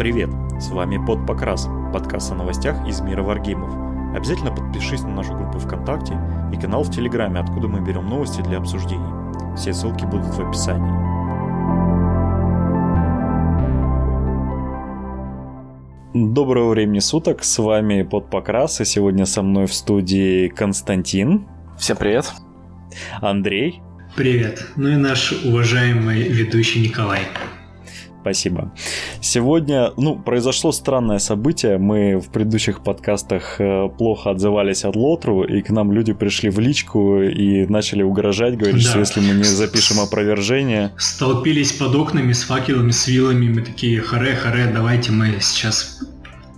Привет! 0.00 0.30
С 0.58 0.70
вами 0.70 0.96
Под 0.96 1.26
Покрас, 1.26 1.68
подкаст 1.92 2.32
о 2.32 2.34
новостях 2.34 2.88
из 2.88 3.02
мира 3.02 3.22
варгеймов. 3.22 3.70
Обязательно 4.16 4.50
подпишись 4.50 5.02
на 5.02 5.10
нашу 5.10 5.34
группу 5.34 5.58
ВКонтакте 5.58 6.18
и 6.54 6.56
канал 6.58 6.84
в 6.84 6.90
Телеграме, 6.90 7.38
откуда 7.38 7.68
мы 7.68 7.86
берем 7.86 8.08
новости 8.08 8.40
для 8.40 8.56
обсуждений. 8.56 9.04
Все 9.58 9.74
ссылки 9.74 10.06
будут 10.06 10.34
в 10.34 10.40
описании. 10.40 10.90
Доброго 16.14 16.70
времени 16.70 17.00
суток, 17.00 17.44
с 17.44 17.58
вами 17.58 18.02
Под 18.02 18.30
Покрас, 18.30 18.80
и 18.80 18.86
сегодня 18.86 19.26
со 19.26 19.42
мной 19.42 19.66
в 19.66 19.74
студии 19.74 20.48
Константин. 20.48 21.46
Всем 21.78 21.98
привет. 21.98 22.32
Андрей. 23.20 23.82
Привет. 24.16 24.66
Ну 24.76 24.88
и 24.88 24.96
наш 24.96 25.32
уважаемый 25.44 26.22
ведущий 26.22 26.80
Николай. 26.80 27.20
Спасибо. 28.20 28.72
Сегодня, 29.20 29.92
ну, 29.96 30.16
произошло 30.18 30.72
странное 30.72 31.18
событие. 31.18 31.78
Мы 31.78 32.18
в 32.18 32.30
предыдущих 32.30 32.82
подкастах 32.82 33.60
э, 33.60 33.88
плохо 33.88 34.30
отзывались 34.30 34.84
от 34.84 34.94
Лотру, 34.94 35.44
и 35.44 35.62
к 35.62 35.70
нам 35.70 35.90
люди 35.92 36.12
пришли 36.12 36.50
в 36.50 36.58
личку 36.58 37.22
и 37.22 37.66
начали 37.66 38.02
угрожать, 38.02 38.58
говорить, 38.58 38.84
да. 38.84 38.90
что 38.90 38.98
если 38.98 39.20
мы 39.20 39.34
не 39.34 39.44
запишем 39.44 40.00
опровержение... 40.00 40.92
Столпились 40.98 41.72
под 41.72 41.94
окнами 41.94 42.32
с 42.32 42.42
факелами, 42.42 42.90
с 42.90 43.08
вилами, 43.08 43.48
мы 43.48 43.62
такие, 43.62 44.00
харе, 44.00 44.34
харе, 44.34 44.70
давайте 44.72 45.12
мы 45.12 45.38
сейчас 45.40 46.00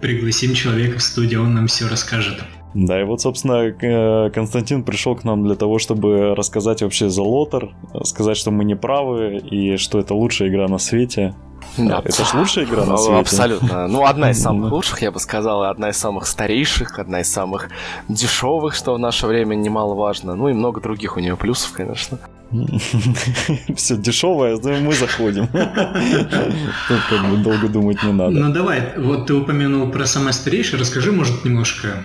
пригласим 0.00 0.54
человека 0.54 0.98
в 0.98 1.02
студию, 1.02 1.44
он 1.44 1.54
нам 1.54 1.68
все 1.68 1.88
расскажет. 1.88 2.42
Да, 2.74 3.00
и 3.00 3.04
вот, 3.04 3.20
собственно, 3.20 3.68
э, 3.68 4.30
Константин 4.30 4.82
пришел 4.82 5.14
к 5.14 5.24
нам 5.24 5.44
для 5.44 5.54
того, 5.54 5.78
чтобы 5.78 6.34
рассказать 6.34 6.82
вообще 6.82 7.08
за 7.08 7.22
Лотер, 7.22 7.74
сказать, 8.04 8.36
что 8.36 8.50
мы 8.50 8.64
не 8.64 8.74
правы 8.74 9.36
и 9.38 9.76
что 9.76 10.00
это 10.00 10.14
лучшая 10.14 10.48
игра 10.48 10.66
на 10.68 10.78
свете. 10.78 11.34
Да. 11.76 12.02
Это 12.04 12.24
же 12.24 12.36
лучшая 12.36 12.64
игра 12.64 12.84
на 12.84 12.96
свете. 12.96 13.20
Абсолютно. 13.20 13.88
Ну, 13.88 14.04
одна 14.04 14.30
из 14.30 14.42
самых 14.42 14.72
лучших, 14.72 15.02
я 15.02 15.10
бы 15.10 15.18
сказал, 15.20 15.64
одна 15.64 15.90
из 15.90 15.96
самых 15.96 16.26
старейших, 16.26 16.98
одна 16.98 17.20
из 17.20 17.32
самых 17.32 17.68
дешевых, 18.08 18.74
что 18.74 18.94
в 18.94 18.98
наше 18.98 19.26
время 19.26 19.54
немаловажно. 19.54 20.34
Ну 20.34 20.48
и 20.48 20.52
много 20.52 20.80
других 20.80 21.16
у 21.16 21.20
нее 21.20 21.36
плюсов, 21.36 21.72
конечно. 21.72 22.18
Все 23.76 23.96
дешевое, 23.96 24.58
мы 24.58 24.92
заходим. 24.92 25.46
Тут 26.88 27.00
как 27.08 27.30
бы 27.30 27.36
долго 27.38 27.68
думать 27.68 28.02
не 28.02 28.12
надо. 28.12 28.30
Ну 28.30 28.52
давай, 28.52 28.92
вот 28.98 29.26
ты 29.26 29.34
упомянул 29.34 29.90
про 29.90 30.06
самое 30.06 30.32
старейшее, 30.32 30.78
расскажи, 30.78 31.12
может, 31.12 31.44
немножко 31.44 32.04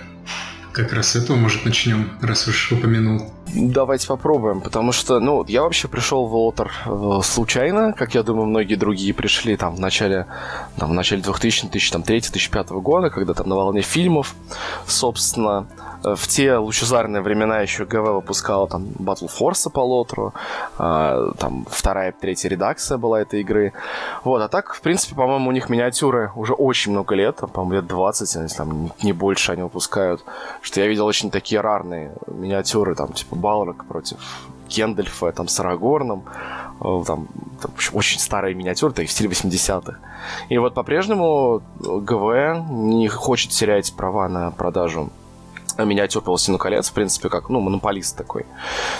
как 0.77 0.93
раз 0.93 1.09
с 1.09 1.15
этого, 1.15 1.35
может, 1.35 1.65
начнем, 1.65 2.11
раз 2.21 2.47
уж 2.47 2.71
упомянул. 2.71 3.33
Давайте 3.55 4.07
попробуем, 4.07 4.61
потому 4.61 4.91
что, 4.91 5.19
ну, 5.19 5.43
я 5.47 5.63
вообще 5.63 5.87
пришел 5.87 6.27
в 6.27 6.35
Лотер 6.35 6.71
э, 6.85 7.19
случайно, 7.23 7.93
как 7.93 8.13
я 8.13 8.21
думаю, 8.21 8.45
многие 8.45 8.75
другие 8.75 9.13
пришли 9.13 9.57
там 9.57 9.75
в 9.75 9.79
начале, 9.79 10.27
там, 10.77 10.91
в 10.91 10.93
начале 10.93 11.21
2000 11.21 11.67
2003-2005 11.67 12.81
года, 12.81 13.09
когда 13.09 13.33
там 13.33 13.49
на 13.49 13.55
волне 13.55 13.81
фильмов, 13.81 14.35
собственно, 14.85 15.67
в 16.03 16.27
те 16.27 16.55
лучезарные 16.55 17.21
времена 17.21 17.61
еще 17.61 17.85
ГВ 17.85 18.09
выпускала 18.13 18.67
там 18.67 18.83
Battle 18.99 19.29
Force 19.29 19.69
по 19.69 19.79
лотру, 19.79 20.33
э, 20.77 21.31
там 21.37 21.65
вторая, 21.69 22.11
третья 22.11 22.49
редакция 22.49 22.97
была 22.97 23.21
этой 23.21 23.41
игры. 23.41 23.73
Вот, 24.23 24.41
а 24.41 24.47
так, 24.47 24.73
в 24.73 24.81
принципе, 24.81 25.15
по-моему, 25.15 25.49
у 25.49 25.51
них 25.51 25.69
миниатюры 25.69 26.31
уже 26.35 26.53
очень 26.53 26.91
много 26.91 27.15
лет, 27.15 27.37
по-моему, 27.37 27.73
лет 27.73 27.87
20, 27.87 28.35
если 28.35 28.57
там 28.57 28.91
не 29.01 29.13
больше 29.13 29.51
они 29.51 29.63
выпускают, 29.63 30.23
что 30.61 30.81
я 30.81 30.87
видел 30.87 31.05
очень 31.05 31.31
такие 31.31 31.61
рарные 31.61 32.11
миниатюры, 32.27 32.95
там, 32.95 33.13
типа 33.13 33.35
Балрак 33.35 33.85
против 33.85 34.17
Кендельфа, 34.67 35.31
там, 35.31 35.47
с 35.47 35.59
Арагорном, 35.59 36.23
э, 36.81 37.03
там, 37.05 37.27
там 37.61 37.71
очень 37.93 38.19
старые 38.19 38.53
миниатюры, 38.53 38.93
так 38.93 39.07
в 39.07 39.11
стиле 39.11 39.29
80-х. 39.29 39.97
И 40.49 40.57
вот 40.57 40.73
по-прежнему 40.73 41.61
ГВ 41.79 42.69
не 42.69 43.07
хочет 43.07 43.51
терять 43.51 43.93
права 43.93 44.27
на 44.27 44.51
продажу 44.51 45.09
миниатюр 45.85 46.21
по 46.21 46.31
«Властелину 46.31 46.57
колец», 46.57 46.89
в 46.89 46.93
принципе, 46.93 47.29
как, 47.29 47.49
ну, 47.49 47.59
монополист 47.59 48.17
такой. 48.17 48.45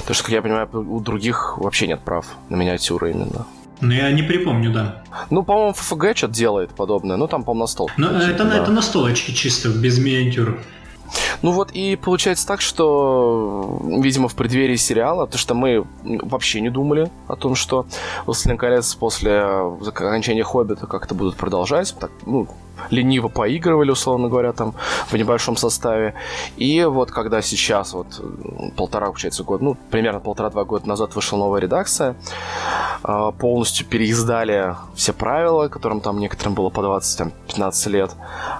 То 0.06 0.14
что, 0.14 0.24
как 0.24 0.34
я 0.34 0.42
понимаю, 0.42 0.70
у 0.74 1.00
других 1.00 1.58
вообще 1.58 1.88
нет 1.88 2.00
прав 2.02 2.26
на 2.50 2.56
миниатюры 2.56 3.12
именно. 3.12 3.46
Ну, 3.80 3.92
я 3.92 4.12
не 4.12 4.24
припомню, 4.24 4.72
да. 4.72 5.04
Ну, 5.30 5.44
по-моему, 5.44 5.74
ФФГ 5.74 6.18
что-то 6.18 6.34
делает 6.34 6.72
подобное. 6.72 7.16
Ну, 7.18 7.28
там, 7.28 7.44
по-моему, 7.44 7.64
на 7.64 7.68
стол. 7.68 7.92
Ну, 7.98 8.08
это, 8.08 8.44
да. 8.44 8.58
это 8.58 8.72
на 8.72 8.82
столочке 8.82 9.34
чисто, 9.34 9.70
без 9.70 10.00
миниатюр. 10.00 10.60
Ну 11.42 11.52
вот 11.52 11.72
и 11.72 11.96
получается 11.96 12.46
так, 12.48 12.62
что, 12.62 13.80
видимо, 13.82 14.28
в 14.28 14.36
преддверии 14.36 14.76
сериала, 14.76 15.28
то 15.28 15.38
что 15.38 15.54
мы 15.54 15.86
вообще 16.04 16.62
не 16.62 16.70
думали 16.70 17.10
о 17.28 17.36
том, 17.36 17.56
что 17.56 17.86
«Властелин 18.26 18.58
колец» 18.58 18.94
после 18.96 19.40
окончания 19.40 20.44
«Хоббита» 20.44 20.88
как-то 20.88 21.16
будут 21.16 21.36
продолжать. 21.36 21.96
Так, 22.00 22.12
ну, 22.26 22.48
лениво 22.90 23.28
поигрывали, 23.28 23.92
условно 23.92 24.30
говоря, 24.30 24.54
там 24.54 24.74
в 25.10 25.14
небольшом 25.14 25.58
составе. 25.58 26.14
И 26.58 26.84
вот 26.84 27.12
когда 27.12 27.42
сейчас, 27.42 27.94
вот 27.94 28.22
полтора, 28.76 29.08
получается, 29.08 29.44
год, 29.44 29.62
ну, 29.62 29.78
примерно 29.92 30.20
полтора-два 30.20 30.64
года 30.64 30.88
назад 30.88 31.16
вышла 31.16 31.38
новая 31.38 31.62
редакция, 31.62 32.16
а, 33.04 33.32
полностью 33.32 33.86
переиздали 33.86 34.76
все 34.96 35.14
правила, 35.14 35.68
которым 35.68 36.02
там 36.02 36.20
некоторым 36.20 36.54
было 36.54 36.70
по 36.70 36.82
20-15 36.82 37.90
лет. 37.90 38.12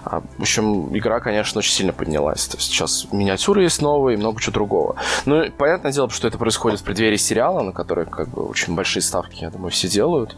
А, 0.06 0.22
в 0.38 0.42
общем, 0.42 0.96
игра, 0.98 1.20
конечно, 1.20 1.60
очень 1.60 1.74
сильно 1.74 1.94
поднялась. 1.94 2.48
То 2.48 2.58
есть 2.58 2.70
сейчас 2.70 3.08
миниатюры 3.12 3.64
есть 3.64 3.82
новые 3.82 4.16
и 4.16 4.18
много 4.18 4.42
чего 4.42 4.54
другого. 4.54 4.96
Ну, 5.26 5.52
понятное 5.58 5.92
дело, 5.92 6.10
что 6.10 6.28
это 6.28 6.38
происходит 6.38 6.80
в 6.80 6.84
преддверии 6.84 7.18
сериала, 7.18 7.62
на 7.62 7.72
который, 7.72 8.06
как 8.06 8.30
бы, 8.30 8.44
очень 8.44 8.76
большие 8.76 9.02
ставки, 9.04 9.42
я 9.42 9.50
думаю, 9.50 9.72
все 9.72 9.88
делают. 9.88 10.36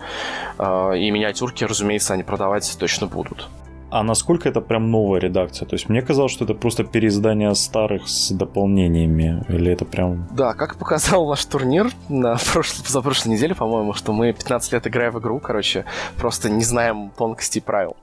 А, 0.58 0.94
и 0.94 1.10
миниатюрки, 1.12 1.64
разумеется, 1.64 2.14
они 2.14 2.24
продавать 2.24 2.76
точно 2.80 3.08
будут. 3.08 3.48
А 3.92 4.04
насколько 4.04 4.48
это 4.48 4.62
прям 4.62 4.92
новая 4.92 5.20
редакция? 5.20 5.68
То 5.68 5.76
есть 5.76 5.90
мне 5.90 6.02
казалось, 6.02 6.32
что 6.32 6.46
это 6.46 6.54
просто 6.54 6.84
переиздание 6.84 7.54
старых 7.56 8.08
с 8.08 8.32
дополнениями. 8.32 9.44
Или 9.50 9.72
это 9.72 9.86
прям... 9.86 10.28
Да, 10.32 10.54
как 10.54 10.76
показал 10.78 11.28
наш 11.28 11.44
турнир 11.46 11.90
на 12.08 12.38
прошлой, 12.54 12.86
за 12.88 13.02
прошлой 13.02 13.30
неделе, 13.30 13.56
по-моему, 13.56 13.94
что 13.94 14.14
мы 14.14 14.32
15 14.32 14.74
лет 14.74 14.88
играем 14.88 15.14
в 15.14 15.20
игру, 15.20 15.40
короче, 15.40 15.86
просто 16.18 16.50
не 16.50 16.64
знаем 16.64 17.12
тонкостей 17.18 17.62
правил. 17.62 17.96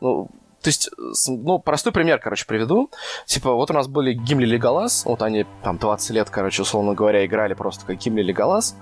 Ну, 0.00 0.28
то 0.62 0.68
есть, 0.68 0.90
ну, 1.28 1.60
простой 1.60 1.92
пример, 1.92 2.18
короче, 2.18 2.44
приведу. 2.44 2.90
Типа, 3.26 3.52
вот 3.52 3.70
у 3.70 3.74
нас 3.74 3.86
были 3.86 4.12
Гимли 4.12 4.44
Леголас, 4.44 5.04
вот 5.04 5.22
они 5.22 5.46
там 5.62 5.78
20 5.78 6.10
лет, 6.10 6.30
короче, 6.30 6.62
условно 6.62 6.94
говоря, 6.94 7.24
играли 7.24 7.54
просто 7.54 7.86
как 7.86 7.98
Гимли 7.98 8.22
Леголас. 8.22 8.76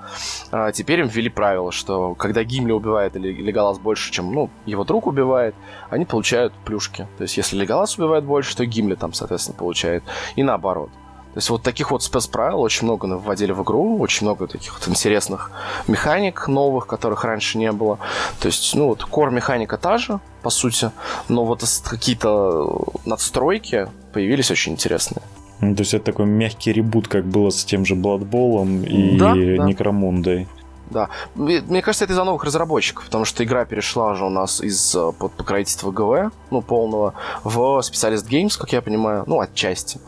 А 0.51 0.73
теперь 0.73 1.01
им 1.01 1.09
ввели 1.09 1.29
правило, 1.29 1.73
что 1.73 2.15
когда 2.15 2.45
Гимли 2.45 2.73
убивает 2.73 3.17
или 3.17 3.31
Леголас 3.31 3.79
больше, 3.79 4.11
чем, 4.11 4.33
ну, 4.33 4.51
его 4.65 4.85
друг 4.85 5.07
убивает, 5.07 5.55
они 5.91 6.07
получают 6.07 6.55
плюшки. 6.65 7.07
То 7.19 7.23
есть, 7.23 7.37
если 7.37 7.57
Леголас 7.57 7.99
убивает 7.99 8.25
больше, 8.25 8.57
то 8.57 8.65
Гимли 8.65 8.95
там, 8.95 9.13
соответственно, 9.13 9.59
получает. 9.59 10.03
И 10.35 10.43
наоборот. 10.43 10.91
То 11.37 11.39
есть 11.41 11.51
вот 11.51 11.63
таких 11.63 11.91
вот 11.91 12.03
спецправил 12.03 12.63
очень 12.63 12.87
много 12.87 13.05
вводили 13.05 13.53
в 13.53 13.63
игру, 13.63 13.99
очень 13.99 14.27
много 14.27 14.47
таких 14.47 14.73
вот 14.73 14.89
интересных 14.89 15.51
механик 15.87 16.49
новых, 16.49 16.87
которых 16.87 17.25
раньше 17.25 17.59
не 17.59 17.73
было. 17.73 17.99
То 18.41 18.47
есть, 18.47 18.75
ну 18.75 18.87
вот, 18.87 19.03
core 19.03 19.31
механика 19.31 19.77
та 19.77 19.99
же, 19.99 20.19
по 20.43 20.49
сути, 20.49 20.93
но 21.29 21.45
вот 21.45 21.63
какие-то 21.85 22.87
надстройки 23.05 23.87
появились 24.15 24.51
очень 24.51 24.73
интересные. 24.73 25.21
Ну, 25.61 25.75
то 25.75 25.83
есть 25.83 25.93
это 25.93 26.07
такой 26.07 26.25
мягкий 26.25 26.73
ребут, 26.73 27.07
как 27.07 27.27
было 27.27 27.51
с 27.51 27.67
тем 27.67 27.85
же 27.85 27.97
Бладболом 27.97 28.83
и 28.85 29.19
да, 29.19 29.35
Некромундой. 29.35 30.49
Да. 30.89 31.11
Мне 31.35 31.83
кажется, 31.83 32.05
это 32.05 32.15
из-за 32.15 32.25
новых 32.25 32.45
разработчиков, 32.45 33.05
потому 33.05 33.27
что 33.27 33.45
игра 33.45 33.67
перешла 33.67 34.13
уже 34.13 34.25
у 34.25 34.31
нас 34.31 34.63
из 34.63 34.95
э, 34.95 35.13
под 35.13 35.33
покровительства 35.33 35.91
ГВ, 35.91 36.33
ну, 36.51 36.63
полного, 36.63 37.13
в 37.45 37.83
специалист 37.83 38.27
Games, 38.27 38.59
как 38.59 38.73
я 38.73 38.81
понимаю, 38.81 39.25
ну, 39.27 39.41
отчасти 39.41 40.01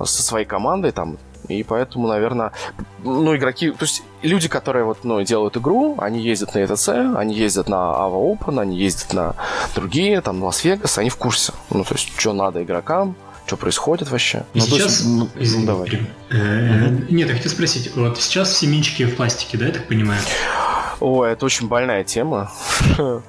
со 0.00 0.22
своей 0.22 0.46
командой 0.46 0.92
там. 0.92 1.18
И 1.48 1.62
поэтому, 1.62 2.08
наверное, 2.08 2.52
ну, 3.02 3.36
игроки, 3.36 3.70
то 3.70 3.82
есть 3.84 4.02
люди, 4.22 4.48
которые 4.48 4.84
вот, 4.84 5.04
ну, 5.04 5.22
делают 5.22 5.56
игру, 5.58 5.94
они 5.98 6.22
ездят 6.22 6.54
на 6.54 6.60
ETC, 6.60 7.16
они 7.18 7.34
ездят 7.34 7.68
на 7.68 7.76
Ava 7.76 8.38
Open, 8.38 8.60
они 8.60 8.78
ездят 8.78 9.12
на 9.12 9.34
другие, 9.74 10.22
там, 10.22 10.42
Лас-Вегас, 10.42 10.96
они 10.96 11.10
в 11.10 11.16
курсе. 11.16 11.52
Ну, 11.68 11.84
то 11.84 11.94
есть, 11.94 12.18
что 12.18 12.32
надо 12.32 12.62
игрокам, 12.62 13.14
что 13.46 13.56
происходит 13.56 14.10
вообще. 14.10 14.44
И 14.54 14.58
ну, 14.58 14.64
сейчас... 14.64 15.00
Есть, 15.00 15.06
ну, 15.06 15.28
Извини, 15.36 15.66
давай. 15.66 16.00
Э, 16.30 16.88
нет, 17.10 17.28
я 17.28 17.34
хотел 17.34 17.50
спросить, 17.50 17.94
вот 17.94 18.18
сейчас 18.18 18.50
все 18.50 18.66
минчики 18.66 19.04
в 19.04 19.16
пластике, 19.16 19.58
да, 19.58 19.66
я 19.66 19.72
так 19.72 19.86
понимаю? 19.86 20.20
Ой, 21.00 21.32
это 21.32 21.44
очень 21.44 21.68
больная 21.68 22.04
тема. 22.04 22.50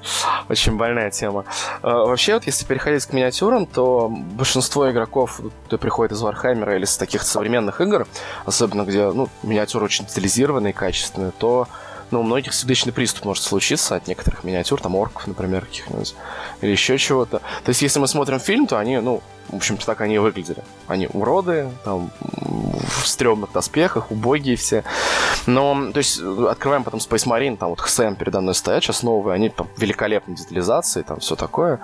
очень 0.50 0.78
больная 0.78 1.12
тема. 1.12 1.46
Вообще, 1.82 2.36
вот 2.36 2.46
если 2.46 2.66
переходить 2.66 3.06
к 3.06 3.14
миниатюрам, 3.14 3.66
то 3.66 4.08
большинство 4.08 4.90
игроков, 4.90 5.42
кто 5.66 5.78
приходит 5.78 6.14
из 6.14 6.22
Вархаммера 6.22 6.76
или 6.76 6.86
с 6.86 6.96
таких 6.98 7.24
современных 7.24 7.82
игр, 7.82 8.08
особенно 8.46 8.84
где 8.84 9.12
ну, 9.12 9.30
миниатюры 9.44 9.86
очень 9.86 10.08
стилизированные, 10.08 10.74
качественные, 10.74 11.32
то 11.38 11.68
ну, 12.16 12.22
у 12.22 12.24
многих 12.24 12.54
сердечный 12.54 12.94
приступ 12.94 13.26
может 13.26 13.44
случиться 13.44 13.94
от 13.94 14.08
некоторых 14.08 14.46
миниатюр, 14.46 14.80
там, 14.80 14.96
орков, 14.96 15.28
например, 15.28 15.66
каких-нибудь, 15.66 16.16
или 16.62 16.72
еще 16.72 16.98
чего-то. 16.98 17.40
То 17.40 17.70
есть, 17.70 17.82
если 17.82 18.00
мы 18.00 18.08
смотрим 18.08 18.40
фильм, 18.40 18.68
то 18.68 18.80
они, 18.80 19.00
ну, 19.00 19.22
в 19.50 19.56
общем-то, 19.58 19.86
так 19.86 20.00
они 20.00 20.16
и 20.16 20.18
выглядели. 20.18 20.64
Они 20.88 21.10
уроды, 21.12 21.70
там, 21.84 22.10
в 22.22 23.06
стрёмных 23.06 23.52
доспехах, 23.52 24.12
убогие 24.12 24.56
все. 24.56 24.86
Но, 25.46 25.92
то 25.92 25.98
есть, 25.98 26.22
открываем 26.22 26.86
потом 26.86 27.02
Space 27.02 27.28
Marine, 27.28 27.58
там 27.58 27.72
вот 27.72 27.82
Хэм 27.82 28.16
передо 28.16 28.40
мной 28.40 28.56
стоят, 28.56 28.82
сейчас 28.82 29.04
новые, 29.04 29.36
они 29.36 29.50
там 29.50 29.68
великолепной 29.76 30.38
детализации, 30.38 31.02
там 31.02 31.20
все 31.20 31.36
такое. 31.36 31.82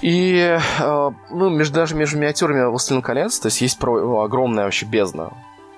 И, 0.00 0.58
э, 0.80 1.10
ну, 1.30 1.48
между, 1.48 1.74
даже 1.74 1.94
между 1.94 2.18
миниатюрами 2.18 2.64
«Властелин 2.64 3.02
колец», 3.02 3.38
то 3.38 3.46
есть, 3.46 3.60
есть 3.60 3.78
про, 3.78 4.24
огромная 4.24 4.64
вообще 4.64 4.84
бездна. 4.84 5.28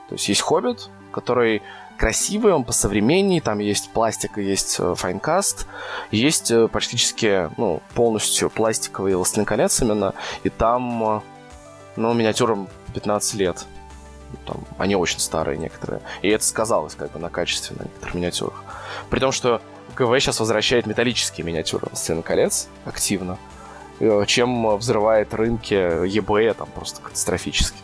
То 0.08 0.14
есть, 0.14 0.30
есть 0.30 0.40
«Хоббит», 0.40 0.88
который 1.12 1.62
красивый, 2.00 2.54
он 2.54 2.64
по 2.64 2.72
современней, 2.72 3.42
там 3.42 3.58
есть 3.58 3.90
пластика, 3.90 4.40
есть 4.40 4.76
э, 4.78 4.94
файнкаст, 4.96 5.66
есть 6.10 6.50
э, 6.50 6.66
практически 6.66 7.50
ну, 7.58 7.82
полностью 7.94 8.48
пластиковый 8.48 9.14
«Властелин 9.14 9.44
колец» 9.44 9.82
именно, 9.82 10.14
и 10.42 10.48
там, 10.48 11.18
э, 11.18 11.20
ну, 11.96 12.14
миниатюрам 12.14 12.70
15 12.94 13.34
лет. 13.34 13.66
Там, 14.46 14.64
они 14.78 14.96
очень 14.96 15.18
старые 15.18 15.58
некоторые. 15.58 16.00
И 16.22 16.28
это 16.28 16.42
сказалось 16.42 16.94
как 16.94 17.12
бы 17.12 17.18
на 17.18 17.28
качестве 17.28 17.76
на 17.78 17.82
некоторых 17.82 18.14
миниатюрах. 18.14 18.64
При 19.10 19.20
том, 19.20 19.30
что 19.30 19.60
ГВ 19.94 20.18
сейчас 20.20 20.40
возвращает 20.40 20.86
металлические 20.86 21.44
миниатюры 21.44 21.86
«Властелин 21.90 22.22
колец» 22.22 22.68
активно, 22.86 23.36
чем 24.26 24.74
взрывает 24.78 25.34
рынки 25.34 25.74
eBay 25.74 26.54
там 26.54 26.68
просто 26.74 27.02
катастрофически. 27.02 27.76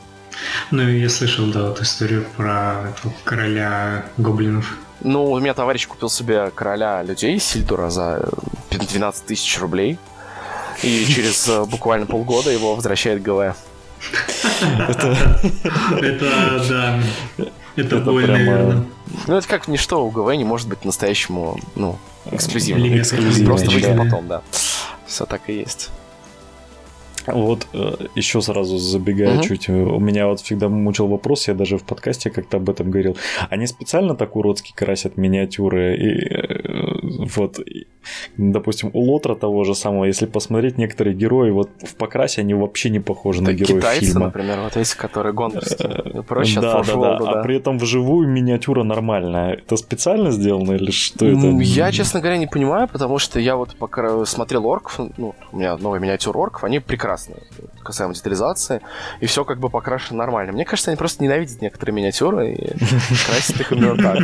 Ну, 0.71 0.83
я 0.89 1.09
слышал, 1.09 1.47
да, 1.47 1.69
вот 1.69 1.81
историю 1.81 2.25
про 2.37 2.91
этого 2.91 3.13
короля 3.25 4.07
гоблинов. 4.17 4.77
Ну, 5.01 5.31
у 5.31 5.39
меня 5.39 5.55
товарищ 5.55 5.87
купил 5.87 6.11
себе 6.11 6.51
короля 6.51 7.03
людей 7.03 7.39
Сильдура 7.39 7.91
за 7.91 8.29
12 8.71 9.27
тысяч 9.27 9.59
рублей. 9.61 9.99
И 10.83 11.07
через 11.09 11.49
э, 11.49 11.65
буквально 11.65 12.07
полгода 12.07 12.51
его 12.51 12.75
возвращает 12.75 13.23
ГВ. 13.23 13.55
Это, 16.01 16.65
да, 16.69 17.01
это 17.77 17.97
больно, 17.99 18.33
наверное. 18.33 18.85
Ну, 19.27 19.37
это 19.37 19.47
как 19.47 19.69
ничто 19.69 20.05
у 20.05 20.11
ГВ 20.11 20.35
не 20.37 20.45
может 20.45 20.69
быть 20.69 20.85
настоящему, 20.85 21.59
ну, 21.75 21.99
эксклюзивным. 22.31 23.03
Просто 23.45 23.71
выйдет 23.71 23.97
потом, 23.97 24.29
да. 24.29 24.43
Все 25.07 25.27
так 25.27 25.43
и 25.49 25.55
есть. 25.55 25.91
Вот 27.26 27.67
э, 27.73 27.96
еще 28.14 28.40
сразу 28.40 28.78
забегая 28.78 29.37
угу. 29.37 29.43
чуть, 29.43 29.69
э, 29.69 29.73
у 29.73 30.00
меня 30.00 30.28
вот 30.28 30.40
всегда 30.40 30.69
мучил 30.69 31.08
вопрос, 31.08 31.49
я 31.49 31.55
даже 31.55 31.78
в 31.78 31.82
подкасте 31.82 32.31
как-то 32.31 32.58
об 32.58 32.70
этом 32.70 32.90
говорил. 32.90 33.17
Они 33.50 33.67
специально 33.67 34.14
так 34.14 34.37
уродски 34.37 34.73
красят 34.75 35.17
миниатюры 35.17 35.96
и 35.96 36.34
э, 36.34 36.96
вот, 37.35 37.58
допустим, 38.37 38.91
у 38.93 39.00
Лотра 39.00 39.35
того 39.35 39.64
же 39.64 39.75
самого, 39.75 40.05
если 40.05 40.26
посмотреть 40.26 40.79
некоторые 40.79 41.14
герои, 41.14 41.50
вот 41.50 41.70
в 41.82 41.94
покрасе 41.97 42.41
они 42.43 42.55
вообще 42.55 42.91
не 42.91 43.00
похожи 43.00 43.43
на 43.43 43.53
героев 43.53 43.82
китайцы, 43.82 44.06
фильма. 44.06 44.26
например, 44.26 44.61
вот 44.61 44.76
эти, 44.76 44.97
которые 44.97 45.32
гондорские. 45.32 46.23
Проще 46.23 46.61
да, 46.61 46.82
да, 46.82 46.94
да, 46.94 47.19
да. 47.19 47.31
А 47.31 47.43
при 47.43 47.56
этом 47.56 47.79
вживую 47.79 48.29
миниатюра 48.29 48.82
нормальная. 48.82 49.55
Это 49.55 49.76
специально 49.76 50.31
сделано 50.31 50.73
или 50.73 50.91
что 50.91 51.26
это? 51.26 51.47
Я, 51.62 51.93
честно 51.93 52.20
говоря, 52.20 52.38
не 52.38 52.47
понимаю, 52.47 52.88
потому 52.88 53.19
что 53.19 53.41
я 53.41 53.56
вот 53.56 53.76
пока 53.76 54.25
смотрел 54.25 54.67
орков, 54.67 55.00
ну, 55.17 55.35
у 55.52 55.56
меня 55.56 55.76
новая 55.76 56.00
миниатюра 56.00 56.38
орков, 56.38 56.64
они 56.64 56.81
прекрасные 56.81 57.38
касаемо 57.82 58.14
детализации, 58.14 58.81
и 59.20 59.26
все 59.26 59.44
как 59.44 59.61
бы 59.61 59.70
покрашено 59.70 60.19
нормально. 60.19 60.52
Мне 60.52 60.64
кажется, 60.64 60.91
они 60.91 60.99
просто 60.99 61.23
ненавидят 61.23 61.62
некоторые 61.62 61.94
миниатюры 61.94 62.52
и 62.52 62.73
красят 63.26 63.61
их 63.61 63.73
именно 63.73 63.97
так. 63.97 64.19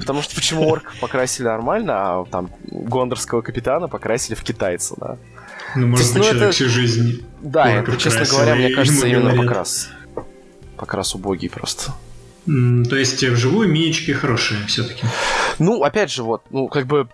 Потому 0.00 0.22
что 0.22 0.34
почему 0.34 0.68
орков 0.68 0.94
покрасили 1.00 1.46
нормально, 1.46 2.03
а 2.04 2.24
там 2.30 2.50
гондорского 2.70 3.40
капитана 3.40 3.88
покрасили 3.88 4.34
в 4.34 4.42
китайца, 4.42 4.94
да? 4.98 5.16
Ну, 5.74 5.86
может 5.86 6.12
быть, 6.12 6.22
ну, 6.22 6.30
человек 6.30 6.54
всю 6.54 6.68
жизнь 6.68 7.24
Да, 7.40 7.70
это, 7.70 7.96
честно 7.96 8.24
говоря, 8.26 8.54
мне 8.54 8.70
кажется, 8.70 9.06
именно 9.06 9.34
покрас. 9.34 9.88
Покрас 10.76 11.14
убогий 11.14 11.48
просто. 11.48 11.92
то 12.46 12.96
есть 12.96 13.22
вживую 13.22 13.68
миечки 13.70 14.10
хорошие 14.10 14.60
все-таки. 14.66 15.06
Ну, 15.58 15.82
опять 15.82 16.12
же, 16.12 16.22
вот, 16.22 16.42
ну, 16.50 16.68
как 16.68 16.86
бы, 16.86 17.08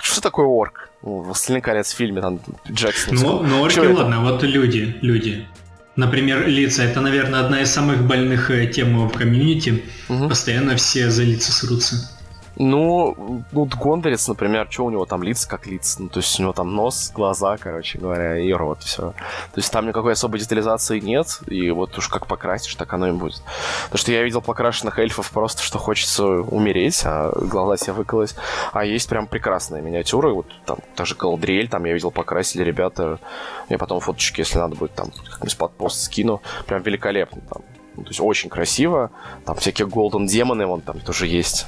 что 0.00 0.22
такое 0.22 0.46
орк? 0.46 0.88
Ну, 1.02 1.18
«Властелин 1.18 1.60
колец» 1.60 1.92
в 1.92 1.96
фильме, 1.96 2.20
там, 2.20 2.40
Джексон. 2.70 3.14
Ну, 3.14 3.42
ну 3.42 3.60
орки, 3.62 3.78
ладно, 3.78 4.20
вот 4.22 4.42
люди, 4.42 4.96
люди. 5.02 5.46
Например, 5.94 6.46
лица. 6.46 6.84
Это, 6.84 7.00
наверное, 7.00 7.40
одна 7.40 7.60
из 7.60 7.70
самых 7.70 8.06
больных 8.06 8.50
э, 8.50 8.68
тем 8.68 9.08
в 9.08 9.12
комьюнити. 9.12 9.82
Угу. 10.08 10.28
Постоянно 10.28 10.76
все 10.76 11.10
за 11.10 11.24
лица 11.24 11.52
срутся. 11.52 12.17
Ну, 12.60 13.44
ну, 13.52 13.64
Гондорец, 13.66 14.26
например, 14.26 14.66
что 14.68 14.84
у 14.84 14.90
него 14.90 15.06
там 15.06 15.22
лица 15.22 15.48
как 15.48 15.68
лица? 15.68 16.02
Ну, 16.02 16.08
то 16.08 16.18
есть 16.18 16.38
у 16.40 16.42
него 16.42 16.52
там 16.52 16.74
нос, 16.74 17.12
глаза, 17.14 17.56
короче 17.56 17.98
говоря, 17.98 18.36
и 18.36 18.52
рот, 18.52 18.82
все. 18.82 19.12
То 19.12 19.56
есть 19.56 19.70
там 19.70 19.86
никакой 19.86 20.14
особой 20.14 20.40
детализации 20.40 20.98
нет, 20.98 21.38
и 21.46 21.70
вот 21.70 21.96
уж 21.96 22.08
как 22.08 22.26
покрасишь, 22.26 22.74
так 22.74 22.92
оно 22.92 23.08
и 23.08 23.12
будет. 23.12 23.42
Потому 23.84 23.98
что 23.98 24.10
я 24.10 24.24
видел 24.24 24.42
покрашенных 24.42 24.98
эльфов 24.98 25.30
просто, 25.30 25.62
что 25.62 25.78
хочется 25.78 26.26
умереть, 26.26 27.00
а 27.04 27.30
глаза 27.32 27.76
себе 27.76 27.92
выколоть. 27.92 28.34
А 28.72 28.84
есть 28.84 29.08
прям 29.08 29.28
прекрасные 29.28 29.80
миниатюры, 29.80 30.34
вот 30.34 30.46
там 30.66 30.78
даже 30.96 31.14
Галадриэль, 31.14 31.68
там 31.68 31.84
я 31.84 31.92
видел 31.92 32.10
покрасили 32.10 32.64
ребята. 32.64 33.20
Я 33.68 33.78
потом 33.78 34.00
фоточки, 34.00 34.40
если 34.40 34.58
надо 34.58 34.74
будет, 34.74 34.94
там 34.94 35.12
как-нибудь 35.30 35.56
под 35.56 35.72
пост 35.76 36.02
скину. 36.02 36.42
Прям 36.66 36.82
великолепно 36.82 37.40
там. 37.48 37.62
Ну, 37.94 38.02
то 38.02 38.10
есть 38.10 38.20
очень 38.20 38.50
красиво. 38.50 39.10
Там 39.44 39.56
всякие 39.56 39.86
голден 39.86 40.26
демоны, 40.26 40.66
вон 40.66 40.80
там 40.80 40.98
тоже 41.00 41.26
есть. 41.26 41.66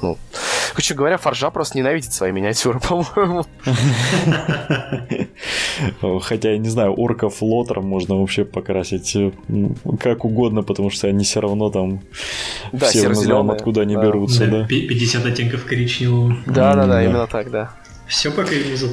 Ну, 0.00 0.18
короче 0.70 0.94
говоря, 0.94 1.18
Фаржа 1.18 1.50
просто 1.50 1.78
ненавидит 1.78 2.12
свои 2.12 2.32
миниатюры, 2.32 2.80
по-моему. 2.88 3.46
Хотя, 6.20 6.52
я 6.52 6.58
не 6.58 6.68
знаю, 6.68 6.92
орков 6.94 7.42
лотером 7.42 7.86
можно 7.86 8.16
вообще 8.16 8.44
покрасить 8.44 9.14
э, 9.16 9.32
как 10.00 10.24
угодно, 10.24 10.62
потому 10.62 10.90
что 10.90 11.08
они 11.08 11.24
все 11.24 11.40
равно 11.40 11.70
там 11.70 12.00
да, 12.72 12.86
все 12.86 13.08
мы 13.08 13.14
знаем, 13.14 13.50
откуда 13.50 13.82
они 13.82 13.96
да. 13.96 14.02
берутся. 14.02 14.46
Да, 14.46 14.66
50 14.66 15.26
оттенков 15.26 15.64
коричневого. 15.64 16.36
Да-да-да, 16.46 17.04
именно 17.04 17.26
так, 17.26 17.50
да. 17.50 17.70
Все 18.06 18.30
по 18.30 18.44
Каймузу 18.44 18.92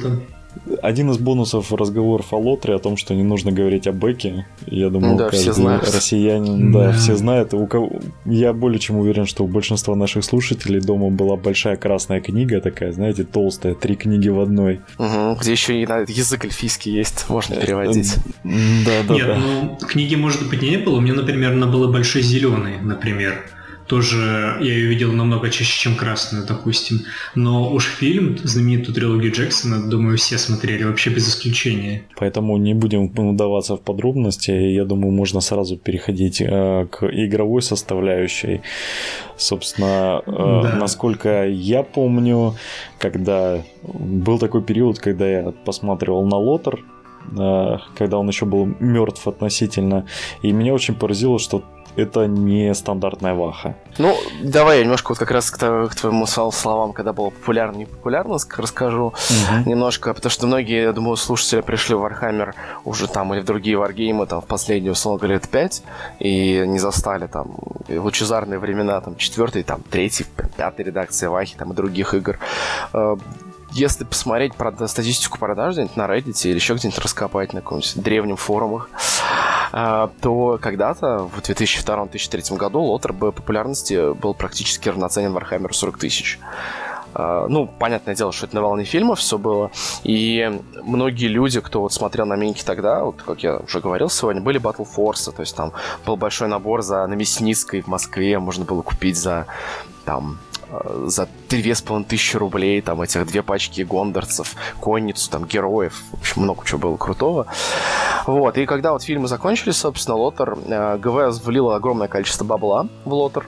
один 0.82 1.10
из 1.10 1.18
бонусов 1.18 1.72
разговоров 1.72 2.32
о 2.32 2.36
Лотре 2.36 2.74
о 2.74 2.78
том, 2.78 2.96
что 2.96 3.14
не 3.14 3.22
нужно 3.22 3.52
говорить 3.52 3.86
о 3.86 3.92
Беке. 3.92 4.46
Я 4.66 4.90
думаю, 4.90 5.16
да, 5.16 5.30
каждый 5.30 5.52
все 5.52 5.78
россиянин, 5.78 6.72
да. 6.72 6.86
да, 6.86 6.92
все 6.92 7.16
знают. 7.16 7.54
У 7.54 7.66
кого... 7.66 7.90
Я 8.24 8.52
более 8.52 8.78
чем 8.78 8.96
уверен, 8.96 9.26
что 9.26 9.44
у 9.44 9.48
большинства 9.48 9.94
наших 9.94 10.24
слушателей 10.24 10.80
дома 10.80 11.10
была 11.10 11.36
большая 11.36 11.76
красная 11.76 12.20
книга 12.20 12.60
такая, 12.60 12.92
знаете, 12.92 13.24
толстая, 13.24 13.74
три 13.74 13.96
книги 13.96 14.28
в 14.28 14.40
одной. 14.40 14.80
Угу, 14.98 15.36
где 15.40 15.52
еще 15.52 15.80
и 15.80 15.82
язык 15.82 16.44
эльфийский 16.44 16.92
есть, 16.92 17.26
можно 17.28 17.56
переводить. 17.56 18.16
Да, 18.44 19.02
да, 19.08 19.14
Нет, 19.14 19.26
да. 19.26 19.38
ну, 19.38 19.78
книги, 19.86 20.14
может 20.14 20.48
быть, 20.48 20.62
не 20.62 20.78
было. 20.78 20.96
У 20.96 21.00
меня, 21.00 21.14
например, 21.14 21.52
она 21.52 21.66
была 21.66 21.88
большой 21.88 22.22
зеленой, 22.22 22.80
например 22.82 23.44
тоже 23.90 24.56
я 24.60 24.72
ее 24.72 24.86
видел 24.86 25.12
намного 25.12 25.50
чаще, 25.50 25.80
чем 25.80 25.96
красную, 25.96 26.46
допустим. 26.46 27.00
Но 27.34 27.72
уж 27.72 27.86
фильм, 27.86 28.38
знаменитую 28.38 28.94
трилогию 28.94 29.32
Джексона, 29.32 29.90
думаю, 29.90 30.16
все 30.16 30.38
смотрели, 30.38 30.84
вообще 30.84 31.10
без 31.10 31.28
исключения. 31.28 32.02
Поэтому 32.16 32.56
не 32.56 32.72
будем 32.74 33.10
удаваться 33.18 33.76
в 33.76 33.80
подробности. 33.80 34.52
Я 34.52 34.84
думаю, 34.84 35.10
можно 35.12 35.40
сразу 35.40 35.76
переходить 35.76 36.40
э, 36.40 36.86
к 36.88 37.04
игровой 37.04 37.62
составляющей. 37.62 38.60
Собственно, 39.36 40.22
э, 40.24 40.30
да. 40.62 40.76
насколько 40.78 41.48
я 41.48 41.82
помню, 41.82 42.54
когда 43.00 43.60
был 43.82 44.38
такой 44.38 44.62
период, 44.62 45.00
когда 45.00 45.28
я 45.28 45.52
посматривал 45.64 46.24
на 46.26 46.36
Лотер, 46.36 46.78
э, 47.36 47.78
когда 47.98 48.18
он 48.18 48.28
еще 48.28 48.46
был 48.46 48.66
мертв 48.78 49.26
относительно, 49.26 50.06
и 50.42 50.52
меня 50.52 50.74
очень 50.74 50.94
поразило, 50.94 51.40
что 51.40 51.64
это 51.96 52.26
не 52.26 52.74
стандартная 52.74 53.34
ваха. 53.34 53.74
Ну, 53.98 54.16
давай 54.42 54.78
я 54.78 54.84
немножко 54.84 55.10
вот 55.10 55.18
как 55.18 55.30
раз 55.30 55.50
к, 55.50 55.58
к 55.58 55.94
твоему 55.94 56.26
словам, 56.26 56.92
когда 56.92 57.12
было 57.12 57.30
популярно, 57.30 57.76
не 57.76 57.86
популярно, 57.86 58.36
расскажу 58.56 59.06
угу. 59.06 59.68
немножко, 59.70 60.14
потому 60.14 60.30
что 60.30 60.46
многие, 60.46 60.82
я 60.82 60.92
думаю, 60.92 61.16
слушатели 61.16 61.60
пришли 61.60 61.94
в 61.94 62.04
Warhammer 62.04 62.54
уже 62.84 63.08
там 63.08 63.34
или 63.34 63.40
в 63.40 63.44
другие 63.44 63.76
варгеймы 63.76 64.26
там 64.26 64.40
в 64.40 64.46
последние, 64.46 64.92
условно 64.92 65.26
лет 65.26 65.48
5 65.48 65.82
и 66.20 66.64
не 66.66 66.78
застали 66.78 67.26
там 67.26 67.56
лучезарные 67.88 68.58
времена, 68.58 69.00
там, 69.00 69.16
четвертой, 69.16 69.62
там, 69.62 69.82
третьей, 69.82 70.26
пятой 70.56 70.84
редакции 70.84 71.26
Вахи, 71.26 71.56
там, 71.56 71.72
и 71.72 71.74
других 71.74 72.14
игр 72.14 72.38
э, 72.92 73.16
если 73.72 74.04
посмотреть 74.04 74.54
про 74.54 74.72
статистику 74.88 75.38
продаж 75.38 75.74
где-нибудь 75.74 75.96
на 75.96 76.06
Reddit 76.06 76.48
или 76.48 76.56
еще 76.56 76.74
где-нибудь 76.74 76.98
раскопать 76.98 77.52
на 77.52 77.60
каком-нибудь 77.60 78.02
древнем 78.02 78.36
форумах, 78.36 78.90
то 79.70 80.58
когда-то 80.60 81.28
в 81.28 81.38
2002-2003 81.38 82.56
году 82.56 82.80
лотер 82.80 83.12
бы 83.12 83.32
популярности 83.32 84.12
был 84.14 84.34
практически 84.34 84.88
равноценен 84.88 85.36
Warhammer 85.36 85.72
40 85.72 85.98
тысяч. 85.98 86.38
Uh, 87.12 87.48
ну, 87.48 87.66
понятное 87.66 88.14
дело, 88.14 88.30
что 88.30 88.46
это 88.46 88.54
на 88.54 88.62
волне 88.62 88.84
фильмов 88.84 89.18
все 89.18 89.36
было. 89.36 89.72
И 90.04 90.60
многие 90.82 91.26
люди, 91.26 91.60
кто 91.60 91.80
вот 91.80 91.92
смотрел 91.92 92.24
на 92.24 92.36
миньки 92.36 92.62
тогда, 92.64 93.02
вот 93.02 93.20
как 93.22 93.42
я 93.42 93.56
уже 93.56 93.80
говорил 93.80 94.08
сегодня, 94.08 94.40
были 94.40 94.60
Battle 94.60 94.86
Force, 94.96 95.32
то 95.32 95.40
есть 95.40 95.56
там 95.56 95.72
был 96.06 96.16
большой 96.16 96.46
набор 96.46 96.82
за 96.82 97.04
на 97.08 97.14
Мясницкой 97.14 97.80
в 97.80 97.88
Москве, 97.88 98.38
можно 98.38 98.64
было 98.64 98.82
купить 98.82 99.16
за 99.16 99.46
там 100.10 100.38
э, 100.70 101.04
за 101.06 101.28
две 101.48 101.72
с 101.72 101.82
половиной 101.82 102.08
тысячи 102.08 102.36
рублей, 102.36 102.80
там, 102.80 103.00
этих 103.00 103.24
две 103.26 103.42
пачки 103.42 103.82
гондорцев, 103.82 104.56
конницу, 104.80 105.30
там, 105.30 105.44
героев, 105.44 106.02
в 106.10 106.20
общем, 106.20 106.42
много 106.42 106.66
чего 106.66 106.80
было 106.80 106.96
крутого. 106.96 107.46
Вот, 108.26 108.58
и 108.58 108.66
когда 108.66 108.90
вот 108.90 109.04
фильмы 109.04 109.28
закончились, 109.28 109.76
собственно, 109.76 110.16
Лотер, 110.16 110.58
э, 110.66 110.98
ГВ 110.98 111.44
влило 111.44 111.76
огромное 111.76 112.08
количество 112.08 112.44
бабла 112.44 112.88
в 113.04 113.12
Лотер. 113.14 113.46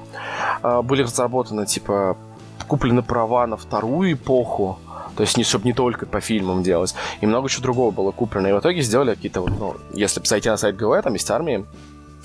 Э, 0.62 0.82
были 0.82 1.02
разработаны, 1.02 1.66
типа, 1.66 2.16
куплены 2.68 3.02
права 3.02 3.46
на 3.48 3.56
вторую 3.56 4.12
эпоху, 4.12 4.78
то 5.16 5.22
есть, 5.22 5.36
не, 5.36 5.42
чтобы 5.42 5.64
не 5.64 5.72
только 5.72 6.06
по 6.06 6.20
фильмам 6.20 6.62
делать. 6.62 6.94
И 7.20 7.26
много 7.26 7.48
чего 7.48 7.64
другого 7.64 7.90
было 7.90 8.12
куплено. 8.12 8.46
И 8.46 8.52
в 8.52 8.60
итоге 8.60 8.82
сделали 8.82 9.14
какие-то 9.14 9.40
вот, 9.40 9.50
ну, 9.50 9.74
если 9.94 10.22
зайти 10.24 10.48
на 10.48 10.56
сайт 10.56 10.76
ГВ, 10.76 11.02
там 11.02 11.12
есть 11.14 11.30
армии, 11.30 11.66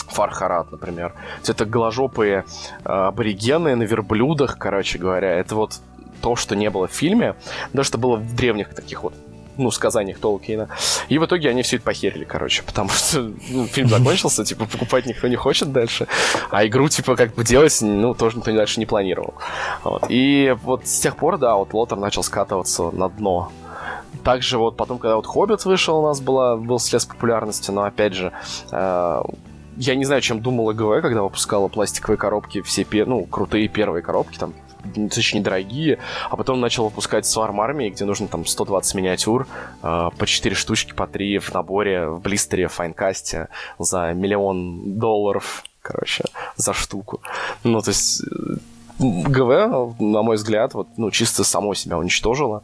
Фархарат, 0.07 0.71
например. 0.71 1.13
Это 1.47 1.65
голожопые 1.65 2.45
э, 2.83 2.89
аборигены 2.89 3.75
на 3.75 3.83
верблюдах, 3.83 4.57
короче 4.57 4.97
говоря. 4.97 5.31
Это 5.31 5.55
вот 5.55 5.79
то, 6.21 6.35
что 6.35 6.55
не 6.55 6.69
было 6.69 6.87
в 6.87 6.91
фильме, 6.91 7.35
да, 7.73 7.83
что 7.83 7.97
было 7.97 8.15
в 8.15 8.35
древних 8.35 8.73
таких 8.73 9.03
вот 9.03 9.13
ну, 9.57 9.71
сказаниях 9.71 10.19
Толкина. 10.19 10.69
И 11.09 11.17
в 11.17 11.25
итоге 11.25 11.49
они 11.49 11.63
все 11.63 11.77
это 11.77 11.85
похерили, 11.85 12.23
короче, 12.23 12.63
потому 12.63 12.89
что 12.89 13.31
ну, 13.49 13.65
фильм 13.65 13.89
закончился, 13.89 14.45
типа, 14.45 14.65
покупать 14.65 15.05
никто 15.05 15.27
не 15.27 15.35
хочет 15.35 15.71
дальше, 15.71 16.07
а 16.51 16.65
игру, 16.65 16.87
типа, 16.89 17.15
как 17.15 17.33
бы 17.33 17.43
делать, 17.43 17.77
ну, 17.81 18.13
тоже 18.13 18.37
никто 18.37 18.53
дальше 18.53 18.79
не 18.79 18.85
планировал. 18.85 19.33
Вот. 19.83 20.05
И 20.09 20.55
вот 20.63 20.87
с 20.87 20.99
тех 20.99 21.15
пор, 21.17 21.37
да, 21.37 21.55
вот 21.55 21.73
Лотер 21.73 21.97
начал 21.97 22.23
скатываться 22.23 22.91
на 22.91 23.09
дно. 23.09 23.51
Также 24.23 24.57
вот 24.57 24.77
потом, 24.77 24.99
когда 24.99 25.15
вот 25.15 25.25
Хоббит 25.25 25.63
вышел, 25.65 25.99
у 25.99 26.07
нас 26.07 26.19
была, 26.21 26.57
был 26.57 26.79
слез 26.79 27.05
популярности, 27.05 27.71
но 27.71 27.83
опять 27.83 28.13
же, 28.13 28.31
э, 28.71 29.21
я 29.77 29.95
не 29.95 30.05
знаю, 30.05 30.21
чем 30.21 30.41
думала 30.41 30.73
ГВ, 30.73 31.01
когда 31.01 31.21
выпускала 31.21 31.67
пластиковые 31.67 32.17
коробки, 32.17 32.61
все, 32.61 32.85
ну, 33.05 33.25
крутые 33.25 33.67
первые 33.67 34.01
коробки, 34.01 34.37
там, 34.37 34.53
достаточно 34.83 35.37
недорогие, 35.37 35.99
а 36.29 36.35
потом 36.35 36.59
начал 36.59 36.85
выпускать 36.85 37.25
Сварм 37.25 37.61
Армии, 37.61 37.89
где 37.89 38.05
нужно 38.05 38.27
там 38.27 38.45
120 38.45 38.95
миниатюр, 38.95 39.47
э, 39.83 40.09
по 40.17 40.25
4 40.25 40.55
штучки, 40.55 40.93
по 40.93 41.07
3 41.07 41.39
в 41.39 41.53
наборе, 41.53 42.07
в 42.07 42.21
блистере, 42.21 42.67
в 42.67 42.73
файнкасте 42.73 43.49
за 43.79 44.13
миллион 44.13 44.97
долларов, 44.97 45.63
короче, 45.81 46.25
за 46.55 46.73
штуку. 46.73 47.21
Ну, 47.63 47.81
то 47.81 47.89
есть 47.89 48.23
э, 48.23 48.57
ГВ, 48.99 49.99
на 49.99 50.21
мой 50.23 50.35
взгляд, 50.35 50.73
вот, 50.73 50.87
ну, 50.97 51.11
чисто 51.11 51.43
само 51.43 51.73
себя 51.75 51.97
уничтожило 51.97 52.63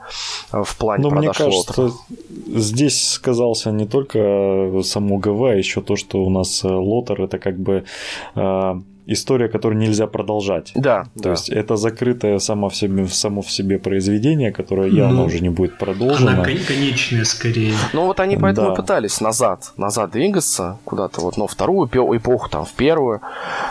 э, 0.52 0.64
в 0.64 0.76
плане 0.78 1.04
Но 1.04 1.10
продаж 1.10 1.40
мне 1.40 1.46
кажется, 1.46 1.82
лотов. 1.82 2.02
здесь 2.48 3.10
сказался 3.10 3.72
не 3.72 3.86
только 3.86 4.82
само 4.84 5.18
ГВ, 5.18 5.44
а 5.44 5.56
еще 5.56 5.82
то, 5.82 5.96
что 5.96 6.24
у 6.24 6.30
нас 6.30 6.64
лотер 6.64 7.22
это 7.22 7.38
как 7.40 7.58
бы 7.60 7.84
история, 9.06 9.48
которую 9.48 9.80
нельзя 9.80 10.08
продолжать. 10.08 10.72
Да. 10.76 11.06
То 11.16 11.24
да. 11.24 11.32
есть 11.32 11.50
это 11.50 11.76
закрытое 11.76 12.40
само 12.40 12.70
в 12.70 12.76
себе, 12.76 13.08
само 13.08 13.42
в 13.42 13.52
себе 13.52 13.80
произведение, 13.80 14.52
которое 14.52 14.90
явно 14.90 15.18
ну, 15.18 15.26
уже 15.26 15.40
не 15.40 15.50
будет 15.50 15.78
продолжено. 15.78 16.32
Она 16.32 16.44
конечная 16.44 17.26
скорее. 17.26 17.74
Ну 17.94 18.06
вот 18.06 18.20
они 18.20 18.38
поэтому 18.38 18.70
да. 18.70 18.76
пытались 18.76 19.22
назад, 19.22 19.74
назад 19.78 20.12
двигаться 20.12 20.78
куда-то 20.86 21.22
вот, 21.22 21.38
ну, 21.38 21.48
вторую 21.48 21.88
эпоху, 21.88 22.50
там, 22.50 22.66
в 22.66 22.74
первую. 22.74 23.22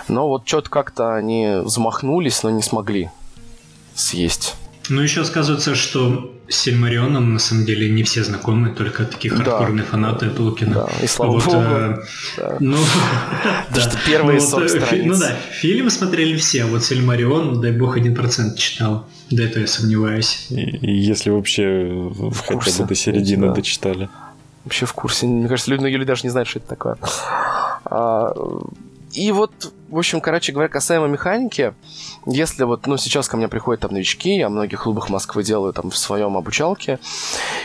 Но 0.08 0.28
вот 0.28 0.46
что-то 0.46 0.70
как-то 0.70 1.14
они 1.14 1.62
замахнулись, 1.64 2.42
но 2.42 2.50
не 2.50 2.62
смогли 2.62 3.10
съесть. 3.94 4.56
Ну, 4.88 5.00
еще 5.00 5.22
оказывается, 5.22 5.74
что 5.74 6.32
с 6.48 6.56
Сильмарионом 6.56 7.32
на 7.32 7.38
самом 7.38 7.64
деле 7.64 7.88
не 7.88 8.02
все 8.02 8.24
знакомы, 8.24 8.70
только 8.70 9.04
такие 9.04 9.32
хардкорные 9.32 9.84
да. 9.84 9.90
фанаты 9.90 10.30
Толкина. 10.30 10.74
Да, 10.74 10.88
и 11.02 11.06
слава 11.06 11.32
вот, 11.32 11.44
богу. 11.46 11.58
Э, 11.58 11.98
да. 12.36 12.56
Ну, 12.60 12.76
да. 13.74 13.80
что 13.80 13.96
первые 14.04 14.40
ну, 14.40 14.46
40 14.46 14.68
вот, 14.68 14.76
э, 14.76 14.80
страниц. 14.80 15.06
Ну 15.06 15.18
да, 15.18 15.36
фильм 15.52 15.90
смотрели 15.90 16.36
все, 16.36 16.64
а 16.64 16.66
вот 16.66 16.84
Сильмарион, 16.84 17.60
дай 17.60 17.72
бог, 17.72 17.96
1% 17.96 18.56
читал. 18.56 19.06
До 19.30 19.42
этого 19.42 19.60
я 19.60 19.66
сомневаюсь. 19.66 20.46
И, 20.50 20.60
и 20.60 20.92
если 20.92 21.30
вообще 21.30 21.88
в 21.88 22.40
хотя 22.40 22.54
курсе, 22.54 22.82
бы 22.82 22.88
до 22.88 22.94
середины 22.94 23.46
да. 23.48 23.54
дочитали. 23.54 24.08
Вообще 24.64 24.86
в 24.86 24.92
курсе. 24.92 25.26
Мне 25.26 25.48
кажется, 25.48 25.70
люди, 25.70 25.80
многие 25.80 25.96
люди 25.96 26.08
даже 26.08 26.22
не 26.24 26.30
знают, 26.30 26.48
что 26.48 26.58
это 26.58 26.68
такое. 26.68 26.96
А, 27.84 28.32
и 29.12 29.30
вот, 29.32 29.72
в 29.88 29.98
общем, 29.98 30.20
короче 30.20 30.52
говоря, 30.52 30.68
касаемо 30.68 31.06
механики, 31.06 31.74
если 32.26 32.64
вот, 32.64 32.86
ну, 32.86 32.96
сейчас 32.96 33.28
ко 33.28 33.36
мне 33.36 33.48
приходят 33.48 33.82
там 33.82 33.92
новички, 33.92 34.36
я 34.36 34.48
в 34.48 34.52
многих 34.52 34.82
клубах 34.82 35.10
Москвы 35.10 35.42
делаю 35.42 35.72
там 35.72 35.90
в 35.90 35.96
своем 35.96 36.36
обучалке, 36.36 36.98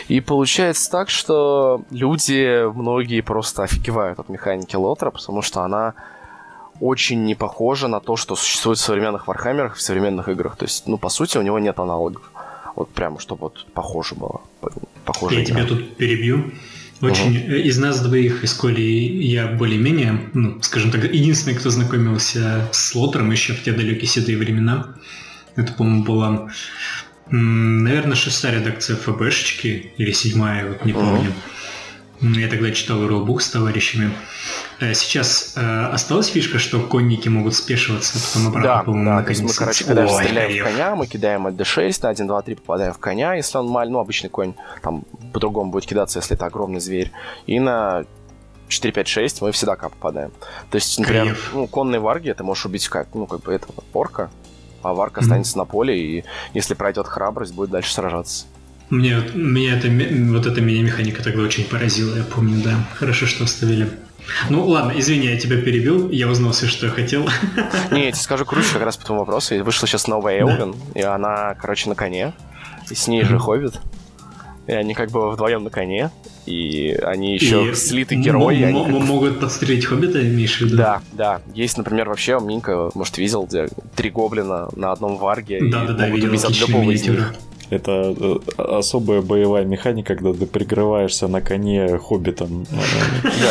и 0.08 0.20
получается 0.20 0.90
так, 0.90 1.08
что 1.10 1.82
люди, 1.90 2.70
многие 2.74 3.22
просто 3.22 3.62
офигевают 3.62 4.18
от 4.18 4.28
механики 4.28 4.76
Лотера, 4.76 5.10
потому 5.10 5.42
что 5.42 5.62
она 5.62 5.94
очень 6.80 7.24
не 7.24 7.34
похожа 7.34 7.88
на 7.88 8.00
то, 8.00 8.16
что 8.16 8.36
существует 8.36 8.78
в 8.78 8.82
современных 8.82 9.26
Вархаммерах, 9.26 9.76
в 9.76 9.82
современных 9.82 10.28
играх. 10.28 10.56
То 10.56 10.64
есть, 10.64 10.86
ну, 10.86 10.96
по 10.98 11.08
сути, 11.08 11.38
у 11.38 11.42
него 11.42 11.58
нет 11.58 11.78
аналогов. 11.80 12.30
Вот 12.76 12.90
прямо, 12.90 13.18
чтобы 13.18 13.40
вот 13.42 13.66
похоже 13.74 14.14
было. 14.14 14.40
Похоже 15.04 15.40
я 15.40 15.44
тебя 15.44 15.64
тут 15.64 15.96
перебью. 15.96 16.52
Очень 17.00 17.36
uh 17.36 17.60
из 17.60 17.78
нас 17.78 18.00
двоих, 18.00 18.42
из 18.42 18.54
Коли 18.54 18.80
я 18.82 19.46
более-менее, 19.46 20.30
ну, 20.34 20.60
скажем 20.62 20.90
так, 20.90 21.04
единственный, 21.04 21.54
кто 21.54 21.70
знакомился 21.70 22.68
с 22.72 22.94
Лотером 22.94 23.30
еще 23.30 23.52
в 23.52 23.62
те 23.62 23.72
далекие 23.72 24.08
седые 24.08 24.36
времена. 24.36 24.94
Это, 25.54 25.72
по-моему, 25.72 26.04
была, 26.04 26.48
наверное, 27.30 28.16
шестая 28.16 28.58
редакция 28.58 28.96
ФБшечки 28.96 29.92
или 29.96 30.10
седьмая, 30.10 30.68
вот 30.68 30.84
не 30.84 30.92
помню. 30.92 31.32
Uh 32.20 32.38
Я 32.38 32.48
тогда 32.48 32.70
читал 32.70 33.06
роллбук 33.06 33.42
с 33.42 33.50
товарищами. 33.50 34.10
Э, 34.80 34.94
сейчас 34.94 35.54
э, 35.56 35.60
осталась 35.60 36.28
фишка, 36.28 36.58
что 36.58 36.80
конники 36.80 37.28
могут 37.28 37.54
спешиваться, 37.54 38.18
а 38.18 38.20
потом 38.26 38.48
обратно, 38.48 38.68
да, 38.68 38.82
по-моему, 38.82 39.18
да, 39.18 39.22
то 39.22 39.30
есть 39.30 39.42
мы, 39.42 39.52
короче, 39.52 39.84
когда 39.84 40.06
Ой, 40.06 40.24
стреляем 40.24 40.50
ой. 40.50 40.60
в 40.60 40.64
коня, 40.64 40.96
мы 40.96 41.06
кидаем 41.06 41.46
от 41.46 41.54
D6, 41.54 41.98
на 42.02 42.08
1, 42.10 42.26
2, 42.26 42.42
3 42.42 42.54
попадаем 42.54 42.92
в 42.92 42.98
коня, 42.98 43.34
если 43.34 43.58
он 43.58 43.68
маленький, 43.68 43.92
ну, 43.92 43.98
обычный 43.98 44.30
конь, 44.30 44.54
там 44.82 45.04
по-другому 45.32 45.70
будет 45.70 45.86
кидаться, 45.86 46.18
если 46.18 46.36
это 46.36 46.46
огромный 46.46 46.80
зверь. 46.80 47.10
И 47.46 47.58
на 47.58 48.04
4, 48.68 48.92
5, 48.92 49.08
6 49.08 49.42
мы 49.42 49.52
всегда 49.52 49.76
как 49.76 49.92
попадаем. 49.92 50.30
То 50.70 50.76
есть, 50.76 50.98
например, 50.98 51.36
ну, 51.52 51.66
конные 51.66 52.00
варги 52.00 52.32
ты 52.32 52.44
можешь 52.44 52.66
убить 52.66 52.88
как, 52.88 53.08
ну, 53.14 53.26
как 53.26 53.40
бы 53.40 53.52
этого 53.52 53.74
орка, 53.92 54.30
а 54.82 54.94
варк 54.94 55.18
останется 55.18 55.54
mm-hmm. 55.54 55.58
на 55.58 55.64
поле, 55.64 55.98
и 55.98 56.24
если 56.54 56.74
пройдет 56.74 57.06
храбрость, 57.06 57.54
будет 57.54 57.70
дальше 57.70 57.92
сражаться. 57.92 58.46
Мне, 58.90 59.20
меня 59.34 59.76
это, 59.76 59.88
вот 60.32 60.46
эта 60.46 60.60
мини-механика 60.60 61.22
тогда 61.22 61.42
очень 61.42 61.64
поразила, 61.64 62.16
я 62.16 62.24
помню, 62.24 62.62
да. 62.62 62.88
Хорошо, 62.94 63.26
что 63.26 63.44
оставили. 63.44 63.88
Ну 64.50 64.66
ладно, 64.66 64.92
извини, 64.96 65.26
я 65.26 65.38
тебя 65.38 65.60
перебил, 65.60 66.10
я 66.10 66.28
узнал 66.28 66.52
все, 66.52 66.66
что 66.66 66.86
я 66.86 66.92
хотел. 66.92 67.22
Не, 67.90 68.06
я 68.06 68.12
тебе 68.12 68.20
скажу 68.20 68.44
круче 68.44 68.72
как 68.72 68.82
раз 68.82 68.96
по 68.96 69.04
твоему 69.04 69.24
вопросу. 69.24 69.62
Вышла 69.62 69.86
сейчас 69.88 70.06
новая 70.06 70.40
Элвин, 70.40 70.74
да. 70.94 71.00
и 71.00 71.02
она, 71.02 71.54
короче, 71.54 71.88
на 71.88 71.94
коне, 71.94 72.32
и 72.90 72.94
с 72.94 73.08
ней 73.08 73.24
же 73.24 73.38
Хоббит. 73.38 73.80
И 74.66 74.72
они 74.72 74.92
как 74.92 75.10
бы 75.10 75.30
вдвоем 75.30 75.64
на 75.64 75.70
коне, 75.70 76.10
и 76.44 76.92
они 77.02 77.34
еще 77.34 77.70
и 77.70 77.74
слиты 77.74 78.16
герои. 78.16 78.62
Они 78.62 78.84
как... 78.84 78.92
Могут 78.92 79.40
подстрелить 79.40 79.86
Хоббита, 79.86 80.20
имеешь 80.20 80.58
в 80.58 80.60
виду? 80.60 80.76
Да, 80.76 81.00
да. 81.12 81.40
Есть, 81.54 81.78
например, 81.78 82.08
вообще, 82.08 82.38
Минка, 82.38 82.90
может, 82.94 83.16
видел, 83.16 83.44
где 83.44 83.68
три 83.96 84.10
гоблина 84.10 84.68
на 84.76 84.92
одном 84.92 85.16
варге, 85.16 85.58
да, 85.60 85.84
и 85.84 85.86
да, 85.86 85.92
да, 85.94 86.06
могут 86.06 86.24
убить 86.24 86.44
от 86.44 86.58
любого 86.60 86.90
из 86.90 87.02
них. 87.02 87.34
Это 87.70 88.14
э, 88.18 88.38
особая 88.56 89.20
боевая 89.20 89.64
механика, 89.64 90.14
когда 90.14 90.32
ты 90.32 90.46
прикрываешься 90.46 91.28
на 91.28 91.40
коне 91.40 91.98
хоббитом. 91.98 92.66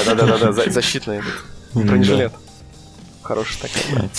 Да-да-да, 0.05 0.51
защитный 0.51 1.21
бронежилет. 1.73 2.33
Хороший 3.21 3.57
такой. 3.59 4.09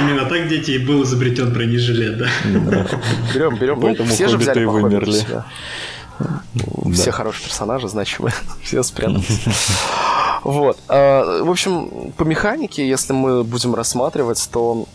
Именно 0.00 0.26
так, 0.26 0.48
дети, 0.48 0.72
и 0.72 0.78
был 0.78 1.02
изобретен 1.02 1.52
бронежилет, 1.52 2.18
да? 2.18 2.28
Берем, 3.34 3.56
берем. 3.56 3.80
Поэтому 3.80 4.08
все 4.10 4.28
же 4.28 4.36
взяли 4.36 4.64
вымерли. 4.64 5.24
Все 6.92 7.10
хорошие 7.10 7.46
персонажи, 7.46 7.88
значимые. 7.88 8.34
Все 8.62 8.82
спрятались. 8.82 9.40
Вот. 10.44 10.78
А, 10.88 11.42
в 11.42 11.50
общем, 11.50 12.12
по 12.16 12.24
механике, 12.24 12.86
если 12.86 13.14
мы 13.14 13.42
будем 13.44 13.74
рассматривать, 13.74 14.48
то 14.52 14.86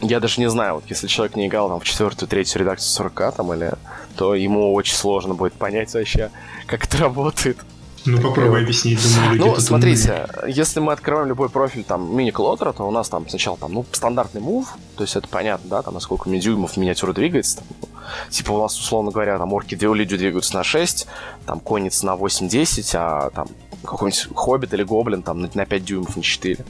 я 0.00 0.20
даже 0.20 0.40
не 0.40 0.48
знаю, 0.48 0.76
вот 0.76 0.84
если 0.88 1.06
человек 1.06 1.36
не 1.36 1.46
играл 1.46 1.68
там 1.68 1.80
в 1.80 1.84
четвертую, 1.84 2.28
третью 2.28 2.60
редакцию 2.60 2.90
40 2.90 3.36
там 3.36 3.52
или, 3.52 3.72
то 4.16 4.34
ему 4.34 4.72
очень 4.74 4.94
сложно 4.94 5.34
будет 5.34 5.54
понять 5.54 5.92
вообще, 5.94 6.30
как 6.66 6.84
это 6.84 6.98
работает. 6.98 7.58
Ну, 8.04 8.20
попробуй 8.22 8.62
объяснить, 8.62 9.00
думаю, 9.02 9.38
Ну, 9.38 9.56
смотрите, 9.56 10.28
умные. 10.38 10.54
если 10.56 10.80
мы 10.80 10.92
открываем 10.92 11.28
любой 11.28 11.50
профиль 11.50 11.84
там 11.84 12.16
мини-клотера, 12.16 12.72
то 12.72 12.86
у 12.86 12.90
нас 12.90 13.08
там 13.08 13.28
сначала 13.28 13.56
там, 13.58 13.72
ну, 13.72 13.84
стандартный 13.92 14.40
мув, 14.40 14.76
то 14.96 15.02
есть 15.02 15.16
это 15.16 15.28
понятно, 15.28 15.68
да, 15.68 15.82
там, 15.82 15.94
насколько 15.94 16.30
дюймов 16.30 16.76
миниатюра 16.76 17.12
двигается. 17.12 17.58
Там, 17.58 17.66
ну, 17.82 17.88
типа 18.30 18.52
у 18.52 18.62
нас, 18.62 18.78
условно 18.78 19.10
говоря, 19.10 19.36
там 19.36 19.52
орки 19.52 19.74
люди 19.74 20.16
двигаются 20.16 20.54
на 20.54 20.64
6, 20.64 21.06
там 21.44 21.60
конница 21.60 22.02
на 22.02 22.14
8-10, 22.14 22.90
а 22.94 23.30
там 23.30 23.48
какой-нибудь 23.84 24.28
хоббит 24.34 24.74
или 24.74 24.82
гоблин 24.82 25.22
там 25.22 25.40
на 25.40 25.66
5 25.66 25.84
дюймов, 25.84 26.16
на 26.16 26.22
4. 26.22 26.64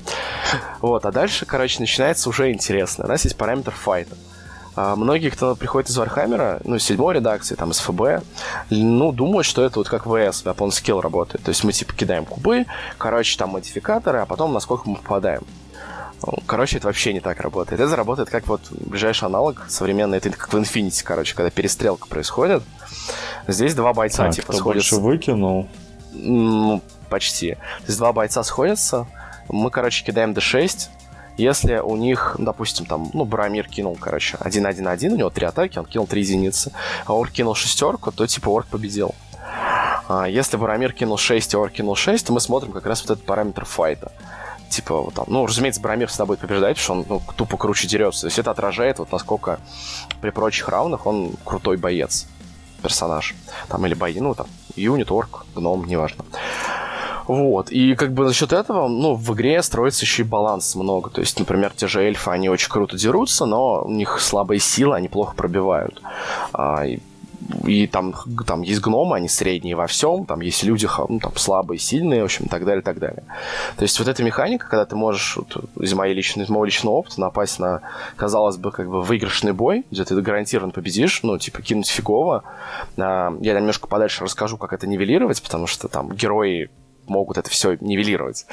Вот, 0.80 1.04
а 1.04 1.12
дальше, 1.12 1.46
короче, 1.46 1.80
начинается 1.80 2.28
уже 2.28 2.52
интересно. 2.52 3.04
У 3.04 3.08
нас 3.08 3.24
есть 3.24 3.36
параметр 3.36 3.72
fight 3.72 4.04
а. 4.04 4.16
А 4.80 4.94
многие, 4.94 5.30
кто 5.30 5.56
приходит 5.56 5.90
из 5.90 5.96
Вархаммера, 5.96 6.60
ну, 6.62 6.78
седьмой 6.78 7.16
редакции, 7.16 7.56
там, 7.56 7.72
из 7.72 7.80
ФБ, 7.80 8.24
ну, 8.70 9.10
думают, 9.10 9.44
что 9.44 9.64
это 9.64 9.80
вот 9.80 9.88
как 9.88 10.02
ВС, 10.02 10.44
Weapon 10.44 10.68
Skill 10.68 11.00
работает. 11.00 11.42
То 11.42 11.48
есть 11.48 11.64
мы, 11.64 11.72
типа, 11.72 11.94
кидаем 11.94 12.24
кубы, 12.24 12.64
короче, 12.96 13.36
там, 13.36 13.50
модификаторы, 13.50 14.20
а 14.20 14.26
потом 14.26 14.52
насколько 14.52 14.88
мы 14.88 14.94
попадаем. 14.94 15.42
Короче, 16.46 16.78
это 16.78 16.86
вообще 16.86 17.12
не 17.12 17.18
так 17.18 17.40
работает. 17.40 17.80
Это 17.80 17.96
работает 17.96 18.30
как 18.30 18.46
вот 18.46 18.60
ближайший 18.70 19.24
аналог 19.24 19.66
современный, 19.68 20.18
это 20.18 20.30
как 20.30 20.52
в 20.52 20.56
Infinity, 20.56 21.02
короче, 21.04 21.34
когда 21.34 21.50
перестрелка 21.50 22.06
происходит. 22.06 22.62
Здесь 23.48 23.74
два 23.74 23.92
бойца, 23.92 24.26
а, 24.26 24.32
типа, 24.32 24.48
кто 24.48 24.58
сходятся. 24.58 24.96
больше 24.96 25.04
выкинул? 25.04 25.68
Ну, 26.12 26.82
почти. 27.08 27.54
То 27.54 27.86
есть 27.86 27.98
два 27.98 28.12
бойца 28.12 28.42
сходятся, 28.42 29.06
мы, 29.48 29.70
короче, 29.70 30.04
кидаем 30.04 30.32
D6, 30.32 30.88
если 31.38 31.78
у 31.78 31.96
них, 31.96 32.36
допустим, 32.38 32.84
там, 32.84 33.10
ну, 33.14 33.24
Барамир 33.24 33.68
кинул, 33.68 33.96
короче, 33.98 34.36
1-1-1, 34.38 35.10
у 35.10 35.16
него 35.16 35.30
три 35.30 35.46
атаки, 35.46 35.78
он 35.78 35.86
кинул 35.86 36.06
три 36.06 36.22
единицы, 36.22 36.72
а 37.06 37.12
Орк 37.12 37.30
кинул 37.30 37.54
шестерку, 37.54 38.10
то, 38.10 38.26
типа, 38.26 38.54
Орк 38.54 38.66
победил. 38.66 39.14
А 40.08 40.26
если 40.26 40.56
Барамир 40.56 40.92
кинул 40.92 41.16
6, 41.16 41.54
а 41.54 41.62
Орк 41.62 41.74
кинул 41.74 41.94
6, 41.94 42.26
то 42.26 42.32
мы 42.32 42.40
смотрим 42.40 42.72
как 42.72 42.86
раз 42.86 43.02
вот 43.02 43.10
этот 43.12 43.24
параметр 43.24 43.64
файта. 43.64 44.10
Типа, 44.68 45.00
вот 45.00 45.14
там, 45.14 45.26
ну, 45.28 45.46
разумеется, 45.46 45.80
Барамир 45.80 46.08
всегда 46.08 46.26
будет 46.26 46.40
побеждать, 46.40 46.76
потому 46.76 47.04
что 47.04 47.14
он 47.16 47.22
ну, 47.26 47.34
тупо 47.36 47.56
круче 47.56 47.86
дерется. 47.86 48.22
То 48.22 48.26
есть 48.26 48.38
это 48.38 48.50
отражает 48.50 48.98
вот 48.98 49.12
насколько 49.12 49.60
при 50.20 50.30
прочих 50.30 50.68
равных 50.68 51.06
он 51.06 51.32
крутой 51.44 51.76
боец, 51.76 52.26
персонаж. 52.82 53.34
Там 53.68 53.86
или 53.86 53.94
бои, 53.94 54.18
ну, 54.18 54.34
там, 54.34 54.46
юнит, 54.76 55.10
орк, 55.10 55.46
гном, 55.54 55.86
неважно. 55.86 56.24
Вот. 57.28 57.70
И 57.70 57.94
как 57.94 58.12
бы 58.12 58.26
за 58.26 58.34
счет 58.34 58.52
этого, 58.52 58.88
ну, 58.88 59.14
в 59.14 59.34
игре 59.34 59.62
строится 59.62 60.04
еще 60.04 60.22
и 60.22 60.26
баланс 60.26 60.74
много. 60.74 61.10
То 61.10 61.20
есть, 61.20 61.38
например, 61.38 61.72
те 61.76 61.86
же 61.86 62.02
эльфы, 62.02 62.30
они 62.30 62.48
очень 62.48 62.70
круто 62.70 62.96
дерутся, 62.96 63.44
но 63.44 63.84
у 63.84 63.90
них 63.90 64.20
слабые 64.20 64.58
силы, 64.58 64.96
они 64.96 65.08
плохо 65.08 65.34
пробивают. 65.36 66.02
А, 66.52 66.86
и 66.86 67.00
и 67.66 67.86
там, 67.86 68.14
там 68.46 68.62
есть 68.62 68.80
гномы, 68.80 69.16
они 69.16 69.28
средние 69.28 69.74
во 69.74 69.86
всем, 69.86 70.26
там 70.26 70.40
есть 70.40 70.62
люди 70.64 70.88
ну, 71.08 71.18
там, 71.18 71.34
слабые, 71.36 71.78
сильные, 71.78 72.22
в 72.22 72.24
общем, 72.24 72.46
и 72.46 72.48
так 72.48 72.64
далее, 72.64 72.80
и 72.80 72.84
так 72.84 72.98
далее. 72.98 73.24
То 73.76 73.82
есть 73.82 73.98
вот 73.98 74.08
эта 74.08 74.22
механика, 74.22 74.68
когда 74.68 74.84
ты 74.84 74.96
можешь 74.96 75.36
вот, 75.36 75.64
из, 75.80 75.94
моей 75.94 76.14
личной, 76.14 76.44
из 76.44 76.48
моего 76.48 76.64
личного 76.64 76.96
опыта 76.96 77.20
напасть 77.20 77.58
на, 77.58 77.80
казалось 78.16 78.56
бы, 78.56 78.70
как 78.70 78.88
бы 78.88 79.02
выигрышный 79.02 79.52
бой, 79.52 79.86
где 79.90 80.04
ты 80.04 80.20
гарантированно 80.20 80.72
победишь, 80.72 81.22
ну, 81.22 81.38
типа, 81.38 81.62
кинуть 81.62 81.88
фигово. 81.88 82.44
А, 82.98 83.34
я 83.40 83.54
немножко 83.54 83.86
подальше 83.88 84.24
расскажу, 84.24 84.58
как 84.58 84.72
это 84.72 84.86
нивелировать, 84.86 85.42
потому 85.42 85.66
что 85.66 85.88
там 85.88 86.10
герои 86.12 86.70
могут 87.08 87.38
это 87.38 87.50
все 87.50 87.76
нивелировать. 87.80 88.46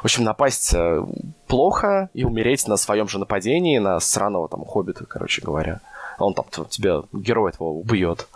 В 0.00 0.04
общем, 0.04 0.24
напасть 0.24 0.74
э, 0.74 1.04
плохо 1.46 2.10
и 2.14 2.24
умереть 2.24 2.66
на 2.66 2.76
своем 2.76 3.08
же 3.08 3.18
нападении, 3.18 3.78
на 3.78 4.00
сраного 4.00 4.48
там 4.48 4.64
хоббита, 4.64 5.04
короче 5.06 5.42
говоря. 5.42 5.80
Он 6.18 6.34
там 6.34 6.44
тебя, 6.68 7.02
герой 7.12 7.50
этого 7.50 7.68
убьет. 7.68 8.28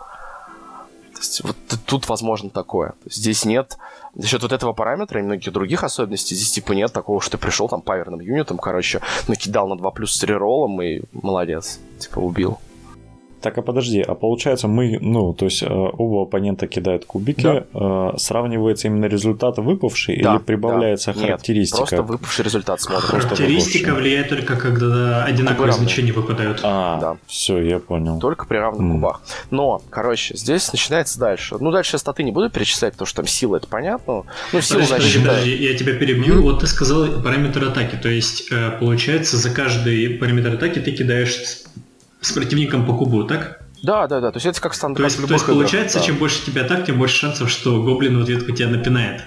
То 1.13 1.19
есть 1.19 1.43
вот 1.43 1.55
тут 1.85 2.09
возможно 2.09 2.49
такое. 2.49 2.93
здесь 3.05 3.45
нет 3.45 3.77
за 4.15 4.27
счет 4.27 4.41
вот 4.41 4.51
этого 4.51 4.73
параметра 4.73 5.19
и 5.19 5.23
многих 5.23 5.51
других 5.51 5.83
особенностей, 5.83 6.35
здесь 6.35 6.51
типа 6.51 6.71
нет 6.71 6.91
такого, 6.93 7.21
что 7.21 7.31
ты 7.31 7.37
пришел 7.37 7.67
там 7.67 7.81
паверным 7.81 8.21
юнитом, 8.21 8.57
короче, 8.57 9.01
накидал 9.27 9.67
на 9.67 9.77
2 9.77 9.91
плюс 9.91 10.15
с 10.15 10.23
реролом 10.23 10.81
и 10.81 11.01
молодец, 11.11 11.79
типа 11.99 12.19
убил. 12.19 12.59
Так, 13.45 13.59
а 13.59 13.61
подожди, 13.61 14.01
а 14.01 14.15
получается 14.15 14.67
мы, 14.67 14.97
ну, 14.99 15.31
то 15.35 15.45
есть 15.45 15.61
э, 15.61 15.67
оба 15.69 16.23
оппонента 16.23 16.65
кидают 16.65 17.05
кубики, 17.05 17.43
да. 17.43 17.63
э, 17.75 18.17
сравнивается 18.17 18.87
именно 18.87 19.05
результат 19.05 19.59
выпавший 19.59 20.19
да, 20.19 20.33
или 20.33 20.41
прибавляется 20.41 21.13
да. 21.13 21.19
характеристика? 21.19 21.81
Нет, 21.81 21.89
просто 21.89 22.01
выпавший 22.01 22.43
результат 22.43 22.81
смотрим. 22.81 23.07
Характеристика 23.07 23.93
влияет 23.93 24.29
только 24.29 24.55
когда 24.55 25.25
одинаковые 25.25 25.73
значения 25.73 26.11
выпадают. 26.11 26.61
А, 26.63 26.99
да. 26.99 27.17
все, 27.27 27.61
я 27.61 27.77
понял. 27.77 28.17
Только 28.17 28.47
при 28.47 28.57
равных 28.57 28.81
mm. 28.81 28.91
кубах. 28.93 29.21
Но, 29.51 29.79
короче, 29.91 30.35
здесь 30.35 30.71
начинается 30.73 31.19
дальше. 31.19 31.57
Ну, 31.59 31.69
дальше 31.69 31.97
я 31.97 31.99
статы 31.99 32.23
не 32.23 32.31
буду 32.31 32.49
перечислять, 32.49 32.93
потому 32.93 33.05
что 33.05 33.17
там 33.17 33.27
сила, 33.27 33.57
это 33.57 33.67
понятно. 33.67 34.23
Ну, 34.53 34.61
сила 34.61 34.79
подожди, 34.79 35.19
подожди, 35.19 35.19
подожди, 35.19 35.55
я 35.57 35.77
тебя 35.77 35.93
перебью. 35.93 36.39
Mm. 36.39 36.41
Вот 36.41 36.61
ты 36.61 36.65
сказал 36.65 37.21
параметр 37.21 37.65
атаки, 37.65 37.95
то 37.95 38.09
есть, 38.09 38.51
э, 38.51 38.71
получается, 38.79 39.37
за 39.37 39.51
каждый 39.51 40.09
параметр 40.17 40.55
атаки 40.55 40.79
ты 40.79 40.91
кидаешь 40.93 41.64
с 42.25 42.31
противником 42.31 42.85
по 42.85 42.93
кубу, 42.97 43.23
так? 43.23 43.61
Да, 43.83 44.07
да, 44.07 44.19
да. 44.19 44.31
То 44.31 44.37
есть 44.37 44.45
это 44.47 44.61
как 44.61 44.73
стандарт. 44.73 44.97
То 44.97 45.03
есть, 45.03 45.27
то 45.27 45.33
есть 45.33 45.45
получается, 45.45 45.99
да. 45.99 46.05
чем 46.05 46.17
больше 46.17 46.45
тебя 46.45 46.63
так, 46.63 46.85
тем 46.85 46.97
больше 46.97 47.15
шансов, 47.15 47.49
что 47.49 47.81
гоблин 47.83 48.19
в 48.19 48.23
ответку 48.23 48.51
тебя 48.51 48.69
напинает. 48.69 49.21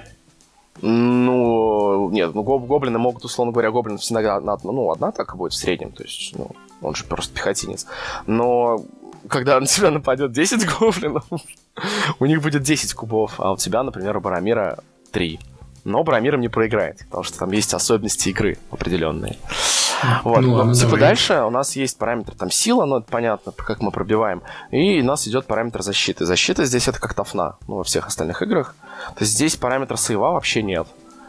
Ну, 0.81 2.11
нет, 2.11 2.35
ну 2.35 2.43
гоблины 2.43 2.99
могут, 2.99 3.25
условно 3.25 3.53
говоря, 3.53 3.71
гоблин 3.71 3.99
всегда 3.99 4.37
одна, 4.37 4.57
ну, 4.63 4.91
одна 4.93 5.09
атака 5.09 5.37
будет 5.37 5.53
в 5.53 5.57
среднем, 5.57 5.91
то 5.91 6.05
есть, 6.05 6.37
ну, 6.37 6.53
он 6.81 6.95
же 6.95 7.05
просто 7.05 7.35
пехотинец. 7.35 7.87
Но 8.27 8.85
когда 9.29 9.59
на 9.59 9.67
тебя 9.67 9.91
нападет 9.91 10.33
10 10.33 10.67
гоблинов, 10.79 11.25
у 12.21 12.27
них 12.27 12.43
будет 12.43 12.63
10 12.63 12.95
кубов, 12.95 13.35
а 13.39 13.53
у 13.53 13.57
тебя, 13.57 13.83
например, 13.83 14.17
у 14.17 14.21
Барамира 14.21 14.79
3. 15.13 15.41
Но 15.85 16.05
Барамиром 16.05 16.41
не 16.41 16.49
проиграет, 16.49 16.99
потому 17.07 17.25
что 17.25 17.39
там 17.39 17.53
есть 17.53 17.75
особенности 17.75 18.29
игры 18.29 18.59
определенные. 18.71 19.37
Вот. 20.23 20.41
Ну, 20.41 20.55
ладно, 20.55 20.75
типа 20.75 20.91
давай. 20.91 21.01
дальше 21.01 21.43
у 21.43 21.51
нас 21.51 21.77
есть 21.77 21.99
параметр 21.99 22.35
там 22.35 22.51
сила, 22.51 22.85
ну 22.85 22.99
это 22.99 23.11
понятно, 23.11 23.53
как 23.53 23.81
мы 23.81 23.91
пробиваем. 23.91 24.43
И 24.71 25.01
у 25.01 25.05
нас 25.05 25.27
идет 25.27 25.47
параметр 25.47 25.83
защиты. 25.83 26.25
Защита 26.25 26.65
здесь 26.65 26.89
это 26.89 27.01
как 27.01 27.15
тафна, 27.15 27.57
ну, 27.67 27.77
во 27.77 27.85
всех 27.85 28.07
остальных 28.07 28.43
играх. 28.43 28.75
То 29.17 29.25
есть 29.25 29.33
здесь 29.33 29.57
параметра 29.57 29.97
сейва 29.97 30.33
вообще 30.33 30.63
нет. 30.63 30.87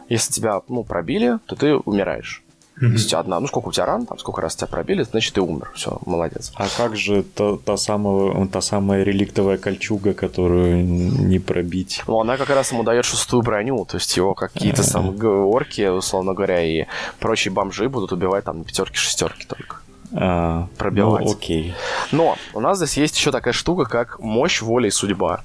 Если 0.08 0.32
тебя, 0.32 0.62
ну, 0.68 0.84
пробили, 0.84 1.38
то 1.46 1.56
ты 1.56 1.74
умираешь. 1.74 2.42
Mm-hmm. 2.80 2.96
Тебя 2.96 3.18
одна, 3.18 3.40
ну 3.40 3.46
сколько 3.46 3.68
у 3.68 3.72
тебя 3.72 3.86
ран, 3.86 4.06
там 4.06 4.18
сколько 4.18 4.40
раз 4.40 4.56
тебя 4.56 4.66
пробили, 4.68 5.02
значит 5.02 5.34
ты 5.34 5.40
умер. 5.40 5.70
Все, 5.74 5.98
молодец. 6.06 6.52
А 6.54 6.66
как 6.76 6.96
же 6.96 7.22
та, 7.22 7.56
та, 7.56 7.76
самая, 7.76 8.46
та 8.46 8.60
самая 8.60 9.02
реликтовая 9.02 9.58
кольчуга, 9.58 10.14
которую 10.14 10.84
не 10.84 11.38
пробить? 11.38 12.02
Ну, 12.06 12.20
она 12.20 12.36
как 12.36 12.48
раз 12.50 12.72
ему 12.72 12.82
дает 12.82 13.04
шестую 13.04 13.42
броню, 13.42 13.84
то 13.84 13.96
есть 13.96 14.16
его 14.16 14.34
какие-то 14.34 14.90
там 14.90 15.14
орки, 15.24 15.88
условно 15.88 16.32
говоря, 16.32 16.62
и 16.64 16.86
прочие 17.18 17.52
бомжи 17.52 17.88
будут 17.88 18.12
убивать 18.12 18.44
там 18.44 18.58
на 18.58 18.64
пятерки, 18.64 18.96
шестерки 18.96 19.46
только. 19.46 19.79
А, 20.12 20.66
пробивать. 20.76 21.24
Ну, 21.24 21.32
окей. 21.32 21.74
Но 22.12 22.36
у 22.52 22.60
нас 22.60 22.78
здесь 22.78 22.96
есть 22.96 23.16
еще 23.16 23.30
такая 23.30 23.52
штука, 23.52 23.84
как 23.84 24.18
мощь, 24.18 24.60
воля 24.60 24.88
и 24.88 24.90
судьба. 24.90 25.42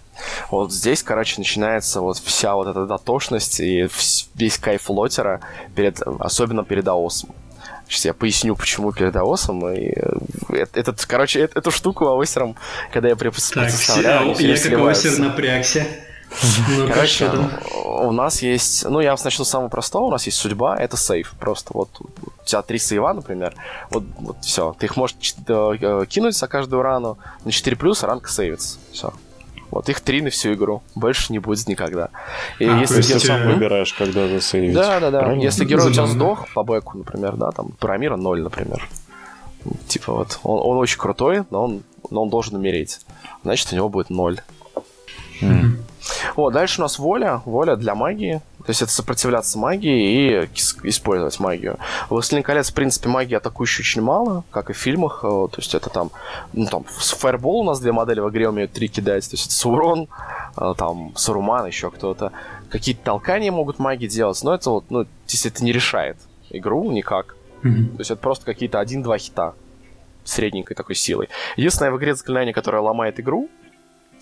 Вот 0.50 0.72
здесь, 0.72 1.04
короче, 1.04 1.36
начинается 1.38 2.02
вот 2.02 2.18
вся 2.18 2.56
вот 2.56 2.68
эта 2.68 2.86
дотошность 2.86 3.60
и 3.60 3.88
весь 4.34 4.58
кайф 4.58 4.90
лотера, 4.90 5.42
перед, 5.76 6.02
особенно 6.02 6.64
перед 6.64 6.88
АОСом. 6.88 7.30
Сейчас 7.88 8.06
я 8.06 8.14
поясню, 8.14 8.56
почему 8.56 8.92
перед 8.92 9.16
АОСом. 9.16 9.70
И 9.70 9.94
э, 9.96 10.66
этот, 10.74 11.06
короче, 11.06 11.42
эту 11.42 11.70
штуку 11.70 12.08
АОСером, 12.08 12.56
когда 12.92 13.10
я 13.10 13.16
представляю, 13.16 13.72
Так, 14.34 14.40
я 14.40 14.58
как 14.58 14.74
АОСер 14.74 15.20
напрягся. 15.20 15.86
Ну, 16.70 16.88
Короче, 16.88 17.32
у 17.74 18.12
нас 18.12 18.42
есть... 18.42 18.86
Ну, 18.86 19.00
я 19.00 19.16
начну 19.24 19.46
с 19.46 19.50
самого 19.50 19.70
простого. 19.70 20.06
У 20.06 20.12
нас 20.12 20.26
есть 20.26 20.38
судьба, 20.38 20.78
это 20.78 20.98
сейф. 20.98 21.34
Просто 21.40 21.72
вот 21.74 21.90
у 22.00 22.46
тебя 22.46 22.62
три 22.62 22.78
сейва, 22.78 23.14
например. 23.14 23.56
Вот, 23.90 24.04
вот 24.20 24.38
все. 24.42 24.76
Ты 24.80 24.88
их 24.88 24.98
можешь 24.98 25.16
э, 25.48 26.06
кинуть 26.08 26.36
за 26.36 26.48
каждую 26.48 26.82
рану. 26.82 27.18
На 27.44 27.52
4 27.52 27.76
плюс 27.78 28.04
ранг 28.04 28.28
сейвится. 28.28 28.78
Все. 28.92 29.14
Вот 29.72 29.90
их 29.90 30.00
три 30.02 30.22
на 30.22 30.30
всю 30.30 30.54
игру. 30.54 30.84
Больше 30.96 31.34
не 31.34 31.40
будет 31.40 31.68
никогда. 31.68 32.10
И 32.60 32.66
а, 32.66 32.80
если 32.80 33.02
ты 33.02 33.20
сам 33.20 33.48
выбираешь, 33.48 33.94
когда 33.94 34.28
засейвить. 34.28 34.74
Да, 34.74 35.00
да, 35.00 35.12
да. 35.12 35.20
Правильно? 35.20 35.42
Если 35.42 35.66
герой 35.66 35.90
у 35.90 35.94
тебя 35.94 36.06
сдох 36.06 36.48
по 36.54 36.64
бэку, 36.64 37.00
например, 37.00 37.36
да, 37.36 37.52
там 37.52 37.72
Парамира 37.80 38.16
0, 38.16 38.42
например. 38.42 38.88
Типа 39.88 40.14
вот, 40.14 40.40
он, 40.44 40.60
он 40.62 40.78
очень 40.78 41.00
крутой, 41.00 41.44
но 41.50 41.64
он, 41.64 41.84
но 42.10 42.24
он 42.24 42.30
должен 42.30 42.56
умереть. 42.56 43.00
Значит, 43.44 43.74
у 43.74 43.76
него 43.76 43.90
будет 43.90 44.10
0. 44.10 44.40
Mm. 45.42 45.78
Вот, 46.36 46.54
дальше 46.54 46.82
у 46.82 46.84
нас 46.84 47.00
воля. 47.00 47.42
Воля 47.46 47.76
для 47.76 47.96
магии. 47.96 48.42
То 48.66 48.72
есть 48.72 48.82
это 48.82 48.92
сопротивляться 48.92 49.60
магии 49.60 50.44
и 50.44 50.50
использовать 50.84 51.40
магию. 51.40 51.78
В 52.08 52.12
«Властелин 52.12 52.42
колец», 52.42 52.72
в 52.72 52.74
принципе, 52.74 53.10
магии 53.10 53.36
атакующей 53.36 53.82
очень 53.82 54.02
мало, 54.02 54.44
как 54.50 54.72
и 54.72 54.74
в 54.74 54.78
фильмах. 54.78 55.20
Э, 55.24 55.48
то 55.52 55.58
есть 55.58 55.76
это 55.76 55.90
там, 55.92 56.10
ну 56.54 56.66
там, 56.66 56.86
с 56.90 57.14
Fireball 57.14 57.60
у 57.60 57.64
нас 57.64 57.80
две 57.80 57.92
модели 57.92 58.22
в 58.22 58.30
игре 58.30 58.50
умеют 58.50 58.72
три 58.72 58.88
кидать. 58.88 59.30
То 59.30 59.36
есть 59.36 59.46
это 59.46 59.56
Саурон, 59.56 60.08
э, 60.58 60.74
там, 60.78 61.14
Саруман, 61.16 61.68
еще 61.68 61.92
кто-то. 61.92 62.32
Какие-то 62.70 63.04
толкания 63.04 63.52
могут 63.52 63.78
маги 63.78 64.08
делать, 64.08 64.42
но 64.44 64.56
это 64.56 64.72
вот, 64.72 64.86
ну, 64.90 65.06
если 65.28 65.52
это 65.52 65.64
не 65.64 65.72
решает 65.72 66.18
игру 66.50 66.92
никак. 66.92 67.36
Mm-hmm. 67.64 67.90
То 67.92 68.00
есть 68.00 68.12
это 68.12 68.22
просто 68.22 68.46
какие-то 68.46 68.80
один-два 68.80 69.18
хита 69.20 69.54
средненькой 70.24 70.76
такой 70.76 70.96
силой. 70.96 71.30
Единственное 71.56 71.92
в 71.92 71.98
игре 71.98 72.16
заклинание, 72.16 72.54
которое 72.54 72.80
ломает 72.80 73.20
игру, 73.20 73.50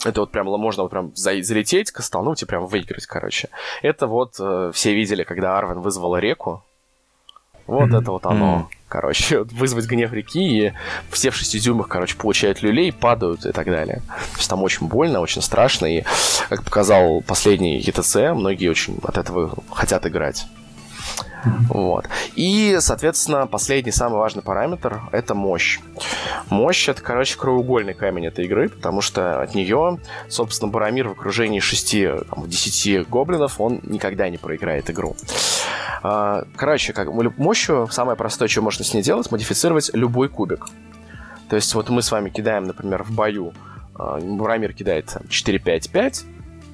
это 0.05 0.21
вот 0.21 0.31
прям 0.31 0.47
можно 0.47 0.83
вот 0.83 0.89
прям 0.89 1.15
залететь, 1.15 1.91
кастануть 1.91 2.41
и 2.41 2.45
прям 2.45 2.65
выиграть, 2.65 3.05
короче. 3.05 3.49
Это 3.81 4.07
вот 4.07 4.35
э, 4.39 4.71
все 4.73 4.93
видели, 4.93 5.23
когда 5.23 5.57
Арвен 5.57 5.79
вызвала 5.79 6.17
реку. 6.17 6.63
Вот 7.65 7.89
mm-hmm. 7.89 8.01
это 8.01 8.11
вот 8.11 8.25
оно. 8.25 8.67
Mm-hmm. 8.69 8.77
Короче, 8.89 9.43
вызвать 9.51 9.85
гнев 9.85 10.11
реки, 10.11 10.67
и 10.67 10.73
все 11.11 11.29
в 11.29 11.35
шести 11.35 11.59
дюймах, 11.59 11.87
короче, 11.87 12.17
получают 12.17 12.61
люлей, 12.61 12.91
падают 12.91 13.45
и 13.45 13.51
так 13.51 13.67
далее. 13.67 14.01
То 14.33 14.37
есть 14.37 14.49
там 14.49 14.61
очень 14.63 14.87
больно, 14.87 15.19
очень 15.19 15.41
страшно, 15.41 15.85
и, 15.85 16.03
как 16.49 16.63
показал 16.63 17.21
последний 17.21 17.79
ЕТЦ, 17.79 18.35
многие 18.35 18.69
очень 18.69 18.99
от 19.03 19.17
этого 19.17 19.55
хотят 19.71 20.05
играть. 20.05 20.45
Вот. 21.69 22.07
И, 22.35 22.77
соответственно, 22.79 23.47
последний, 23.47 23.91
самый 23.91 24.17
важный 24.17 24.41
параметр— 24.41 25.01
это 25.11 25.35
мощь. 25.35 25.79
Мощь— 26.49 26.87
это, 26.89 27.01
короче, 27.01 27.37
краеугольный 27.37 27.93
камень 27.93 28.27
этой 28.27 28.45
игры, 28.45 28.69
потому 28.69 29.01
что 29.01 29.41
от 29.41 29.55
нее, 29.55 29.99
собственно, 30.29 30.71
Барамир 30.71 31.09
в 31.09 31.11
окружении 31.11 31.61
6-10 31.61 33.07
гоблинов, 33.09 33.59
он 33.59 33.79
никогда 33.83 34.29
не 34.29 34.37
проиграет 34.37 34.89
игру. 34.89 35.15
А, 36.01 36.43
короче, 36.55 36.93
как 36.93 37.07
мощью 37.37 37.87
самое 37.91 38.17
простое, 38.17 38.47
что 38.47 38.61
можно 38.61 38.83
с 38.83 38.93
ней 38.93 39.03
делать, 39.03 39.31
модифицировать 39.31 39.91
любой 39.93 40.29
кубик. 40.29 40.67
То 41.49 41.55
есть 41.55 41.73
вот 41.75 41.89
мы 41.89 42.01
с 42.01 42.11
вами 42.11 42.29
кидаем, 42.29 42.65
например, 42.65 43.03
в 43.03 43.11
бою, 43.11 43.53
Рамир 43.95 44.73
кидает 44.73 45.15
4-5-5, 45.29 46.25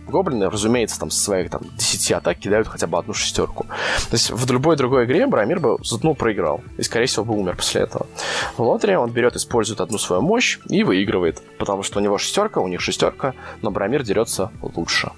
гоблины, 0.10 0.50
разумеется, 0.50 1.00
там 1.00 1.10
со 1.12 1.22
своих 1.22 1.50
там, 1.50 1.62
10 1.78 2.12
атак 2.14 2.38
кидают 2.38 2.68
хотя 2.68 2.88
бы 2.88 2.98
одну 2.98 3.14
шестерку. 3.14 3.66
То 3.66 4.14
есть 4.14 4.32
в 4.32 4.52
любой 4.52 4.76
другой 4.76 5.06
игре 5.06 5.28
Брамир 5.28 5.60
бы 5.60 5.78
ну, 6.04 6.16
проиграл. 6.16 6.62
И, 6.78 6.84
скорее 6.84 7.06
всего, 7.06 7.26
бы 7.26 7.36
умер 7.36 7.56
после 7.56 7.82
этого. 7.82 8.08
В 8.58 8.62
Лотре 8.62 8.98
он 8.98 9.12
берет, 9.12 9.36
использует 9.36 9.82
одну 9.82 9.98
свою 9.98 10.22
мощь 10.22 10.60
и 10.70 10.84
выигрывает. 10.84 11.42
Потому 11.58 11.84
что 11.84 12.00
у 12.00 12.02
него 12.02 12.18
шестерка, 12.18 12.60
у 12.62 12.68
них 12.68 12.82
шестерка, 12.82 13.34
но 13.62 13.72
Брамир 13.72 14.04
дерется 14.04 14.52
лучше. 14.62 15.12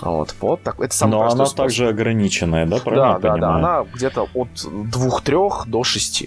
Вот, 0.00 0.34
вот 0.40 0.62
так. 0.62 0.80
Это 0.80 0.94
самый 0.94 1.12
Но 1.12 1.22
она 1.22 1.30
способ. 1.30 1.56
также 1.56 1.88
ограниченная, 1.88 2.66
да, 2.66 2.78
правильно 2.78 3.18
Да, 3.18 3.34
да, 3.34 3.36
да. 3.36 3.54
Она 3.56 3.86
где-то 3.92 4.28
от 4.34 4.48
2-3 4.48 5.66
до 5.66 5.84
6 5.84 6.24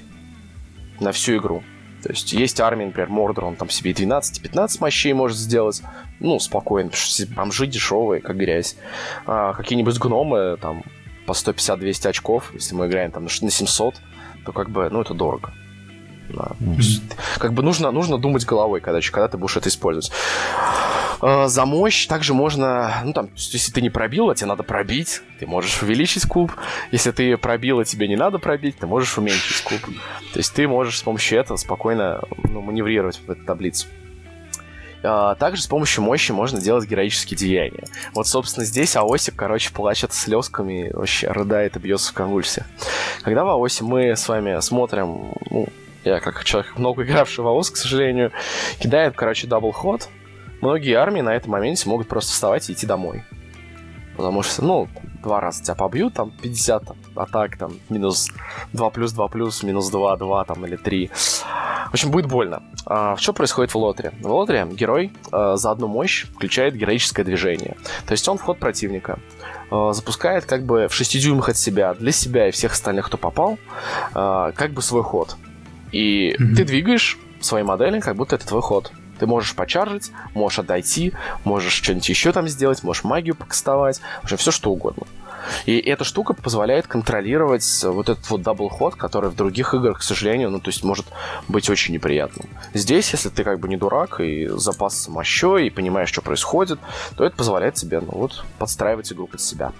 на 0.99 1.11
всю 1.11 1.37
игру. 1.37 1.63
То 2.03 2.09
есть 2.09 2.33
есть 2.33 2.59
армия, 2.59 2.87
например, 2.87 3.09
Мордор, 3.09 3.45
он 3.45 3.55
там 3.55 3.69
себе 3.69 3.91
12-15 3.91 4.77
мощей 4.81 5.13
может 5.13 5.37
сделать. 5.37 5.81
Ну, 6.19 6.37
спокойно, 6.39 6.89
потому 6.89 7.05
что 7.05 7.27
бомжи 7.33 7.65
дешевые, 7.65 8.21
как 8.21 8.35
грязь. 8.35 8.75
А, 9.25 9.53
какие-нибудь 9.53 9.97
гномы, 9.97 10.57
там, 10.61 10.83
по 11.25 11.31
150-200 11.31 12.09
очков, 12.09 12.51
если 12.53 12.75
мы 12.75 12.87
играем 12.87 13.11
там 13.11 13.23
на 13.23 13.29
700, 13.29 13.95
то 14.45 14.51
как 14.51 14.69
бы, 14.69 14.89
ну, 14.89 15.01
это 15.01 15.13
дорого. 15.13 15.53
Да. 16.29 16.51
Mm-hmm. 16.59 17.13
Как 17.37 17.53
бы 17.53 17.63
нужно, 17.63 17.91
нужно 17.91 18.17
думать 18.17 18.45
головой, 18.45 18.81
когда, 18.81 18.99
когда 19.01 19.27
ты 19.27 19.37
будешь 19.37 19.55
это 19.55 19.69
использовать. 19.69 20.11
Э, 21.23 21.47
за 21.47 21.65
мощь 21.65 22.05
также 22.07 22.33
можно, 22.33 23.01
ну 23.05 23.13
там, 23.13 23.29
если 23.35 23.71
ты 23.71 23.81
не 23.81 23.89
пробил, 23.89 24.29
а 24.29 24.35
тебе 24.35 24.47
надо 24.47 24.63
пробить, 24.63 25.21
ты 25.39 25.47
можешь 25.47 25.81
увеличить 25.81 26.25
куб. 26.25 26.51
Если 26.91 27.11
ты 27.11 27.37
пробил, 27.37 27.79
а 27.79 27.85
тебе 27.85 28.09
не 28.09 28.17
надо 28.17 28.39
пробить, 28.39 28.77
ты 28.77 28.87
можешь 28.87 29.17
уменьшить 29.17 29.63
куб. 29.63 29.79
То 30.33 30.39
есть 30.39 30.53
ты 30.53 30.67
можешь 30.67 30.99
с 30.99 31.01
помощью 31.01 31.39
этого 31.39 31.55
спокойно 31.55 32.19
ну, 32.43 32.61
маневрировать 32.61 33.21
в 33.25 33.31
эту 33.31 33.43
таблицу. 33.45 33.87
Uh, 35.01 35.35
также 35.35 35.61
с 35.61 35.67
помощью 35.67 36.01
мощи 36.01 36.31
можно 36.31 36.61
делать 36.61 36.87
героические 36.87 37.37
деяния. 37.37 37.83
Вот, 38.13 38.25
собственно, 38.25 38.65
здесь 38.65 38.95
Аосик, 38.95 39.35
короче, 39.35 39.73
плачет 39.73 40.13
слезками, 40.13 40.91
вообще 40.93 41.27
рыдает 41.27 41.75
и 41.75 41.79
бьется 41.79 42.11
в 42.11 42.13
конвульсиях. 42.13 42.65
Когда 43.21 43.43
в 43.43 43.49
Аосе 43.49 43.83
мы 43.83 44.15
с 44.15 44.29
вами 44.29 44.61
смотрим, 44.61 45.33
ну, 45.49 45.67
я 46.05 46.21
как 46.21 46.45
человек, 46.45 46.77
много 46.77 47.03
игравший 47.03 47.43
в 47.43 47.47
АОС, 47.47 47.71
к 47.71 47.75
сожалению, 47.75 48.31
кидает, 48.79 49.13
короче, 49.17 49.45
double 49.45 49.73
ход, 49.73 50.07
многие 50.63 50.93
армии 50.93 51.21
на 51.21 51.35
этом 51.35 51.51
моменте 51.51 51.89
могут 51.89 52.07
просто 52.07 52.31
вставать 52.31 52.69
и 52.69 52.73
идти 52.73 52.87
домой. 52.87 53.23
Потому 54.15 54.43
что, 54.43 54.63
ну, 54.63 54.87
два 55.21 55.39
раза 55.39 55.63
тебя 55.63 55.75
побьют, 55.75 56.13
там, 56.13 56.31
50 56.31 56.85
там, 56.85 56.97
атак, 57.15 57.57
там, 57.57 57.73
минус 57.89 58.29
2 58.73 58.89
плюс 58.91 59.11
2 59.11 59.27
плюс, 59.27 59.63
минус 59.63 59.89
2, 59.89 60.17
2, 60.17 60.45
там, 60.45 60.65
или 60.65 60.75
3. 60.75 61.07
В 61.07 61.93
общем, 61.93 62.11
будет 62.11 62.27
больно. 62.27 62.63
А, 62.85 63.15
что 63.17 63.33
происходит 63.33 63.73
в 63.73 63.77
Лотре? 63.77 64.13
В 64.21 64.27
Лотре 64.27 64.67
герой 64.71 65.11
а, 65.31 65.57
за 65.57 65.71
одну 65.71 65.87
мощь 65.87 66.25
включает 66.25 66.75
героическое 66.75 67.25
движение. 67.25 67.75
То 68.05 68.13
есть 68.13 68.27
он 68.27 68.37
в 68.37 68.42
ход 68.42 68.59
противника 68.59 69.19
а, 69.69 69.93
запускает 69.93 70.45
как 70.45 70.63
бы 70.63 70.87
в 70.87 70.93
6 70.93 71.19
дюймах 71.21 71.49
от 71.49 71.57
себя, 71.57 71.93
для 71.93 72.11
себя 72.11 72.47
и 72.47 72.51
всех 72.51 72.73
остальных, 72.73 73.07
кто 73.07 73.17
попал, 73.17 73.57
а, 74.13 74.51
как 74.53 74.71
бы 74.71 74.81
свой 74.81 75.03
ход. 75.03 75.35
И 75.91 76.31
mm-hmm. 76.31 76.55
ты 76.55 76.65
двигаешь 76.65 77.17
свои 77.41 77.63
модели, 77.63 77.99
как 77.99 78.15
будто 78.15 78.35
это 78.35 78.47
твой 78.47 78.61
ход. 78.61 78.91
Ты 79.23 79.27
можешь 79.27 79.55
почаржить, 79.55 80.11
можешь 80.33 80.59
отойти, 80.59 81.13
можешь 81.45 81.71
что-нибудь 81.71 82.09
еще 82.09 82.33
там 82.33 82.49
сделать, 82.49 82.83
можешь 82.83 83.05
магию 83.05 83.35
покастовать, 83.35 84.01
вообще 84.21 84.35
все 84.35 84.51
что 84.51 84.69
угодно. 84.69 85.07
И 85.65 85.77
эта 85.77 86.03
штука 86.03 86.33
позволяет 86.33 86.87
контролировать 86.87 87.85
вот 87.85 88.09
этот 88.09 88.29
вот 88.29 88.41
double 88.41 88.71
ход, 88.71 88.95
который 88.95 89.29
в 89.29 89.35
других 89.37 89.73
играх, 89.73 89.99
к 89.99 90.03
сожалению, 90.03 90.49
ну, 90.49 90.59
то 90.59 90.71
есть 90.71 90.83
может 90.83 91.05
быть 91.47 91.69
очень 91.69 91.93
неприятным. 91.93 92.49
Здесь, 92.73 93.13
если 93.13 93.29
ты 93.29 93.45
как 93.45 93.61
бы 93.61 93.69
не 93.69 93.77
дурак 93.77 94.19
и 94.19 94.47
запасся 94.47 95.07
мощой, 95.07 95.67
и 95.67 95.69
понимаешь, 95.69 96.09
что 96.09 96.21
происходит, 96.21 96.79
то 97.15 97.23
это 97.23 97.37
позволяет 97.37 97.75
тебе, 97.75 98.01
ну, 98.01 98.11
вот, 98.11 98.43
подстраивать 98.59 99.13
игру 99.13 99.27
под 99.27 99.39
себя. 99.39 99.71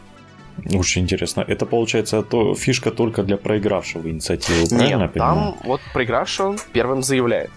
Очень 0.73 1.01
интересно. 1.01 1.43
Это 1.45 1.65
получается 1.65 2.21
то, 2.21 2.55
фишка 2.55 2.91
только 2.91 3.23
для 3.23 3.35
проигравшего 3.35 4.09
инициативы, 4.09 4.69
правильно 4.69 5.03
Нет, 5.03 5.13
там 5.13 5.57
вот 5.65 5.81
проигравший 5.93 6.57
первым 6.71 7.03
заявляет. 7.03 7.51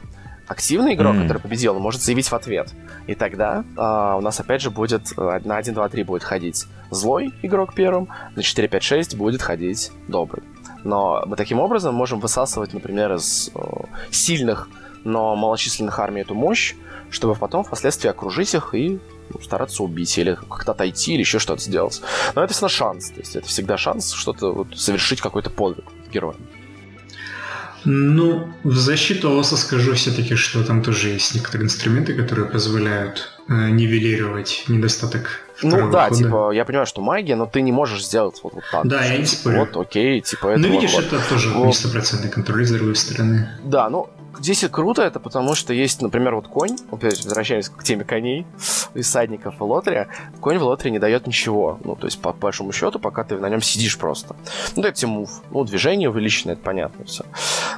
Активный 0.48 0.94
игрок, 0.94 1.16
mm. 1.16 1.22
который 1.22 1.38
победил, 1.38 1.78
может 1.78 2.02
заявить 2.02 2.28
в 2.28 2.32
ответ. 2.34 2.72
И 3.06 3.14
тогда 3.14 3.64
э, 3.76 4.16
у 4.16 4.20
нас 4.20 4.38
опять 4.38 4.62
же 4.62 4.70
будет 4.70 5.16
на 5.16 5.56
1, 5.56 5.74
2, 5.74 5.88
3 5.88 6.02
будет 6.04 6.22
ходить 6.22 6.66
злой 6.90 7.32
игрок 7.42 7.74
первым, 7.74 8.08
на 8.36 8.42
4, 8.42 8.68
5, 8.68 8.82
6 8.82 9.16
будет 9.16 9.42
ходить 9.42 9.90
добрый. 10.08 10.44
Но 10.84 11.24
мы 11.26 11.36
таким 11.36 11.58
образом 11.58 11.94
можем 11.94 12.20
высасывать, 12.20 12.72
например, 12.72 13.14
из 13.14 13.50
э, 13.54 13.60
сильных, 14.10 14.68
но 15.04 15.34
малочисленных 15.34 15.98
армий 15.98 16.20
эту 16.20 16.34
мощь, 16.34 16.74
чтобы 17.10 17.34
потом 17.34 17.64
впоследствии 17.64 18.08
окружить 18.08 18.54
их 18.54 18.74
и 18.74 19.00
ну, 19.30 19.40
стараться 19.40 19.82
убить 19.82 20.16
или 20.18 20.34
как-то 20.34 20.72
отойти 20.72 21.14
или 21.14 21.20
еще 21.20 21.38
что-то 21.38 21.60
сделать. 21.62 22.02
Но 22.34 22.42
это 22.42 22.52
всегда 22.52 22.68
шанс, 22.68 23.10
то 23.10 23.20
есть 23.20 23.36
это 23.36 23.46
всегда 23.48 23.76
шанс 23.76 24.12
что-то 24.12 24.52
вот, 24.52 24.76
совершить 24.76 25.20
какой-то 25.20 25.50
подвиг 25.50 25.84
героем. 26.12 26.38
Ну, 27.88 28.48
в 28.64 28.76
защиту 28.76 29.38
ОСа 29.38 29.56
скажу 29.56 29.94
все-таки, 29.94 30.34
что 30.34 30.64
там 30.64 30.82
тоже 30.82 31.10
есть 31.10 31.34
некоторые 31.36 31.66
инструменты, 31.66 32.14
которые 32.14 32.48
позволяют 32.48 33.30
э, 33.48 33.70
нивелировать 33.70 34.64
недостаток 34.66 35.46
ну 35.62 35.90
да, 35.90 36.08
хода. 36.08 36.16
типа, 36.16 36.50
я 36.52 36.64
понимаю, 36.64 36.86
что 36.86 37.00
магия, 37.00 37.36
но 37.36 37.46
ты 37.46 37.62
не 37.62 37.72
можешь 37.72 38.04
сделать 38.04 38.40
вот, 38.42 38.54
вот 38.54 38.64
так. 38.70 38.86
Да, 38.86 39.04
я 39.04 39.16
не 39.16 39.24
спорю. 39.24 39.60
Вот, 39.60 39.76
окей, 39.76 40.20
типа, 40.20 40.48
это 40.48 40.60
Ну, 40.60 40.68
видишь, 40.68 40.92
вот, 40.92 41.04
это 41.04 41.20
тоже 41.28 41.48
не 41.54 41.72
стопроцентный 41.72 42.28
контроль 42.28 42.66
с 42.66 42.70
другой 42.70 42.96
стороны. 42.96 43.48
Да, 43.64 43.88
ну, 43.88 44.10
Здесь 44.38 44.64
и 44.64 44.68
круто 44.68 45.02
это, 45.02 45.20
потому 45.20 45.54
что 45.54 45.72
есть, 45.72 46.02
например, 46.02 46.34
вот 46.34 46.48
конь, 46.48 46.76
опять 46.90 47.24
возвращаясь 47.24 47.68
к 47.68 47.82
теме 47.82 48.04
коней 48.04 48.46
и 48.94 49.02
садников 49.02 49.58
в 49.58 49.64
лотере, 49.64 50.08
конь 50.40 50.58
в 50.58 50.62
лотере 50.62 50.90
не 50.90 50.98
дает 50.98 51.26
ничего. 51.26 51.78
Ну, 51.84 51.96
то 51.96 52.06
есть, 52.06 52.20
по 52.20 52.32
большому 52.32 52.72
счету, 52.72 52.98
пока 52.98 53.24
ты 53.24 53.38
на 53.38 53.48
нем 53.48 53.62
сидишь 53.62 53.98
просто. 53.98 54.36
Ну, 54.74 54.82
дает 54.82 54.94
тебе 54.94 55.08
мув. 55.08 55.42
Ну, 55.50 55.64
движение 55.64 56.10
увеличено, 56.10 56.52
это 56.52 56.62
понятно 56.62 57.04
все. 57.04 57.24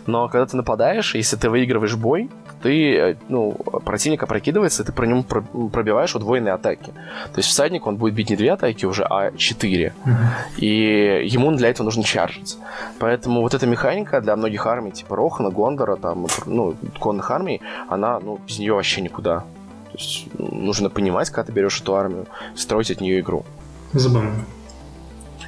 Но 0.06 0.28
когда 0.28 0.46
ты 0.46 0.56
нападаешь, 0.56 1.14
если 1.14 1.36
ты 1.36 1.50
выигрываешь 1.50 1.96
бой, 1.96 2.30
ты, 2.62 2.94
э, 2.96 3.16
ну, 3.28 3.52
противник 3.84 4.22
опрокидывается, 4.22 4.82
и 4.82 4.86
ты 4.86 4.92
про 4.92 5.06
нему 5.06 5.22
пробиваешь 5.22 6.14
удвоенные 6.14 6.54
атаки. 6.54 6.92
То 7.32 7.38
есть 7.38 7.48
всадник, 7.48 7.86
он 7.86 7.96
будет 7.96 8.14
бить 8.14 8.30
не 8.30 8.36
две 8.36 8.52
атаки 8.52 8.84
уже, 8.84 9.04
а 9.04 9.32
четыре. 9.36 9.94
Mm-hmm. 10.04 10.60
И 10.60 11.28
ему 11.28 11.52
для 11.52 11.70
этого 11.70 11.84
нужно 11.84 12.02
чаржить. 12.02 12.58
Поэтому 12.98 13.42
вот 13.42 13.54
эта 13.54 13.66
механика 13.66 14.20
для 14.20 14.34
многих 14.36 14.66
армий, 14.66 14.90
типа 14.90 15.16
Рохана, 15.16 15.50
Гондора, 15.50 15.96
там, 15.96 16.26
ну, 16.48 16.76
конных 16.98 17.30
армий, 17.30 17.60
она, 17.88 18.18
ну, 18.20 18.40
без 18.46 18.58
нее 18.58 18.74
вообще 18.74 19.00
никуда. 19.00 19.40
То 19.92 19.98
есть 19.98 20.26
нужно 20.38 20.90
понимать, 20.90 21.30
когда 21.30 21.44
ты 21.44 21.52
берешь 21.52 21.80
эту 21.80 21.96
армию, 21.96 22.26
строить 22.54 22.90
от 22.90 23.00
нее 23.00 23.20
игру. 23.20 23.44
Забавно. 23.92 24.44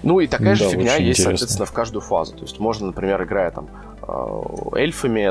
Ну 0.03 0.21
и 0.21 0.27
такая 0.27 0.51
да, 0.51 0.65
же 0.65 0.69
фигня 0.71 0.97
есть, 0.97 1.21
интересно. 1.21 1.25
соответственно, 1.25 1.67
в 1.67 1.73
каждую 1.73 2.03
фазу. 2.03 2.35
То 2.35 2.43
есть 2.43 2.59
можно, 2.59 2.87
например, 2.87 3.23
играя 3.23 3.51
там 3.51 3.69
э, 4.03 4.79
эльфами, 4.79 5.31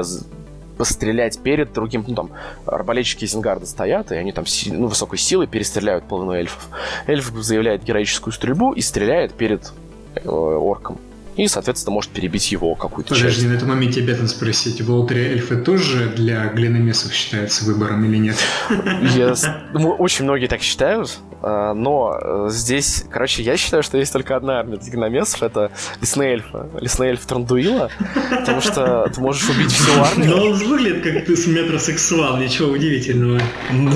пострелять 0.78 1.38
перед 1.40 1.74
другим, 1.74 2.06
ну 2.08 2.16
там, 2.16 2.30
арбалетчики 2.66 3.26
Зингарда 3.26 3.66
стоят, 3.66 4.14
и 4.14 4.16
они 4.16 4.32
там 4.32 4.46
ну, 4.68 4.88
высокой 4.88 5.20
силой 5.20 5.46
перестреляют 5.46 6.06
половину 6.06 6.32
эльфов. 6.32 6.70
Эльф 7.06 7.34
заявляет 7.36 7.84
героическую 7.84 8.32
стрельбу 8.32 8.72
и 8.72 8.80
стреляет 8.80 9.34
перед 9.34 9.74
э, 10.16 10.30
орком 10.30 10.98
и, 11.40 11.48
соответственно, 11.48 11.94
может 11.94 12.12
перебить 12.12 12.52
его 12.52 12.76
какую-то 12.76 13.14
Подожди, 13.14 13.42
часть. 13.42 13.48
на 13.48 13.54
этом 13.54 13.70
моменте 13.70 14.02
обязан 14.02 14.28
спросить, 14.28 14.82
в 14.82 14.88
Волтере 14.88 15.32
эльфы 15.32 15.56
тоже 15.56 16.10
для 16.14 16.48
глиномесов 16.48 17.14
считаются 17.14 17.64
выбором 17.64 18.04
или 18.04 18.18
нет? 18.18 18.36
Yes. 18.70 19.48
Очень 20.00 20.26
многие 20.26 20.48
так 20.48 20.62
считают, 20.62 21.18
но 21.42 22.18
э, 22.22 22.48
здесь, 22.50 23.06
короче, 23.10 23.44
я 23.44 23.58
считаю, 23.58 23.84
что 23.84 23.98
есть 23.98 24.12
только 24.12 24.36
одна 24.36 24.60
армия 24.60 24.78
глиномесов, 24.78 25.44
это 25.44 25.72
лесные 26.02 26.34
эльфы. 26.34 26.66
Лесные 26.80 27.12
эльфы 27.12 27.28
Трандуила, 27.28 27.90
потому 28.30 28.62
что 28.62 29.10
ты 29.14 29.22
можешь 29.22 29.50
убить 29.50 29.72
всю 29.72 30.02
армию. 30.02 30.36
Но 30.36 30.44
он 30.44 30.54
выглядит 30.54 31.04
как 31.04 31.26
ты 31.26 31.36
с 31.36 31.48
метросексуал, 31.48 32.38
ничего 32.38 32.72
удивительного. 32.72 33.42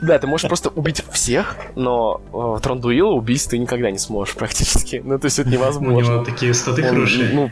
Да, 0.00 0.18
ты 0.18 0.26
можешь 0.26 0.46
просто 0.46 0.68
убить 0.68 1.02
всех, 1.12 1.56
но 1.76 2.20
в 2.30 2.60
Трандуила 2.60 3.12
убить 3.12 3.48
ты 3.48 3.56
никогда 3.56 3.90
не 3.90 3.96
сможешь 3.96 4.34
практически. 4.34 5.00
Ну, 5.02 5.18
то 5.18 5.26
есть 5.26 5.38
это 5.38 5.48
невозможно 5.48 6.22
такие 6.22 6.52
статы 6.52 6.82
хорошие. 6.82 7.30
Ну, 7.32 7.50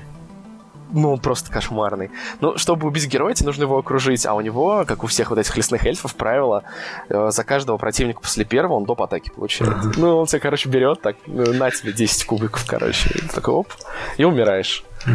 ну, 0.92 1.12
он 1.12 1.18
просто 1.18 1.50
кошмарный. 1.50 2.10
Ну, 2.40 2.56
чтобы 2.58 2.86
убить 2.86 3.06
героя, 3.06 3.34
тебе 3.34 3.46
нужно 3.46 3.62
его 3.64 3.78
окружить, 3.78 4.26
а 4.26 4.34
у 4.34 4.40
него, 4.40 4.84
как 4.86 5.04
у 5.04 5.06
всех 5.06 5.30
вот 5.30 5.38
этих 5.38 5.56
лесных 5.56 5.84
эльфов, 5.84 6.14
правило, 6.14 6.64
э, 7.08 7.30
за 7.30 7.44
каждого 7.44 7.76
противника 7.78 8.20
после 8.20 8.44
первого 8.44 8.74
он 8.74 8.84
доп. 8.84 9.02
атаки 9.02 9.30
получает. 9.30 9.96
Ну, 9.96 10.18
он 10.18 10.26
тебя, 10.26 10.40
короче, 10.40 10.68
берет, 10.68 11.00
так, 11.00 11.16
ну, 11.26 11.52
на 11.52 11.70
тебе 11.70 11.92
10 11.92 12.24
кубиков, 12.24 12.64
короче, 12.66 13.10
и 13.14 13.28
такой, 13.28 13.54
оп, 13.54 13.68
и 14.16 14.24
умираешь. 14.24 14.84
То 15.04 15.10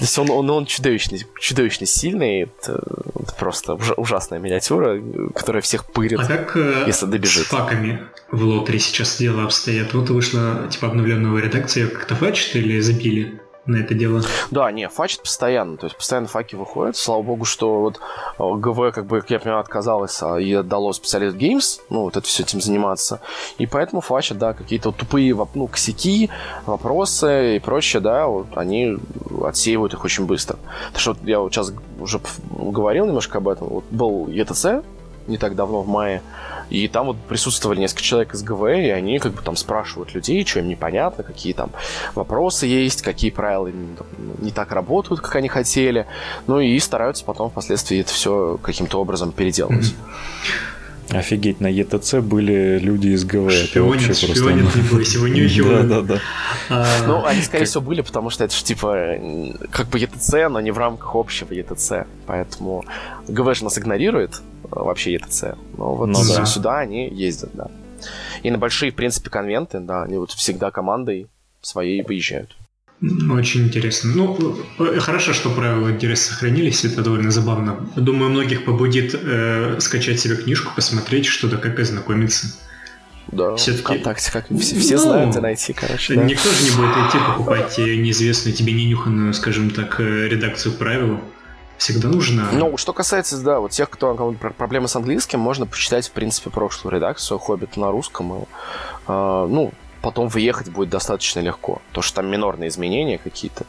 есть 0.00 0.18
он, 0.18 0.30
он, 0.30 0.50
он 0.50 0.66
чудовищный, 0.66 1.26
чудовищно 1.40 1.86
сильный, 1.86 2.42
это, 2.42 2.82
это 3.14 3.34
просто 3.38 3.74
уж, 3.74 3.92
ужасная 3.96 4.38
миниатюра, 4.38 5.00
которая 5.34 5.62
всех 5.62 5.86
пырит, 5.86 6.20
а 6.20 6.24
как, 6.24 6.56
э, 6.56 6.84
если 6.86 7.06
добежит. 7.06 7.46
с 7.46 7.48
факами 7.48 8.02
в 8.30 8.42
лотере 8.42 8.78
сейчас 8.78 9.16
дело 9.18 9.44
обстоят? 9.44 9.94
Вот 9.94 10.10
вышла, 10.10 10.68
типа, 10.70 10.88
обновленная 10.88 11.40
редакция, 11.40 11.88
как-то 11.88 12.14
фачит 12.14 12.56
или 12.56 12.80
забили? 12.80 13.40
На 13.66 13.76
это 13.76 13.94
дело. 13.94 14.22
Да, 14.50 14.70
не, 14.70 14.88
фачит 14.88 15.22
постоянно, 15.22 15.76
то 15.76 15.86
есть 15.86 15.96
постоянно 15.96 16.28
факи 16.28 16.54
выходят. 16.54 16.96
Слава 16.96 17.22
богу, 17.22 17.44
что 17.44 17.80
вот 17.80 18.00
э, 18.38 18.58
ГВ, 18.58 18.94
как 18.94 19.06
бы, 19.06 19.20
как 19.20 19.30
я 19.30 19.38
понимаю, 19.38 19.60
отказалась 19.60 20.22
а, 20.22 20.36
и 20.36 20.52
отдало 20.52 20.92
специалист 20.92 21.36
Games, 21.36 21.80
ну, 21.90 22.02
вот 22.02 22.16
это 22.16 22.26
все 22.26 22.42
этим 22.42 22.60
заниматься. 22.60 23.20
И 23.58 23.66
поэтому 23.66 24.00
фачат, 24.00 24.38
да, 24.38 24.52
какие-то 24.52 24.90
вот 24.90 24.96
тупые, 24.96 25.36
ну, 25.54 25.66
косяки, 25.66 26.30
вопросы 26.64 27.56
и 27.56 27.58
прочее, 27.58 28.00
да, 28.00 28.26
вот 28.26 28.46
они 28.56 28.96
отсеивают 29.44 29.94
их 29.94 30.04
очень 30.04 30.26
быстро. 30.26 30.58
Потому 30.86 31.00
что 31.00 31.12
вот 31.12 31.22
я 31.24 31.40
вот 31.40 31.52
сейчас 31.52 31.72
уже 31.98 32.20
говорил 32.50 33.06
немножко 33.06 33.38
об 33.38 33.48
этом. 33.48 33.68
Вот 33.68 33.84
был 33.90 34.26
ETC 34.28 34.84
не 35.26 35.38
так 35.38 35.56
давно, 35.56 35.82
в 35.82 35.88
мае, 35.88 36.22
и 36.70 36.88
там 36.88 37.06
вот 37.06 37.16
присутствовали 37.28 37.80
несколько 37.80 38.02
человек 38.02 38.34
из 38.34 38.42
ГВ, 38.42 38.62
и 38.68 38.90
они 38.90 39.18
как 39.18 39.32
бы 39.32 39.42
там 39.42 39.56
спрашивают 39.56 40.14
людей, 40.14 40.44
что 40.44 40.60
им 40.60 40.68
непонятно, 40.68 41.24
какие 41.24 41.52
там 41.52 41.70
вопросы 42.14 42.66
есть, 42.66 43.02
какие 43.02 43.30
правила 43.30 43.70
не 44.38 44.50
так 44.50 44.72
работают, 44.72 45.20
как 45.20 45.36
они 45.36 45.48
хотели. 45.48 46.06
Ну 46.46 46.60
и 46.60 46.78
стараются 46.78 47.24
потом 47.24 47.50
впоследствии 47.50 48.00
это 48.00 48.12
все 48.12 48.58
каким-то 48.62 49.00
образом 49.00 49.32
переделать. 49.32 49.94
Офигеть, 51.10 51.60
на 51.60 51.68
ЕТЦ 51.68 52.14
были 52.14 52.78
люди 52.80 53.08
из 53.08 53.24
ГВ. 53.24 53.52
Шпионят, 53.52 54.16
шпионят, 54.16 54.74
не 54.74 54.82
бойся, 54.82 55.18
не 55.20 55.62
Да, 55.62 55.82
да, 55.82 56.00
да. 56.02 56.20
А, 56.68 56.86
ну, 57.06 57.24
они, 57.24 57.42
скорее 57.42 57.64
всего, 57.64 57.80
были, 57.80 58.00
потому 58.00 58.30
что 58.30 58.42
это 58.42 58.54
же, 58.54 58.64
типа, 58.64 59.16
как 59.70 59.88
бы 59.88 60.00
ЕТЦ, 60.00 60.32
но 60.50 60.60
не 60.60 60.72
в 60.72 60.78
рамках 60.78 61.14
общего 61.14 61.52
ЕТЦ. 61.52 62.06
Поэтому 62.26 62.84
ГВ 63.28 63.54
же 63.56 63.64
нас 63.64 63.78
игнорирует, 63.78 64.40
вообще 64.70 65.14
ЕТЦ. 65.14 65.44
Но 65.76 65.94
вот 65.94 66.06
ну, 66.06 66.18
да. 66.34 66.46
сюда 66.46 66.78
они 66.78 67.08
ездят, 67.08 67.50
да. 67.54 67.70
И 68.42 68.50
на 68.50 68.58
большие, 68.58 68.92
в 68.92 68.94
принципе, 68.94 69.30
конвенты, 69.30 69.80
да, 69.80 70.02
они 70.02 70.18
вот 70.18 70.30
всегда 70.32 70.70
командой 70.70 71.28
своей 71.60 72.02
выезжают. 72.02 72.56
Очень 73.30 73.66
интересно. 73.66 74.12
Ну, 74.14 74.56
э, 74.78 74.98
хорошо, 75.00 75.34
что 75.34 75.50
правила 75.50 75.90
интереса 75.90 76.32
сохранились, 76.32 76.84
это 76.84 77.02
довольно 77.02 77.30
забавно. 77.30 77.90
Думаю, 77.94 78.30
многих 78.30 78.64
побудит 78.64 79.14
э, 79.14 79.76
скачать 79.80 80.18
себе 80.18 80.36
книжку, 80.36 80.72
посмотреть 80.74 81.26
что-то, 81.26 81.58
как 81.58 81.78
ознакомиться. 81.78 82.54
Да, 83.32 83.56
Все-таки... 83.56 83.82
ВКонтакте, 83.82 84.32
как 84.32 84.46
все, 84.48 84.78
все 84.78 84.94
ну, 84.96 85.02
знают 85.02 85.36
и 85.36 85.40
найти, 85.40 85.72
короче. 85.72 86.14
Да. 86.14 86.22
Никто 86.22 86.48
же 86.48 86.64
не 86.64 86.70
будет 86.70 86.96
идти 87.08 87.18
покупать 87.18 87.76
неизвестную 87.76 88.54
тебе 88.54 88.72
ненюханную, 88.72 89.34
скажем 89.34 89.70
так, 89.70 90.00
э, 90.00 90.28
редакцию 90.28 90.74
правил 90.74 91.20
всегда 91.78 92.08
нужно. 92.08 92.48
Ну, 92.52 92.76
что 92.76 92.92
касается, 92.92 93.38
да, 93.42 93.60
вот 93.60 93.70
тех, 93.70 93.90
кто 93.90 94.12
у 94.14 94.32
проблемы 94.34 94.88
с 94.88 94.96
английским, 94.96 95.40
можно 95.40 95.66
почитать, 95.66 96.08
в 96.08 96.12
принципе, 96.12 96.50
прошлую 96.50 96.94
редакцию 96.94 97.38
«Хоббит» 97.38 97.76
на 97.76 97.90
русском. 97.90 98.34
И, 98.34 98.44
э, 99.08 99.46
ну, 99.48 99.72
потом 100.02 100.28
выехать 100.28 100.70
будет 100.70 100.88
достаточно 100.88 101.40
легко. 101.40 101.82
То, 101.92 102.02
что 102.02 102.16
там 102.16 102.30
минорные 102.30 102.68
изменения 102.68 103.18
какие-то, 103.18 103.64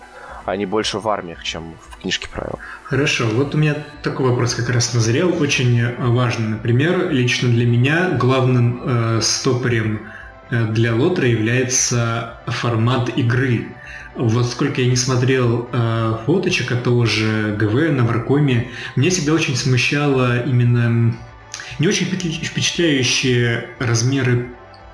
они 0.45 0.65
больше 0.65 0.99
в 0.99 1.09
армиях, 1.09 1.43
чем 1.43 1.73
в 1.89 1.97
книжке 1.97 2.29
правил. 2.29 2.59
Хорошо, 2.83 3.25
вот 3.27 3.53
у 3.53 3.57
меня 3.57 3.75
такой 4.01 4.29
вопрос 4.29 4.55
как 4.55 4.69
раз 4.69 4.93
назрел, 4.93 5.41
очень 5.41 5.95
важный. 5.97 6.47
Например, 6.47 7.09
лично 7.09 7.49
для 7.49 7.65
меня 7.65 8.11
главным 8.11 8.81
э, 9.17 9.21
стопорем 9.21 10.07
э, 10.49 10.63
для 10.67 10.95
лотера 10.95 11.27
является 11.27 12.39
формат 12.47 13.09
игры. 13.17 13.67
Вот 14.17 14.47
сколько 14.47 14.81
я 14.81 14.89
не 14.89 14.95
смотрел 14.95 15.69
э, 15.71 16.17
фоточек 16.25 16.71
от 16.71 16.83
того 16.83 17.05
же 17.05 17.55
ГВ 17.57 17.91
на 17.91 18.03
Варкоме, 18.03 18.69
меня 18.95 19.11
всегда 19.11 19.33
очень 19.33 19.55
смущало 19.55 20.43
именно 20.43 21.15
не 21.77 21.87
очень 21.87 22.07
впечатляющие 22.07 23.69
размеры 23.77 24.47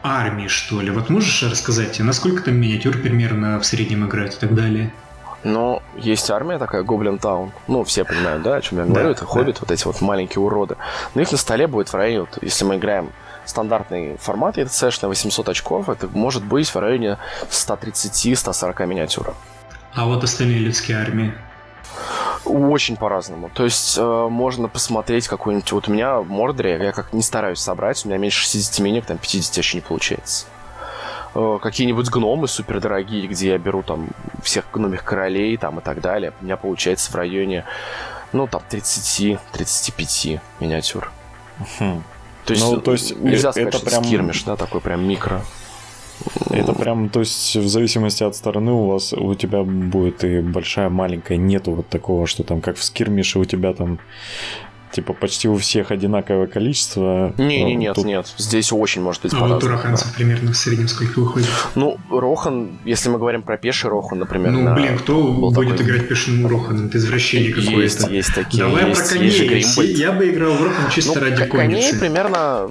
армии, 0.04 0.48
что 0.48 0.82
ли. 0.82 0.92
Вот 0.92 1.10
можешь 1.10 1.42
рассказать, 1.44 1.98
насколько 2.00 2.44
там 2.44 2.56
миниатюр 2.56 2.98
примерно 2.98 3.60
в 3.60 3.66
среднем 3.66 4.06
играет 4.06 4.34
и 4.34 4.38
так 4.38 4.54
далее? 4.54 4.92
Ну, 5.46 5.82
есть 5.98 6.30
армия 6.30 6.58
такая, 6.58 6.84
Гоблин 6.84 7.18
Таун. 7.18 7.52
Ну, 7.68 7.84
все 7.84 8.04
понимают, 8.04 8.44
да, 8.44 8.56
о 8.56 8.62
чем 8.62 8.80
я 8.80 8.86
говорю. 8.86 9.06
Да, 9.06 9.12
это 9.12 9.22
да. 9.22 9.54
вот 9.60 9.72
эти 9.72 9.86
вот 9.86 10.02
маленькие 10.02 10.42
уроды. 10.42 10.76
Но 11.16 11.22
их 11.22 11.32
на 11.32 11.38
столе 11.38 11.68
будет 11.68 11.90
в 11.90 11.94
районе, 11.96 12.22
вот, 12.22 12.40
если 12.42 12.66
мы 12.66 12.76
играем 12.76 13.10
стандартный 13.46 14.18
формат 14.18 14.58
ETC 14.58 15.00
на 15.02 15.08
800 15.08 15.50
очков, 15.50 15.90
это 15.90 16.08
может 16.08 16.44
быть 16.44 16.70
в 16.70 16.76
районе 16.76 17.18
130-140 17.50 18.86
миниатюр. 18.86 19.34
А 19.94 20.06
вот 20.06 20.24
остальные 20.24 20.60
людские 20.60 20.98
армии? 20.98 21.34
Очень 22.46 22.98
по-разному. 22.98 23.50
То 23.54 23.64
есть 23.64 23.98
э, 23.98 24.28
можно 24.30 24.68
посмотреть 24.68 25.28
какой-нибудь... 25.28 25.72
Вот 25.72 25.88
у 25.88 25.94
меня 25.94 26.20
в 26.20 26.30
Мордоре, 26.30 26.78
я 26.84 26.92
как 26.92 27.14
не 27.14 27.22
стараюсь 27.22 27.60
собрать, 27.60 28.04
у 28.04 28.10
меня 28.10 28.18
меньше 28.18 28.44
60 28.44 28.80
миник, 28.80 29.06
там 29.06 29.18
50 29.18 29.58
еще 29.58 29.78
не 29.78 29.82
получается. 29.82 30.46
Э, 31.36 31.58
какие-нибудь 31.62 32.10
гномы 32.10 32.48
супер 32.48 32.80
дорогие, 32.80 33.28
где 33.28 33.50
я 33.50 33.58
беру 33.58 33.82
там 33.82 34.10
всех 34.42 34.66
гномих 34.74 35.04
королей 35.04 35.56
там 35.58 35.80
и 35.80 35.82
так 35.82 36.02
далее. 36.02 36.34
У 36.42 36.46
меня 36.46 36.58
получается 36.58 37.12
в 37.12 37.16
районе, 37.16 37.66
ну, 38.34 38.48
там 38.48 38.62
30-35 38.70 40.42
миниатюр. 40.60 41.12
Хм. 41.80 42.04
То 42.46 42.54
есть, 42.54 42.64
ну, 42.64 42.82
то 42.82 42.92
есть 42.92 43.18
нельзя 43.20 43.52
сказать, 43.52 43.70
это 43.70 43.78
что 43.78 43.90
прям... 43.90 44.04
скирмиш, 44.04 44.44
да, 44.44 44.56
такой 44.56 44.82
прям 44.82 45.08
микро. 45.08 45.42
Это 46.50 46.74
прям, 46.74 47.10
то 47.10 47.20
есть, 47.20 47.56
в 47.56 47.68
зависимости 47.68 48.24
от 48.24 48.36
стороны 48.36 48.72
у 48.72 48.88
вас, 48.88 49.14
у 49.14 49.34
тебя 49.36 49.64
будет 49.64 50.24
и 50.24 50.40
большая, 50.42 50.90
маленькая, 50.90 51.38
нету 51.38 51.72
вот 51.72 51.88
такого, 51.90 52.28
что 52.28 52.44
там, 52.44 52.62
как 52.62 52.78
в 52.78 52.84
скирмише, 52.84 53.40
у 53.40 53.46
тебя 53.46 53.74
там 53.74 54.00
типа 54.94 55.14
почти 55.14 55.50
у 55.50 55.58
всех 55.58 55.92
одинаковое 55.92 56.48
количество. 56.48 57.34
Не, 57.38 57.64
не, 57.64 57.76
нет, 57.76 57.96
тут... 57.96 58.06
нет. 58.06 58.34
Здесь 58.38 58.72
очень 58.72 59.02
может 59.02 59.24
быть. 59.24 59.34
А 59.34 59.46
вот 59.46 59.64
у 59.64 59.68
роханцев 59.68 60.08
да. 60.08 60.14
примерно 60.16 60.54
в 60.54 60.58
среднем 60.58 60.88
сколько 60.88 61.20
выходит? 61.20 61.50
Ну, 61.76 61.98
Рохан, 62.10 62.78
если 62.86 63.10
мы 63.10 63.18
говорим 63.18 63.42
про 63.42 63.58
пеший 63.58 63.90
Рохан, 63.90 64.20
например. 64.20 64.52
Ну, 64.52 64.62
на... 64.62 64.74
блин, 64.74 64.98
кто 64.98 65.22
будет 65.32 65.78
такой... 65.78 65.86
играть 65.86 66.08
пешим 66.08 66.46
Роханом? 66.48 66.88
Это 66.88 66.98
извращение 66.98 67.52
какое-то. 67.52 67.82
Есть, 67.82 68.08
есть 68.08 68.36
такие. 68.36 68.64
Давай 68.64 68.88
есть, 68.88 69.10
про 69.10 69.20
коней. 69.20 69.94
Я 69.96 70.12
бы 70.12 70.30
играл 70.30 70.54
в 70.54 70.64
Рохан 70.64 70.92
чисто 70.92 71.20
ну, 71.20 71.26
ради 71.26 71.46
коней. 71.46 71.82
Коней 71.82 72.00
примерно 72.00 72.70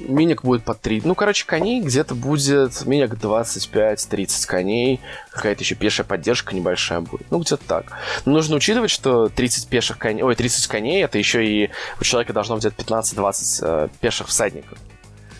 миник 0.00 0.42
будет 0.42 0.64
по 0.64 0.74
3. 0.74 1.02
Ну, 1.04 1.14
короче, 1.14 1.44
коней 1.46 1.80
где-то 1.82 2.14
будет 2.14 2.86
миник 2.86 3.14
25-30 3.14 4.46
коней. 4.46 5.00
Какая-то 5.34 5.62
еще 5.62 5.74
пешая 5.74 6.06
поддержка 6.06 6.54
небольшая 6.54 7.00
будет. 7.00 7.28
Ну, 7.30 7.40
где-то 7.40 7.62
так. 7.66 7.92
Но 8.24 8.32
нужно 8.32 8.56
учитывать, 8.56 8.90
что 8.90 9.28
30 9.28 9.68
пеших 9.68 9.98
коней... 9.98 10.22
Ой, 10.22 10.34
30 10.34 10.66
коней 10.68 11.02
это 11.02 11.18
еще 11.18 11.44
и 11.44 11.70
у 12.00 12.04
человека 12.04 12.32
должно 12.32 12.54
быть 12.54 12.64
15-20 12.64 13.58
э, 13.62 13.88
пеших 14.00 14.28
всадников 14.28 14.78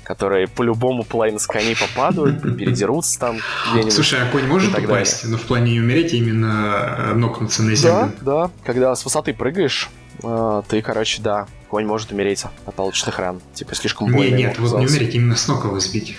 которые 0.05 0.47
по-любому 0.47 1.03
половину 1.03 1.39
с 1.39 1.47
коней 1.47 1.75
попадают, 1.75 2.43
передерутся 2.59 3.19
там 3.19 3.39
где-нибудь. 3.71 3.93
Слушай, 3.93 4.21
а 4.23 4.31
конь 4.31 4.47
может 4.47 4.79
упасть? 4.79 5.23
Далее. 5.23 5.37
Но 5.37 5.39
в 5.39 5.43
плане 5.47 5.73
не 5.73 5.81
умереть, 5.81 6.13
а 6.13 6.17
именно 6.17 6.97
э, 6.99 7.15
нокнуться 7.15 7.63
на 7.63 7.75
землю? 7.75 8.13
Да, 8.21 8.47
да. 8.47 8.51
Когда 8.65 8.95
с 8.95 9.03
высоты 9.05 9.33
прыгаешь, 9.33 9.89
э, 10.23 10.63
ты, 10.69 10.83
короче, 10.83 11.23
да, 11.23 11.47
конь 11.69 11.87
может 11.87 12.13
умереть 12.13 12.45
от 12.67 12.75
полученных 12.75 13.19
ран. 13.19 13.41
Типа 13.55 13.75
слишком 13.75 14.13
больно. 14.13 14.35
Не, 14.35 14.45
нет, 14.45 14.59
вот 14.59 14.79
не 14.79 14.87
умереть, 14.87 15.15
именно 15.15 15.37
с 15.37 15.49
ног 15.49 15.65
его 15.65 15.81
сбить. 15.81 16.17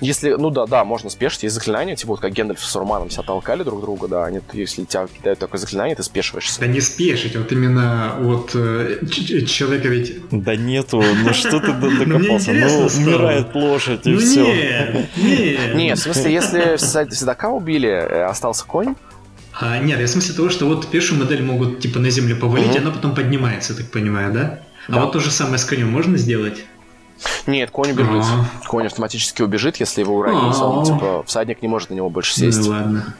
Если, 0.00 0.34
ну 0.34 0.50
да, 0.50 0.66
да, 0.66 0.84
можно 0.84 1.10
спешить, 1.10 1.42
есть 1.42 1.54
заклинания, 1.54 1.96
типа 1.96 2.12
вот 2.12 2.20
как 2.20 2.32
Гендальф 2.32 2.62
с 2.62 2.76
Урманом 2.76 3.10
себя 3.10 3.22
толкали 3.24 3.62
друг 3.62 3.80
друга, 3.80 4.08
да, 4.08 4.24
они, 4.26 4.40
если 4.52 4.84
тебя 4.84 5.06
кидают 5.06 5.38
такое 5.38 5.58
заклинание, 5.60 5.96
ты 5.96 6.02
спешиваешься. 6.02 6.60
Да 6.60 6.66
не 6.66 6.80
спешить, 6.80 7.36
вот 7.36 7.50
именно 7.50 8.14
вот 8.20 8.52
э, 8.54 9.00
человека 9.06 9.88
ведь... 9.88 10.28
Да 10.30 10.56
нету, 10.56 11.02
ну 11.02 11.32
что 11.32 11.60
ты 11.60 11.72
докопался, 11.72 12.52
ну 12.52 12.86
умирает 12.86 13.54
лошадь 13.54 14.06
и 14.06 14.16
все. 14.16 15.06
Нет, 15.16 15.74
нет. 15.74 15.98
В 15.98 16.02
смысле, 16.02 16.32
если 16.32 16.76
седока 16.76 17.50
убили, 17.50 17.88
э, 17.88 18.24
остался 18.24 18.64
конь, 18.64 18.94
а, 19.60 19.78
нет, 19.78 19.98
я 19.98 20.06
в 20.06 20.10
смысле 20.10 20.34
того, 20.34 20.50
что 20.50 20.66
вот 20.66 20.86
пешую 20.88 21.18
модель 21.18 21.42
могут 21.42 21.80
типа 21.80 21.98
на 21.98 22.10
землю 22.10 22.36
повалить, 22.36 22.68
угу. 22.68 22.76
и 22.76 22.78
она 22.78 22.90
потом 22.92 23.14
поднимается, 23.14 23.74
так 23.74 23.90
понимаю, 23.90 24.32
да? 24.32 24.60
А 24.86 24.92
да. 24.92 25.00
вот 25.02 25.12
то 25.12 25.20
же 25.20 25.30
самое 25.30 25.58
с 25.58 25.64
конем 25.64 25.90
можно 25.90 26.16
сделать? 26.16 26.64
Нет, 27.46 27.70
конь 27.70 27.92
убежит. 27.92 28.24
А-а-а. 28.24 28.68
Конь 28.68 28.86
автоматически 28.86 29.42
убежит, 29.42 29.76
если 29.76 30.00
его 30.00 30.16
уронить. 30.16 30.56
Он, 30.56 30.84
типа, 30.84 31.22
всадник 31.26 31.62
не 31.62 31.68
может 31.68 31.90
на 31.90 31.94
него 31.94 32.10
больше 32.10 32.34
сесть. 32.34 32.60
Ну 32.64 32.70
ладно. 32.70 33.14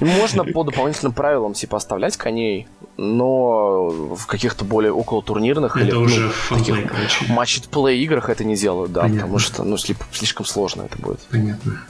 Можно 0.00 0.44
по 0.44 0.64
дополнительным 0.64 1.12
правилам 1.12 1.52
типа 1.52 1.76
оставлять 1.76 2.16
коней, 2.16 2.66
но 2.96 3.88
в 4.14 4.26
каких-то 4.26 4.64
более 4.64 4.92
около 4.92 5.22
турнирных 5.22 5.76
это 5.76 5.86
или 5.86 5.94
уже 5.94 6.32
ну, 6.50 6.56
таких 6.56 7.28
матч-плей 7.28 8.02
играх 8.02 8.28
это 8.28 8.44
не 8.44 8.56
делают, 8.56 8.92
да, 8.92 9.02
Понятно. 9.02 9.20
потому 9.22 9.38
что 9.38 9.64
ну 9.64 9.76
слишком 9.76 10.46
сложно 10.46 10.82
это 10.82 10.98
будет. 10.98 11.20
Понятно. 11.30 11.82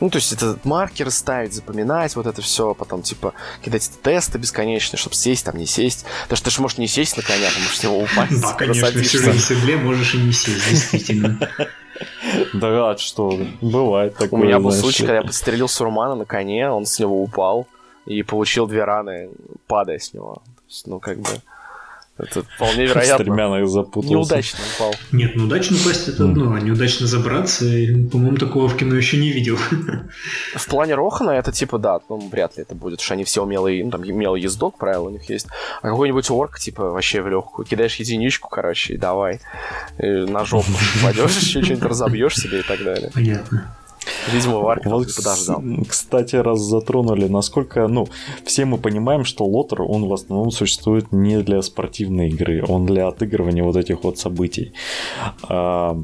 Ну, 0.00 0.10
то 0.10 0.16
есть 0.16 0.32
это 0.32 0.58
маркеры 0.64 1.10
ставить, 1.10 1.52
запоминать, 1.52 2.14
вот 2.16 2.26
это 2.26 2.40
все, 2.40 2.74
потом, 2.74 3.02
типа, 3.02 3.34
кидать 3.64 3.90
тесты 4.02 4.38
бесконечные, 4.38 4.98
чтобы 4.98 5.16
сесть, 5.16 5.44
там, 5.44 5.56
не 5.56 5.66
сесть. 5.66 6.04
Потому 6.22 6.36
что 6.36 6.44
ты 6.44 6.50
же 6.50 6.62
можешь 6.62 6.78
не 6.78 6.86
сесть 6.86 7.16
на 7.16 7.22
коня, 7.22 7.48
ты 7.52 7.58
можешь 7.60 7.78
с 7.78 7.82
него 7.82 7.98
упасть. 7.98 8.40
Да, 8.40 8.52
конечно, 8.54 8.86
если 8.98 9.26
на 9.26 9.38
седле 9.38 9.76
можешь 9.76 10.14
и 10.14 10.18
не 10.18 10.32
сесть, 10.32 10.68
действительно. 10.70 11.38
Да, 12.52 12.96
что, 12.96 13.36
бывает 13.60 14.16
такое. 14.16 14.40
У 14.40 14.44
меня 14.44 14.60
был 14.60 14.70
случай, 14.70 15.02
когда 15.02 15.16
я 15.16 15.22
подстрелил 15.22 15.66
Сурмана 15.66 16.14
на 16.14 16.24
коне, 16.24 16.70
он 16.70 16.86
с 16.86 16.96
него 17.00 17.20
упал 17.20 17.66
и 18.06 18.22
получил 18.22 18.68
две 18.68 18.84
раны, 18.84 19.30
падая 19.66 19.98
с 19.98 20.14
него. 20.14 20.42
Ну, 20.86 21.00
как 21.00 21.18
бы... 21.18 21.28
Это 22.18 22.42
вполне 22.42 22.86
вероятно. 22.86 23.24
Стремянных 23.24 23.68
запутался. 23.68 24.10
Неудачно 24.10 24.58
упал. 24.76 24.94
Нет, 25.12 25.36
ну 25.36 25.44
удачно 25.44 25.76
упасть 25.76 26.08
это 26.08 26.24
одно, 26.24 26.52
а 26.52 26.60
неудачно 26.60 27.06
забраться, 27.06 27.64
по-моему, 28.10 28.36
такого 28.36 28.68
в 28.68 28.76
кино 28.76 28.96
еще 28.96 29.18
не 29.18 29.30
видел. 29.30 29.56
В 30.54 30.66
плане 30.66 30.94
Рохана 30.94 31.30
это 31.30 31.52
типа, 31.52 31.78
да, 31.78 32.00
ну 32.08 32.18
вряд 32.28 32.56
ли 32.56 32.62
это 32.62 32.74
будет, 32.74 33.00
что 33.00 33.14
они 33.14 33.24
все 33.24 33.44
умелые, 33.44 33.84
ну 33.84 33.90
там 33.90 34.00
умелый 34.02 34.40
ездок, 34.40 34.78
правило 34.78 35.08
у 35.08 35.10
них 35.10 35.28
есть. 35.30 35.46
А 35.80 35.88
какой-нибудь 35.88 36.28
орк, 36.30 36.58
типа, 36.58 36.90
вообще 36.90 37.22
в 37.22 37.28
легкую, 37.28 37.66
кидаешь 37.66 37.96
единичку, 37.96 38.48
короче, 38.48 38.94
и 38.94 38.96
давай. 38.96 39.40
И 39.98 40.06
на 40.06 40.44
жопу 40.44 40.72
пойдешь, 41.02 41.36
еще 41.36 41.62
что-нибудь 41.62 41.84
разобьешь 41.84 42.36
себе 42.36 42.60
и 42.60 42.62
так 42.62 42.82
далее. 42.82 43.10
Понятно. 43.14 43.76
Видимо, 44.32 44.58
Варк 44.58 44.84
вот, 44.84 45.14
подождал. 45.14 45.62
Кстати, 45.88 46.36
раз 46.36 46.60
затронули, 46.60 47.28
насколько, 47.28 47.88
ну, 47.88 48.08
все 48.44 48.64
мы 48.64 48.78
понимаем, 48.78 49.24
что 49.24 49.44
лотер, 49.44 49.82
он 49.82 50.06
в 50.06 50.12
основном 50.12 50.50
существует 50.50 51.12
не 51.12 51.42
для 51.42 51.62
спортивной 51.62 52.28
игры, 52.28 52.64
он 52.66 52.86
для 52.86 53.08
отыгрывания 53.08 53.64
вот 53.64 53.76
этих 53.76 54.04
вот 54.04 54.18
событий. 54.18 54.72
А, 55.48 55.96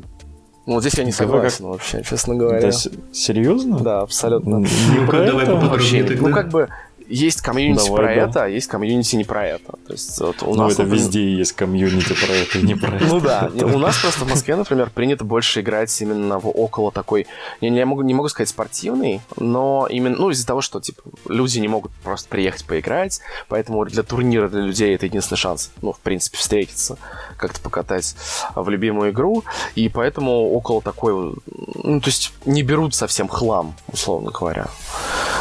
ну, 0.67 0.75
вот 0.75 0.81
здесь 0.81 0.95
я 0.95 1.05
не 1.05 1.13
согласен 1.13 1.65
как... 1.65 1.73
вообще, 1.73 2.03
честно 2.09 2.35
говоря. 2.35 2.71
Да, 2.71 2.73
серьезно? 3.13 3.81
Да, 3.81 4.01
абсолютно. 4.01 4.61
Ну, 4.61 4.67
давай 5.11 5.47
поподробнее 5.47 6.17
Ну, 6.19 6.33
как 6.33 6.49
бы, 6.49 6.69
есть 7.09 7.41
комьюнити 7.41 7.87
Давай, 7.87 7.97
про 7.97 8.07
да. 8.07 8.13
это, 8.13 8.45
а 8.45 8.49
есть 8.49 8.67
комьюнити 8.67 9.17
не 9.17 9.25
про 9.25 9.47
это. 9.47 9.73
То 9.87 9.93
есть, 9.93 10.21
вот 10.21 10.43
у 10.43 10.55
ну, 10.55 10.65
нас, 10.65 10.73
это 10.73 10.83
например... 10.83 11.05
везде 11.05 11.35
есть 11.35 11.53
комьюнити 11.53 12.15
про 12.15 12.33
это 12.33 12.59
и 12.59 12.63
не 12.63 12.75
про 12.75 12.97
это. 12.97 13.07
Ну 13.07 13.21
да, 13.21 13.51
у 13.63 13.79
нас 13.79 13.99
просто 13.99 14.25
в 14.25 14.29
Москве, 14.29 14.57
например, 14.57 14.91
принято 14.91 15.25
больше 15.25 15.61
играть 15.61 16.01
именно 16.01 16.39
в 16.39 16.49
около 16.49 16.91
такой, 16.93 17.27
я 17.61 17.71
не 17.71 17.85
могу, 17.85 18.03
не 18.03 18.15
могу 18.15 18.29
сказать 18.29 18.49
спортивный, 18.49 19.21
но 19.37 19.87
именно, 19.91 20.17
ну, 20.17 20.31
из-за 20.31 20.47
того, 20.47 20.61
что, 20.61 20.81
типа, 20.81 21.03
люди 21.29 21.59
не 21.59 21.69
могут 21.69 21.93
просто 22.03 22.29
приехать 22.29 22.65
поиграть, 22.65 23.21
поэтому 23.49 23.85
для 23.85 24.03
турнира 24.03 24.49
для 24.49 24.63
людей 24.63 24.95
это 24.95 25.07
единственный 25.07 25.39
шанс, 25.39 25.71
ну, 25.83 25.93
в 25.93 26.01
принципе, 26.01 26.39
встретиться, 26.39 26.99
как-то 27.47 27.61
покатать 27.61 28.17
в 28.55 28.69
любимую 28.69 29.11
игру, 29.11 29.45
и 29.75 29.89
поэтому 29.89 30.53
около 30.53 30.81
такой, 30.83 31.13
ну, 31.15 32.01
то 32.01 32.07
есть 32.07 32.33
не 32.45 32.63
берут 32.63 32.95
совсем 32.95 33.29
хлам, 33.29 33.75
условно 33.89 34.31
говоря. 34.31 34.67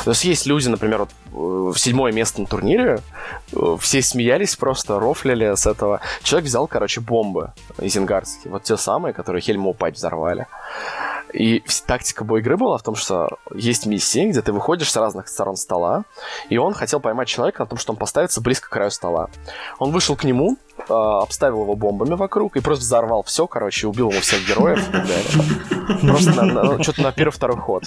То 0.03 0.11
есть 0.11 0.25
есть 0.25 0.45
люди, 0.45 0.67
например, 0.67 0.99
вот 0.99 1.09
в 1.73 1.77
седьмое 1.77 2.11
место 2.11 2.41
на 2.41 2.47
турнире. 2.47 2.99
Все 3.79 4.01
смеялись 4.01 4.55
просто, 4.55 4.99
рофлили 4.99 5.55
с 5.55 5.65
этого. 5.65 6.01
Человек 6.21 6.47
взял, 6.47 6.67
короче, 6.67 7.01
бомбы 7.01 7.53
изенгарские. 7.79 8.51
Вот 8.51 8.63
те 8.63 8.77
самые, 8.77 9.13
которые 9.13 9.41
Хельму 9.41 9.71
упать 9.71 9.95
взорвали. 9.95 10.45
И 11.33 11.63
тактика 11.87 12.23
бой 12.23 12.41
игры 12.41 12.57
была 12.57 12.77
в 12.77 12.83
том, 12.83 12.95
что 12.95 13.39
есть 13.55 13.87
миссии, 13.87 14.27
где 14.29 14.41
ты 14.43 14.51
выходишь 14.51 14.91
с 14.91 14.95
разных 14.95 15.27
сторон 15.27 15.55
стола, 15.55 16.03
и 16.49 16.57
он 16.57 16.75
хотел 16.75 16.99
поймать 16.99 17.27
человека 17.27 17.63
на 17.63 17.65
том, 17.65 17.79
что 17.79 17.93
он 17.93 17.97
поставится 17.97 18.39
близко 18.39 18.67
к 18.67 18.71
краю 18.71 18.91
стола. 18.91 19.29
Он 19.79 19.91
вышел 19.91 20.15
к 20.15 20.25
нему, 20.25 20.57
э, 20.89 20.93
обставил 20.93 21.63
его 21.63 21.75
бомбами 21.75 22.15
вокруг 22.15 22.55
и 22.57 22.61
просто 22.61 22.83
взорвал 22.83 23.23
все, 23.23 23.47
короче, 23.47 23.87
убил 23.87 24.11
ему 24.11 24.21
всех 24.21 24.47
героев 24.47 24.79
и 24.79 24.91
так 24.91 25.07
далее. 25.07 26.01
Просто 26.01 26.31
на, 26.31 26.45
на, 26.45 26.83
что-то 26.83 27.01
на 27.01 27.11
первый-второй 27.11 27.57
ход. 27.57 27.83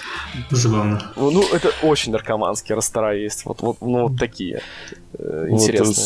Забавно. 0.51 1.01
Ну, 1.17 1.43
это 1.53 1.71
очень 1.83 2.13
наркоманские 2.13 2.77
растора 2.77 3.17
есть. 3.17 3.45
Вот, 3.45 3.63
вот, 3.63 3.79
ну, 3.81 4.09
вот 4.09 4.19
такие 4.19 4.61
э, 5.15 5.47
интересные. 5.49 5.87
Вот, 5.87 5.97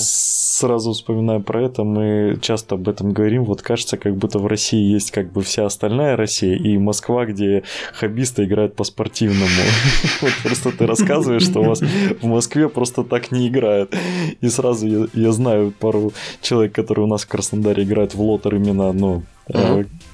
сразу 0.60 0.92
вспоминаю 0.92 1.40
про 1.40 1.64
это, 1.64 1.84
мы 1.84 2.38
часто 2.42 2.74
об 2.74 2.88
этом 2.88 3.12
говорим. 3.12 3.44
Вот 3.44 3.62
кажется, 3.62 3.96
как 3.96 4.16
будто 4.16 4.38
в 4.38 4.46
России 4.46 4.92
есть 4.92 5.10
как 5.10 5.32
бы 5.32 5.42
вся 5.42 5.64
остальная 5.66 6.16
Россия 6.16 6.56
и 6.56 6.76
Москва, 6.76 7.24
где 7.24 7.62
хоббисты 7.94 8.44
играют 8.44 8.76
по-спортивному. 8.76 9.46
Вот 10.20 10.32
просто 10.42 10.72
ты 10.72 10.86
рассказываешь, 10.86 11.42
что 11.42 11.60
у 11.60 11.64
вас 11.64 11.80
в 11.80 12.26
Москве 12.26 12.68
просто 12.68 13.04
так 13.04 13.32
не 13.32 13.48
играют. 13.48 13.94
И 14.40 14.48
сразу 14.48 15.08
я 15.14 15.32
знаю 15.32 15.72
пару 15.78 16.12
человек, 16.42 16.72
которые 16.82 17.04
у 17.04 17.08
нас 17.08 17.22
в 17.22 17.28
Краснодаре 17.28 17.84
играют 17.84 18.14
в 18.14 18.20
лотер 18.20 18.54
именно, 18.54 18.92
ну, 18.92 19.22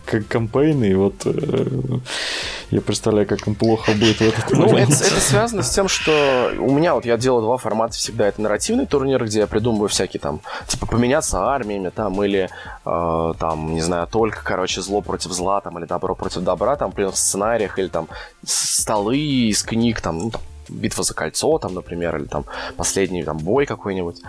как 0.05 0.29
кампейны, 0.29 0.85
и 0.85 0.94
вот 0.94 1.14
э, 1.24 1.66
я 2.70 2.81
представляю, 2.81 3.26
как 3.26 3.46
им 3.46 3.55
плохо 3.55 3.92
будет 3.92 4.18
в 4.18 4.22
этот 4.22 4.50
ну, 4.52 4.66
момент. 4.66 4.92
Это, 4.92 5.05
это 5.05 5.20
связано 5.20 5.62
с 5.62 5.70
тем, 5.70 5.88
что 5.88 6.52
у 6.59 6.70
меня 6.70 6.94
вот 6.94 7.05
я 7.05 7.16
делаю 7.16 7.42
два 7.42 7.57
формата 7.57 7.94
всегда. 7.94 8.29
Это 8.29 8.40
нарративный 8.40 8.87
турнир, 8.87 9.24
где 9.24 9.40
я 9.40 9.46
придумываю 9.46 9.88
всякие 9.88 10.20
там, 10.20 10.40
типа 10.68 10.87
поменяться 10.87 11.40
армиями 11.40 11.90
там, 11.90 12.22
или 12.22 12.48
э, 12.85 13.33
там, 13.38 13.74
не 13.74 13.83
знаю, 13.83 14.07
только, 14.07 14.44
короче, 14.44 14.81
зло 14.81 15.00
против 15.00 15.33
зла, 15.33 15.61
там, 15.61 15.79
или 15.79 15.87
добро 15.87 16.14
против 16.14 16.42
добра, 16.42 16.76
там, 16.76 16.92
при 16.92 17.05
в 17.05 17.16
сценариях, 17.16 17.79
или 17.79 17.88
там 17.88 18.09
столы 18.44 19.18
из 19.18 19.62
книг, 19.62 20.00
там, 20.00 20.18
ну, 20.18 20.31
там 20.31 20.40
битва 20.68 21.05
за 21.05 21.14
кольцо, 21.14 21.59
там, 21.59 21.74
например, 21.74 22.16
или 22.16 22.24
там 22.24 22.44
последний 22.76 23.22
там 23.24 23.38
бой 23.38 23.66
какой-нибудь. 23.66 24.20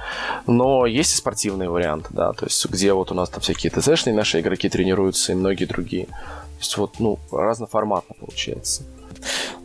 Но 0.45 0.85
есть 0.85 1.13
и 1.13 1.17
спортивные 1.17 1.69
варианты, 1.69 2.09
да, 2.11 2.33
то 2.33 2.45
есть 2.45 2.65
где 2.69 2.93
вот 2.93 3.11
у 3.11 3.15
нас 3.15 3.29
там 3.29 3.41
всякие 3.41 3.71
ТЗшные 3.71 4.15
наши 4.15 4.39
игроки 4.39 4.69
тренируются 4.69 5.31
и 5.31 5.35
многие 5.35 5.65
другие. 5.65 6.05
То 6.05 6.59
есть 6.59 6.77
вот, 6.77 6.99
ну, 6.99 7.19
разноформатно 7.31 8.15
получается. 8.19 8.83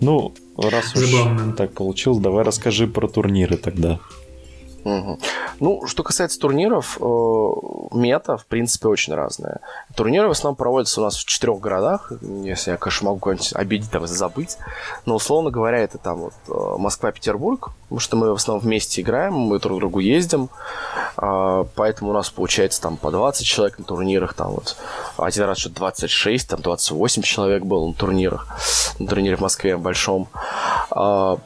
Ну, 0.00 0.35
раз 0.56 0.94
уж 0.94 1.11
так 1.56 1.72
получилось, 1.72 2.18
давай 2.18 2.44
расскажи 2.44 2.87
про 2.87 3.08
турниры 3.08 3.56
тогда. 3.56 3.98
Ну, 4.85 5.87
что 5.87 6.03
касается 6.03 6.38
турниров, 6.38 6.99
э, 7.01 7.05
мета, 7.92 8.37
в 8.37 8.47
принципе, 8.47 8.88
очень 8.88 9.14
разная. 9.14 9.61
Турниры 9.95 10.29
в 10.29 10.33
основном 10.33 10.57
проводятся 10.57 11.01
у 11.01 11.05
нас 11.05 11.16
в 11.16 11.25
четырех 11.25 11.61
городах, 11.61 12.12
если 12.21 12.73
я, 12.73 12.77
конечно, 12.77 13.07
могу 13.07 13.21
кого-нибудь 13.21 13.53
обидеть, 13.55 13.90
там, 13.90 14.07
забыть. 14.07 14.59
Но, 15.07 15.14
условно 15.14 15.51
говоря, 15.51 15.79
это 15.79 15.99
там 15.99 16.18
вот 16.18 16.35
э, 16.49 16.79
Москва-Петербург, 16.79 17.71
потому 17.85 18.01
что 18.01 18.16
мы 18.16 18.31
в 18.31 18.37
основном 18.37 18.64
вместе 18.64 19.03
играем, 19.03 19.35
мы 19.35 19.59
друг 19.61 19.79
к 19.79 19.81
другу 19.81 20.01
ездим, 20.01 20.49
э, 21.16 21.64
поэтому 21.75 22.11
у 22.11 22.14
нас 22.14 22.31
получается 22.31 22.81
там 22.83 22.97
по 22.97 23.11
20 23.11 23.47
человек 23.47 23.79
на 23.79 23.85
турнирах, 23.85 24.35
там 24.35 24.53
вот 24.53 24.77
один 25.16 25.45
раз 25.45 25.59
что-то 25.59 25.77
26, 25.77 26.49
там 26.49 26.61
28 26.61 27.23
человек 27.23 27.64
было 27.64 27.87
на 27.87 27.95
турнирах, 27.95 28.49
на 28.99 29.07
турнире 29.07 29.37
в 29.37 29.40
Москве 29.40 29.77
большом. 29.77 30.29
Э, 30.95 31.37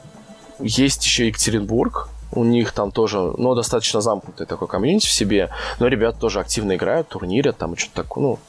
есть 0.59 1.05
еще 1.05 1.27
Екатеринбург, 1.27 2.09
у 2.37 2.43
них 2.43 2.71
там 2.71 2.91
тоже, 2.91 3.19
ну, 3.19 3.55
достаточно 3.55 4.01
замкнутый 4.01 4.45
такой 4.45 4.67
комьюнити 4.67 5.07
в 5.07 5.11
себе, 5.11 5.49
но 5.79 5.87
ребята 5.87 6.19
тоже 6.19 6.39
активно 6.39 6.75
играют, 6.75 7.07
турнирят 7.07 7.57
там 7.57 7.73
и 7.73 7.77
что-то 7.77 8.03
такое, 8.03 8.23
ну. 8.23 8.39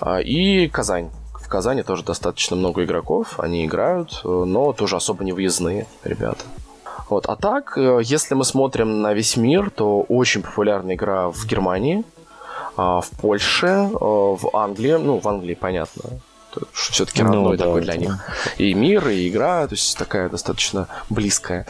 А, 0.00 0.20
и 0.20 0.68
Казань. 0.68 1.10
В 1.34 1.48
Казани 1.48 1.82
тоже 1.82 2.04
достаточно 2.04 2.56
много 2.56 2.84
игроков, 2.84 3.40
они 3.40 3.64
играют, 3.64 4.20
но 4.24 4.72
тоже 4.72 4.96
особо 4.96 5.24
не 5.24 5.32
выездные 5.32 5.86
ребята. 6.04 6.44
Вот. 7.08 7.26
А 7.26 7.34
так, 7.34 7.76
э, 7.76 8.00
если 8.04 8.34
мы 8.34 8.44
смотрим 8.44 9.02
на 9.02 9.14
весь 9.14 9.36
мир, 9.36 9.70
то 9.70 10.02
очень 10.02 10.42
популярная 10.42 10.94
игра 10.94 11.28
в 11.28 11.44
Германии, 11.44 12.04
а, 12.76 13.00
в 13.00 13.10
Польше, 13.10 13.66
э, 13.66 13.98
в 14.00 14.50
Англии, 14.52 14.92
ну, 14.92 15.18
в 15.18 15.26
Англии, 15.26 15.54
понятно, 15.54 16.02
все-таки 16.72 17.22
ну 17.22 17.32
родной 17.32 17.56
ну, 17.56 17.64
такой 17.64 17.80
да, 17.80 17.84
для 17.86 17.96
них. 17.96 18.18
И 18.58 18.74
мир, 18.74 19.08
и 19.08 19.28
игра, 19.28 19.66
то 19.66 19.74
есть 19.74 19.96
такая 19.96 20.28
достаточно 20.28 20.88
близкая. 21.08 21.66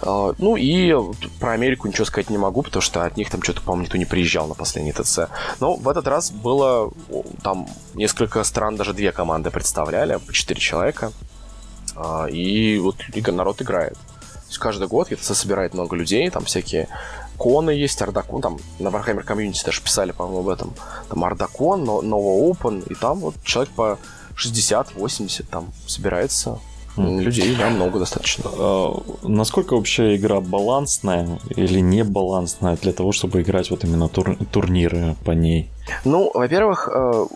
А, 0.00 0.34
ну 0.38 0.56
и 0.56 0.94
про 1.40 1.52
Америку 1.52 1.88
ничего 1.88 2.04
сказать 2.04 2.30
не 2.30 2.38
могу, 2.38 2.62
потому 2.62 2.82
что 2.82 3.04
от 3.04 3.16
них 3.16 3.30
там 3.30 3.42
что-то, 3.42 3.62
по-моему, 3.62 3.84
никто 3.84 3.98
не 3.98 4.04
приезжал 4.04 4.46
на 4.46 4.54
последний 4.54 4.92
ТЦ. 4.92 5.20
Но 5.60 5.74
в 5.74 5.88
этот 5.88 6.06
раз 6.06 6.30
было 6.30 6.92
там 7.42 7.68
несколько 7.94 8.42
стран, 8.44 8.76
даже 8.76 8.92
две 8.92 9.12
команды 9.12 9.50
представляли, 9.50 10.16
по 10.16 10.32
четыре 10.32 10.60
человека. 10.60 11.12
А, 11.96 12.26
и 12.26 12.78
вот 12.78 12.96
народ 13.26 13.62
играет. 13.62 13.94
То 13.94 14.48
есть 14.48 14.58
каждый 14.58 14.88
год 14.88 15.08
ТЦ 15.08 15.34
собирает 15.34 15.74
много 15.74 15.96
людей, 15.96 16.28
там 16.30 16.44
всякие 16.44 16.88
коны 17.36 17.70
есть, 17.70 18.00
Ардакон, 18.02 18.42
там 18.42 18.58
на 18.78 18.88
Warhammer 18.88 19.24
Community 19.26 19.64
даже 19.64 19.82
писали, 19.82 20.12
по-моему, 20.12 20.40
об 20.40 20.48
этом. 20.48 20.74
Там 21.08 21.24
Ардакон, 21.24 21.84
Nova 21.84 22.50
Open, 22.50 22.84
и 22.90 22.94
там 22.94 23.20
вот 23.20 23.34
человек 23.44 23.72
по 23.74 23.98
60-80 24.36 25.46
там 25.50 25.72
собирается 25.86 26.58
Людей, 26.96 27.56
да, 27.58 27.70
много 27.70 27.98
достаточно. 27.98 28.44
А, 28.56 29.02
насколько 29.24 29.74
вообще 29.74 30.14
игра 30.14 30.40
балансная 30.40 31.40
или 31.56 31.80
не 31.80 32.04
балансная 32.04 32.76
для 32.76 32.92
того, 32.92 33.10
чтобы 33.10 33.42
играть 33.42 33.70
вот 33.70 33.84
именно 33.84 34.08
тур 34.08 34.36
турниры 34.52 35.16
по 35.24 35.32
ней? 35.32 35.70
Ну, 36.04 36.30
во-первых, 36.32 36.88
э, 36.92 37.26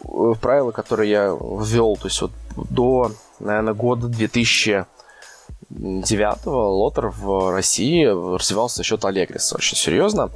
правила, 0.40 0.70
которые 0.70 1.10
я 1.10 1.36
ввел, 1.40 1.96
то 1.96 2.06
есть 2.06 2.22
вот 2.22 2.30
до, 2.70 3.10
наверное, 3.40 3.74
года 3.74 4.06
2000 4.06 4.86
девятого 5.70 6.68
Лотер 6.68 7.08
в 7.08 7.52
России 7.52 8.04
развивался 8.04 8.78
за 8.78 8.84
счет 8.84 9.04
Аллегриса. 9.04 9.56
Очень 9.56 9.76
серьезно. 9.76 10.30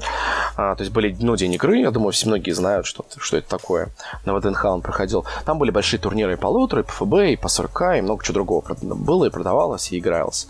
А, 0.56 0.74
то 0.74 0.82
есть 0.82 0.92
были 0.92 1.16
ну, 1.20 1.36
день 1.36 1.54
игры, 1.54 1.78
я 1.78 1.90
думаю, 1.90 2.12
все 2.12 2.26
многие 2.26 2.50
знают, 2.52 2.86
что, 2.86 3.04
что 3.16 3.38
это 3.38 3.48
такое. 3.48 3.88
На 4.24 4.34
ВДНХ 4.34 4.64
он 4.66 4.82
проходил. 4.82 5.24
Там 5.44 5.58
были 5.58 5.70
большие 5.70 5.98
турниры 5.98 6.34
и 6.34 6.36
по 6.36 6.46
Лотеру, 6.46 6.82
и 6.82 6.84
по 6.84 6.92
ФБ, 6.92 7.14
и 7.32 7.36
по 7.36 7.48
40 7.48 7.98
и 7.98 8.00
много 8.02 8.22
чего 8.24 8.34
другого 8.34 8.64
было, 8.82 9.24
и 9.24 9.30
продавалось, 9.30 9.90
и 9.92 9.98
игралось. 9.98 10.48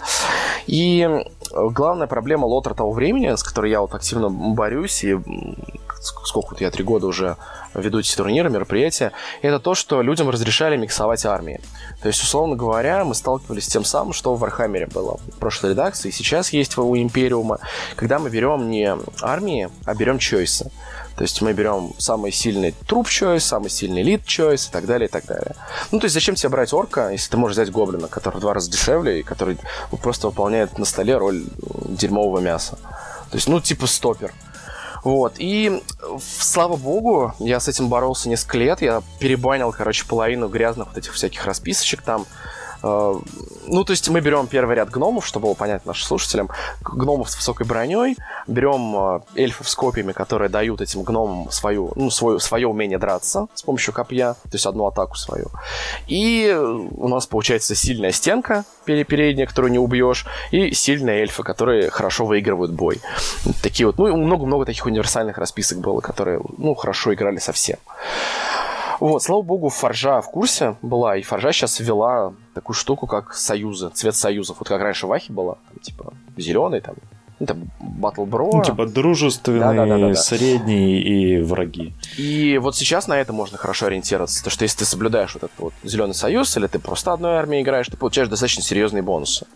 И 0.67 1.09
главная 1.53 2.07
проблема 2.07 2.47
Лотера 2.47 2.75
того 2.75 2.93
времени, 2.93 3.35
с 3.35 3.43
которой 3.43 3.71
я 3.71 3.81
вот 3.81 3.95
активно 3.95 4.31
борюсь, 4.31 5.05
и 5.05 5.17
сколько 6.03 6.51
вот 6.51 6.61
я 6.61 6.71
три 6.71 6.85
года 6.85 7.07
уже 7.07 7.37
веду 7.75 8.01
эти 8.01 8.15
турниры, 8.15 8.51
мероприятия, 8.51 9.13
это 9.41 9.59
то, 9.59 9.75
что 9.75 10.03
людям 10.03 10.29
разрешали 10.29 10.77
миксовать 10.77 11.25
армии. 11.25 11.61
То 12.03 12.09
есть, 12.09 12.23
условно 12.23 12.57
говоря, 12.57 13.05
мы 13.05 13.15
сталкивались 13.15 13.65
с 13.65 13.69
тем 13.69 13.85
самым, 13.85 14.13
что 14.13 14.35
в 14.35 14.41
Вархаммере 14.41 14.87
было 14.87 15.19
в 15.19 15.39
прошлой 15.39 15.71
редакции, 15.71 16.09
и 16.09 16.13
сейчас 16.13 16.53
есть 16.53 16.77
у 16.77 16.97
Империума, 16.97 17.59
когда 17.97 18.19
мы 18.19 18.31
берем 18.31 18.71
не 18.71 18.97
армии, 19.21 19.71
а 19.85 19.95
берем 19.95 20.19
choice 20.19 20.58
ы. 20.58 20.71
То 21.17 21.23
есть 21.23 21.43
мы 21.43 21.53
берем 21.53 21.93
самый 21.99 22.33
сильный 22.33 22.75
troop 22.87 23.09
choice, 23.09 23.45
самый 23.45 23.71
сильный 23.71 24.03
elite 24.03 24.25
choice 24.25 24.69
и 24.69 24.71
так 24.73 24.87
далее, 24.87 25.09
и 25.09 25.11
так 25.11 25.27
далее. 25.27 25.55
Ну, 25.91 26.01
то 26.01 26.07
есть 26.07 26.15
зачем 26.15 26.35
тебе 26.35 26.49
брать 26.49 26.73
орка, 26.73 27.11
если 27.11 27.31
ты 27.31 27.37
можешь 27.37 27.57
взять 27.57 27.71
гоблина, 27.71 28.09
который 28.09 28.39
в 28.39 28.41
два 28.41 28.55
раза 28.55 28.71
дешевле 28.71 29.21
и 29.21 29.23
который 29.23 29.59
просто 30.03 30.29
выполняет 30.29 30.79
на 30.79 30.85
столе 30.85 31.17
роль 31.17 31.45
дерьмового 31.85 32.41
мяса. 32.41 32.79
То 33.31 33.37
есть, 33.37 33.49
ну, 33.49 33.61
типа 33.61 33.87
стопер. 33.87 34.33
Вот, 35.05 35.35
и 35.39 35.83
слава 36.21 36.77
богу, 36.77 37.35
я 37.41 37.59
с 37.59 37.67
этим 37.67 37.89
боролся 37.89 38.29
несколько 38.29 38.59
лет, 38.59 38.83
я 38.83 39.03
перебанил, 39.19 39.73
короче, 39.73 40.07
половину 40.07 40.49
грязных 40.49 40.89
вот 40.89 40.99
этих 40.99 41.13
всяких 41.13 41.45
расписочек 41.45 42.03
там, 42.03 42.25
ну, 42.83 43.85
то 43.85 43.91
есть 43.93 44.09
мы 44.09 44.21
берем 44.21 44.47
первый 44.47 44.77
ряд 44.77 44.91
гномов, 44.91 45.27
чтобы 45.27 45.47
было 45.47 45.55
понятно 45.55 45.91
нашим 45.91 46.07
слушателям. 46.07 46.51
Гномов 46.83 47.31
с 47.31 47.37
высокой 47.37 47.67
броней. 47.67 48.17
Берем 48.47 48.97
э, 49.37 49.41
эльфов 49.41 49.69
с 49.69 49.75
копьями, 49.75 50.13
которые 50.13 50.49
дают 50.49 50.81
этим 50.81 51.03
гномам 51.03 51.51
свою, 51.51 51.93
ну, 51.95 52.11
свое, 52.11 52.41
свое 52.41 52.67
умение 52.67 52.99
драться 52.99 53.47
с 53.55 53.63
помощью 53.63 53.95
копья, 53.95 54.35
то 54.35 54.51
есть 54.53 54.67
одну 54.67 54.87
атаку 54.87 55.17
свою. 55.17 55.47
И 56.09 56.53
у 56.91 57.09
нас 57.09 57.27
получается 57.27 57.75
сильная 57.75 58.13
стенка 58.13 58.65
передняя, 58.85 59.47
которую 59.47 59.71
не 59.71 59.79
убьешь, 59.79 60.27
и 60.51 60.73
сильные 60.73 61.21
эльфы, 61.21 61.43
которые 61.43 61.91
хорошо 61.91 62.27
выигрывают 62.27 62.73
бой. 62.73 63.01
Такие 63.63 63.87
вот, 63.87 63.99
ну, 63.99 64.17
много-много 64.17 64.65
таких 64.65 64.87
универсальных 64.87 65.39
расписок 65.39 65.79
было, 65.79 66.01
которые, 66.01 66.41
ну, 66.59 66.75
хорошо 66.75 67.15
играли 67.15 67.39
совсем. 67.39 67.77
Вот, 69.03 69.21
слава 69.21 69.43
богу, 69.43 69.69
Форжа 69.69 70.21
в 70.21 70.31
курсе 70.31 70.77
была, 70.81 71.17
и 71.17 71.23
Форжа 71.23 71.53
сейчас 71.53 71.81
ввела 71.81 72.35
такую 72.55 72.77
штуку, 72.77 73.09
как 73.09 73.35
союзы, 73.35 73.89
цвет 73.93 74.15
союзов. 74.15 74.59
Вот 74.61 74.69
как 74.69 74.81
раньше 74.81 75.09
в 75.09 75.13
Ахе 75.13 75.33
было, 75.33 75.59
там, 75.69 75.79
типа, 75.83 76.15
зеленый, 76.37 76.81
там, 76.81 76.95
ну, 77.41 77.47
там, 77.47 77.65
Battle 77.81 78.29
Bro. 78.29 78.51
Ну, 78.53 78.63
типа, 78.63 78.87
дружественный, 78.87 79.59
да, 79.59 79.73
да, 79.73 79.87
да, 79.87 79.99
да, 79.99 80.09
да. 80.11 80.15
средний 80.15 81.01
и 81.01 81.43
враги. 81.43 81.95
И 82.17 82.59
вот 82.59 82.77
сейчас 82.77 83.09
на 83.09 83.15
это 83.19 83.33
можно 83.33 83.59
хорошо 83.59 83.87
ориентироваться. 83.87 84.45
То, 84.45 84.51
что 84.51 84.63
если 84.63 84.79
ты 84.79 84.85
соблюдаешь 84.85 85.35
вот 85.35 85.43
этот 85.43 85.59
вот 85.59 85.75
зеленый 85.83 86.15
союз, 86.15 86.57
или 86.57 86.69
ты 86.69 86.79
просто 86.79 87.13
одной 87.13 87.33
армией 87.33 87.63
играешь, 87.65 87.89
ты 87.89 87.97
получаешь 87.97 88.29
достаточно 88.29 88.63
серьезные 88.63 89.03
бонусы 89.03 89.47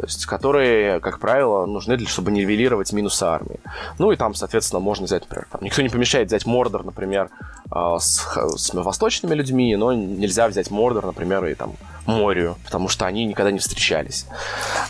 то 0.00 0.06
есть, 0.06 0.24
которые, 0.24 0.98
как 1.00 1.18
правило, 1.18 1.66
нужны 1.66 1.98
для 1.98 2.08
чтобы 2.08 2.30
нивелировать 2.30 2.90
минусы 2.94 3.22
армии. 3.24 3.60
Ну 3.98 4.10
и 4.10 4.16
там, 4.16 4.34
соответственно, 4.34 4.80
можно 4.80 5.04
взять, 5.04 5.24
например, 5.24 5.46
там, 5.52 5.60
никто 5.62 5.82
не 5.82 5.90
помешает 5.90 6.28
взять 6.28 6.46
Мордор, 6.46 6.84
например, 6.84 7.28
э, 7.70 7.96
с, 7.98 8.26
с 8.56 8.72
восточными 8.72 9.34
людьми, 9.34 9.76
но 9.76 9.92
нельзя 9.92 10.48
взять 10.48 10.70
Мордор, 10.70 11.04
например, 11.04 11.44
и 11.44 11.54
там 11.54 11.74
Морию, 12.06 12.56
потому 12.64 12.88
что 12.88 13.04
они 13.04 13.26
никогда 13.26 13.50
не 13.50 13.58
встречались 13.58 14.26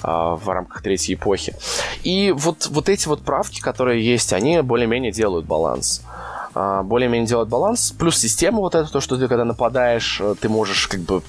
э, 0.05 0.07
в 0.07 0.43
рамках 0.47 0.81
третьей 0.83 1.17
эпохи. 1.17 1.57
И 2.05 2.31
вот, 2.31 2.69
вот 2.69 2.89
эти 2.89 3.09
вот 3.09 3.23
правки, 3.23 3.61
которые 3.61 4.05
есть, 4.05 4.33
они 4.33 4.61
более-менее 4.61 5.11
делают 5.11 5.45
баланс 5.45 6.03
а, 6.07 6.10
более-менее 6.55 7.27
делать 7.27 7.49
баланс. 7.49 7.95
Плюс 7.97 8.19
система 8.19 8.59
вот 8.59 8.75
эта, 8.75 8.91
то, 8.91 9.01
что 9.01 9.17
ты 9.17 9.29
когда 9.29 9.45
нападаешь, 9.45 10.21
э, 10.21 10.35
ты 10.41 10.49
можешь 10.49 10.89
как 10.89 11.01
бы 11.01 11.23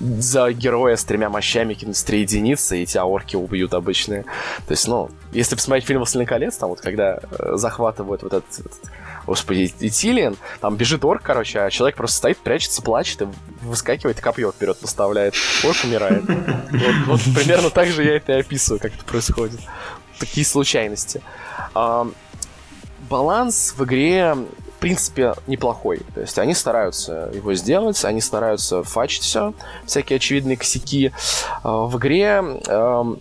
за 0.00 0.50
героя 0.52 0.96
с 0.96 1.04
тремя 1.04 1.28
мощами 1.28 1.74
кинуть 1.74 2.04
три 2.04 2.20
единицы, 2.20 2.82
и 2.82 2.86
тебя 2.86 3.04
орки 3.04 3.36
убьют 3.36 3.74
обычные. 3.74 4.22
То 4.66 4.72
есть, 4.72 4.88
ну, 4.88 5.10
если 5.32 5.54
посмотреть 5.54 5.86
фильм 5.86 6.00
«Властелин 6.00 6.26
колец», 6.26 6.56
там 6.56 6.70
вот 6.70 6.80
когда 6.80 7.18
э, 7.18 7.52
захватывают 7.54 8.22
вот 8.22 8.32
этот, 8.32 8.60
этот 8.60 8.80
господи, 9.26 9.72
Итилиан, 9.80 10.36
там 10.60 10.76
бежит 10.76 11.04
орк, 11.04 11.22
короче, 11.22 11.60
а 11.60 11.70
человек 11.70 11.96
просто 11.96 12.16
стоит, 12.16 12.38
прячется, 12.38 12.82
плачет 12.82 13.22
и 13.22 13.28
выскакивает, 13.62 14.18
и 14.18 14.22
копье 14.22 14.50
вперед 14.50 14.78
поставляет. 14.78 15.34
Орк 15.64 15.76
умирает. 15.84 16.24
Вот, 16.24 16.94
вот 17.06 17.20
примерно 17.34 17.70
так 17.70 17.88
же 17.88 18.04
я 18.04 18.16
это 18.16 18.32
и 18.32 18.40
описываю, 18.40 18.80
как 18.80 18.94
это 18.94 19.04
происходит. 19.04 19.60
Такие 20.18 20.44
случайности. 20.44 21.22
Баланс 23.08 23.74
в 23.76 23.84
игре 23.84 24.36
в 24.78 24.80
принципе, 24.80 25.34
неплохой. 25.48 26.02
То 26.14 26.20
есть 26.20 26.38
они 26.38 26.54
стараются 26.54 27.32
его 27.34 27.52
сделать, 27.54 28.04
они 28.04 28.20
стараются 28.20 28.84
фачить 28.84 29.24
все, 29.24 29.52
всякие 29.84 30.18
очевидные 30.18 30.56
косяки. 30.56 31.10
А, 31.64 31.86
в 31.86 31.98
игре 31.98 32.40
эм, 32.68 33.18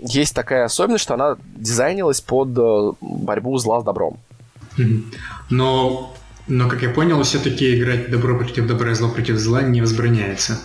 есть 0.00 0.36
такая 0.36 0.64
особенность, 0.64 1.02
что 1.02 1.14
она 1.14 1.36
дизайнилась 1.56 2.20
под 2.20 2.56
э, 2.56 2.92
борьбу 3.00 3.58
зла 3.58 3.80
с 3.80 3.84
добром. 3.84 4.18
Но, 5.50 6.14
но 6.46 6.68
как 6.68 6.82
я 6.82 6.90
понял, 6.90 7.20
все-таки 7.24 7.76
играть 7.76 8.08
добро 8.08 8.38
против 8.38 8.68
добра 8.68 8.92
и 8.92 8.94
зло 8.94 9.08
против 9.08 9.36
зла 9.36 9.62
не 9.62 9.80
возбраняется. 9.80 10.60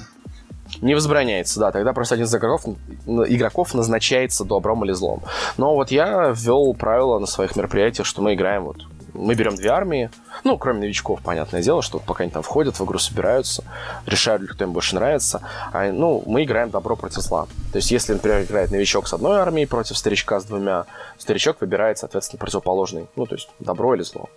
Не 0.82 0.94
возбраняется, 0.94 1.60
да. 1.60 1.72
Тогда 1.72 1.94
просто 1.94 2.16
один 2.16 2.26
из 2.26 2.36
игроков, 2.36 2.76
игроков 3.06 3.74
назначается 3.74 4.44
добром 4.44 4.84
или 4.86 4.94
злом. 4.94 5.22
Но 5.58 5.76
вот 5.76 5.92
я 5.92 6.34
ввел 6.36 6.74
правило 6.74 7.20
на 7.20 7.28
своих 7.28 7.56
мероприятиях, 7.56 8.06
что 8.06 8.22
мы 8.22 8.34
играем 8.34 8.64
вот 8.64 8.78
мы 9.16 9.36
берем 9.36 9.56
две 9.56 9.70
армии, 9.70 10.10
ну, 10.44 10.58
кроме 10.58 10.82
новичков, 10.82 11.22
понятное 11.22 11.62
дело, 11.62 11.82
что 11.82 12.00
пока 12.00 12.24
они 12.24 12.32
там 12.32 12.44
входят 12.44 12.78
в 12.80 12.84
игру, 12.84 13.00
собираются, 13.00 13.64
решают, 14.06 14.44
кто 14.50 14.66
им 14.66 14.74
больше 14.74 14.96
нравится. 14.96 15.42
А, 15.72 15.92
ну, 15.92 16.22
мы 16.26 16.44
играем 16.44 16.70
добро 16.70 16.96
против 16.96 17.22
зла. 17.22 17.48
То 17.72 17.78
есть, 17.78 17.92
если, 17.92 18.14
например, 18.14 18.44
играет 18.44 18.72
новичок 18.72 19.08
с 19.08 19.14
одной 19.14 19.40
армией 19.40 19.66
против 19.66 19.98
старичка 19.98 20.40
с 20.40 20.46
двумя, 20.46 20.86
старичок 21.18 21.62
выбирает, 21.62 21.98
соответственно, 21.98 22.40
противоположный. 22.40 23.08
Ну, 23.16 23.26
то 23.26 23.36
есть, 23.36 23.50
добро 23.60 23.96
или 23.96 24.04
зло. 24.04 24.30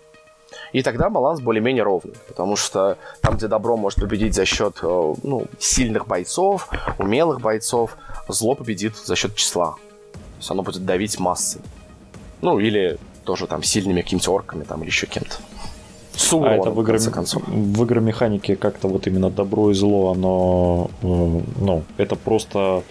И 0.71 0.83
тогда 0.83 1.09
баланс 1.09 1.41
более-менее 1.41 1.83
ровный, 1.83 2.13
потому 2.27 2.55
что 2.55 2.97
там, 3.21 3.37
где 3.37 3.47
добро 3.47 3.75
может 3.75 3.99
победить 3.99 4.35
за 4.35 4.45
счет 4.45 4.77
э, 4.81 5.13
ну, 5.23 5.45
сильных 5.57 6.07
бойцов, 6.07 6.69
умелых 6.97 7.41
бойцов, 7.41 7.97
зло 8.27 8.55
победит 8.55 8.95
за 8.95 9.15
счет 9.15 9.35
числа. 9.35 9.75
То 10.13 10.19
есть 10.37 10.51
оно 10.51 10.61
будет 10.61 10.85
давить 10.85 11.19
массой. 11.19 11.61
Ну, 12.41 12.59
или 12.59 12.97
тоже 13.23 13.47
там 13.47 13.63
сильными 13.63 14.01
какими-то 14.01 14.31
орками 14.31 14.63
там, 14.63 14.81
или 14.81 14.89
еще 14.89 15.07
кем-то. 15.07 15.35
С 16.15 16.33
а 16.33 16.51
это 16.53 16.69
в, 16.69 16.83
игре, 16.83 16.97
в 16.97 17.85
игромеханике 17.85 18.55
как-то 18.57 18.89
вот 18.89 19.07
именно 19.07 19.29
добро 19.29 19.71
и 19.71 19.73
зло, 19.73 20.11
оно, 20.11 20.89
э, 21.01 21.41
ну, 21.61 21.83
это 21.97 22.15
просто 22.15 22.83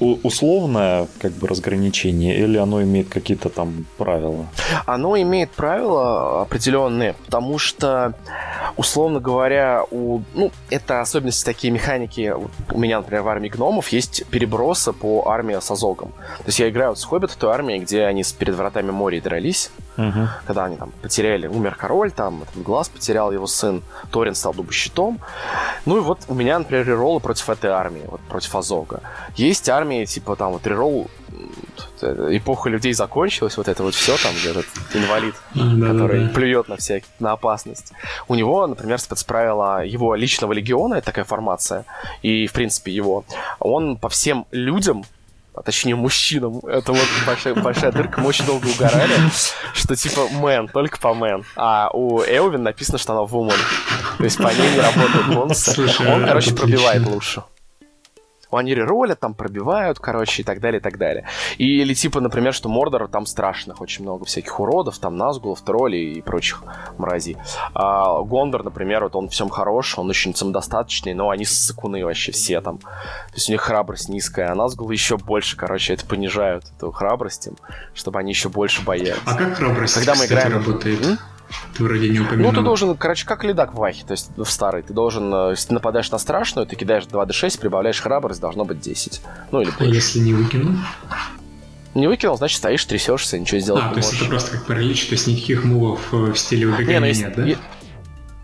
условное 0.00 1.08
как 1.20 1.32
бы 1.32 1.48
разграничение 1.48 2.36
или 2.38 2.56
оно 2.58 2.82
имеет 2.82 3.08
какие-то 3.08 3.48
там 3.48 3.86
правила? 3.96 4.46
Оно 4.86 5.16
имеет 5.20 5.50
правила 5.50 6.42
определенные, 6.42 7.14
потому 7.14 7.58
что, 7.58 8.14
условно 8.76 9.20
говоря, 9.20 9.84
у, 9.90 10.20
ну, 10.34 10.50
это 10.70 11.00
особенности 11.00 11.44
такие 11.44 11.72
механики. 11.72 12.34
У 12.70 12.78
меня, 12.78 12.98
например, 12.98 13.22
в 13.22 13.28
армии 13.28 13.48
гномов 13.48 13.88
есть 13.88 14.24
перебросы 14.26 14.92
по 14.92 15.28
армии 15.28 15.58
с 15.60 15.70
Азогом. 15.70 16.12
То 16.38 16.46
есть 16.46 16.60
я 16.60 16.68
играю 16.68 16.90
вот 16.90 16.98
с 16.98 17.04
Хоббит 17.04 17.30
в 17.30 17.36
той 17.36 17.52
армии, 17.52 17.78
где 17.78 18.04
они 18.04 18.22
перед 18.38 18.54
вратами 18.54 18.90
моря 18.90 19.20
дрались, 19.20 19.70
угу. 19.96 20.28
когда 20.46 20.64
они 20.64 20.76
там 20.76 20.92
потеряли, 21.02 21.46
умер 21.46 21.76
король, 21.76 22.10
там 22.10 22.44
глаз 22.54 22.88
потерял 22.88 23.32
его 23.32 23.46
сын, 23.46 23.82
Торин 24.10 24.34
стал 24.34 24.54
дубощитом. 24.54 25.20
Ну 25.84 25.98
и 25.98 26.00
вот 26.00 26.20
у 26.28 26.34
меня, 26.34 26.58
например, 26.58 26.86
рероллы 26.86 27.20
против 27.20 27.50
этой 27.50 27.70
армии, 27.70 28.04
вот 28.06 28.20
против 28.22 28.54
Азога. 28.54 29.00
Есть 29.36 29.68
армии, 29.88 30.04
типа 30.04 30.36
там 30.36 30.52
вот 30.52 30.66
реролл 30.66 31.08
эпоха 32.00 32.68
людей 32.68 32.92
закончилась, 32.92 33.56
вот 33.56 33.68
это 33.68 33.82
вот 33.82 33.94
все 33.94 34.16
там, 34.16 34.32
где 34.34 34.50
этот 34.50 34.66
инвалид, 34.94 35.34
который 35.54 36.28
плюет 36.28 36.68
на 36.68 36.76
всякие, 36.76 37.08
на 37.20 37.32
опасность. 37.32 37.92
У 38.28 38.34
него, 38.34 38.66
например, 38.66 38.98
спецправила 38.98 39.84
его 39.84 40.14
личного 40.14 40.52
легиона, 40.52 40.94
это 40.94 41.06
такая 41.06 41.24
формация, 41.24 41.84
и, 42.22 42.46
в 42.46 42.52
принципе, 42.52 42.92
его, 42.92 43.24
он 43.58 43.96
по 43.96 44.08
всем 44.08 44.46
людям 44.52 45.04
а 45.54 45.62
точнее 45.62 45.96
мужчинам, 45.96 46.58
это 46.58 46.92
вот 46.92 47.08
большая, 47.26 47.52
большая 47.52 47.90
дырка, 47.90 48.20
мы 48.20 48.28
очень 48.28 48.46
долго 48.46 48.68
угорали, 48.68 49.12
что 49.74 49.96
типа 49.96 50.28
мэн, 50.30 50.68
только 50.68 51.00
по 51.00 51.14
мэн. 51.14 51.42
А 51.56 51.90
у 51.92 52.22
Элвин 52.22 52.62
написано, 52.62 52.96
что 52.96 53.14
она 53.14 53.22
вумен. 53.22 53.56
То 54.18 54.22
есть 54.22 54.36
по 54.36 54.46
ней 54.46 54.70
не 54.70 54.80
работает 54.80 55.34
бонусы. 55.34 55.72
Слушай, 55.72 56.06
Он, 56.06 56.24
короче, 56.24 56.50
отлично. 56.50 56.56
пробивает 56.56 57.06
лучше. 57.08 57.42
Они 58.56 58.74
реролят, 58.74 59.20
там 59.20 59.34
пробивают, 59.34 59.98
короче, 59.98 60.42
и 60.42 60.44
так 60.44 60.60
далее, 60.60 60.80
и 60.80 60.82
так 60.82 60.98
далее. 60.98 61.26
И, 61.58 61.80
или 61.80 61.94
типа, 61.94 62.20
например, 62.20 62.54
что 62.54 62.68
Мордор 62.68 63.08
там 63.08 63.26
страшных, 63.26 63.80
очень 63.80 64.02
много 64.04 64.24
всяких 64.24 64.58
уродов, 64.58 64.98
там 64.98 65.16
Назгулов, 65.16 65.60
троллей 65.60 66.14
и 66.14 66.22
прочих 66.22 66.62
мразей. 66.96 67.36
А 67.74 68.20
Гондор, 68.22 68.64
например, 68.64 69.04
вот 69.04 69.16
он 69.16 69.28
всем 69.28 69.48
хорош, 69.48 69.98
он 69.98 70.08
очень 70.08 70.34
самодостаточный, 70.34 71.14
но 71.14 71.30
они 71.30 71.44
ссыкуны 71.44 72.04
вообще 72.04 72.32
все 72.32 72.60
там. 72.60 72.78
То 72.78 73.34
есть 73.34 73.48
у 73.48 73.52
них 73.52 73.60
храбрость 73.60 74.08
низкая, 74.08 74.50
а 74.50 74.54
Назгулы 74.54 74.92
еще 74.94 75.16
больше, 75.16 75.56
короче, 75.56 75.94
это 75.94 76.06
понижают, 76.06 76.64
эту 76.76 76.90
храбрость 76.90 77.46
им, 77.48 77.56
чтобы 77.94 78.18
они 78.18 78.32
еще 78.32 78.48
больше 78.48 78.82
боялись. 78.82 79.20
А 79.26 79.34
как 79.34 79.54
храбрость, 79.54 79.94
Когда 79.94 80.12
мы 80.12 80.22
кстати, 80.22 80.32
играем... 80.32 80.52
работает? 80.52 81.06
М? 81.06 81.18
Ты 81.76 81.84
вроде 81.84 82.08
не 82.08 82.20
упомянул. 82.20 82.52
Ну, 82.52 82.58
ты 82.58 82.64
должен, 82.64 82.96
короче, 82.96 83.26
как 83.26 83.44
ледак 83.44 83.74
в 83.74 83.76
Вахе, 83.76 84.04
то 84.04 84.12
есть 84.12 84.30
в 84.36 84.46
старой. 84.46 84.82
Ты 84.82 84.92
должен, 84.92 85.32
э, 85.32 85.50
если 85.50 85.68
ты 85.68 85.74
нападаешь 85.74 86.10
на 86.10 86.18
страшную, 86.18 86.66
ты 86.66 86.76
кидаешь 86.76 87.04
2d6, 87.04 87.60
прибавляешь 87.60 88.00
храбрость, 88.00 88.40
должно 88.40 88.64
быть 88.64 88.80
10. 88.80 89.22
Ну, 89.50 89.60
или 89.60 89.70
а 89.70 89.72
больше. 89.72 89.84
А 89.84 89.94
если 89.94 90.18
не 90.20 90.34
выкинул? 90.34 90.74
Не 91.94 92.06
выкинул, 92.06 92.36
значит, 92.36 92.58
стоишь, 92.58 92.84
трясешься, 92.84 93.38
ничего 93.38 93.60
сделать 93.60 93.82
а, 93.84 93.88
не 93.88 93.94
то 93.94 94.00
есть 94.00 94.14
это 94.14 94.24
просто 94.26 94.52
как 94.52 94.66
паралич, 94.66 95.06
то 95.06 95.14
есть 95.14 95.26
никаких 95.26 95.64
мувов 95.64 96.12
э, 96.12 96.32
в 96.32 96.38
стиле 96.38 96.68
убегания 96.68 97.00
не, 97.00 97.12
ну, 97.12 97.28
нет, 97.28 97.36
да? 97.36 97.44
Е- 97.44 97.58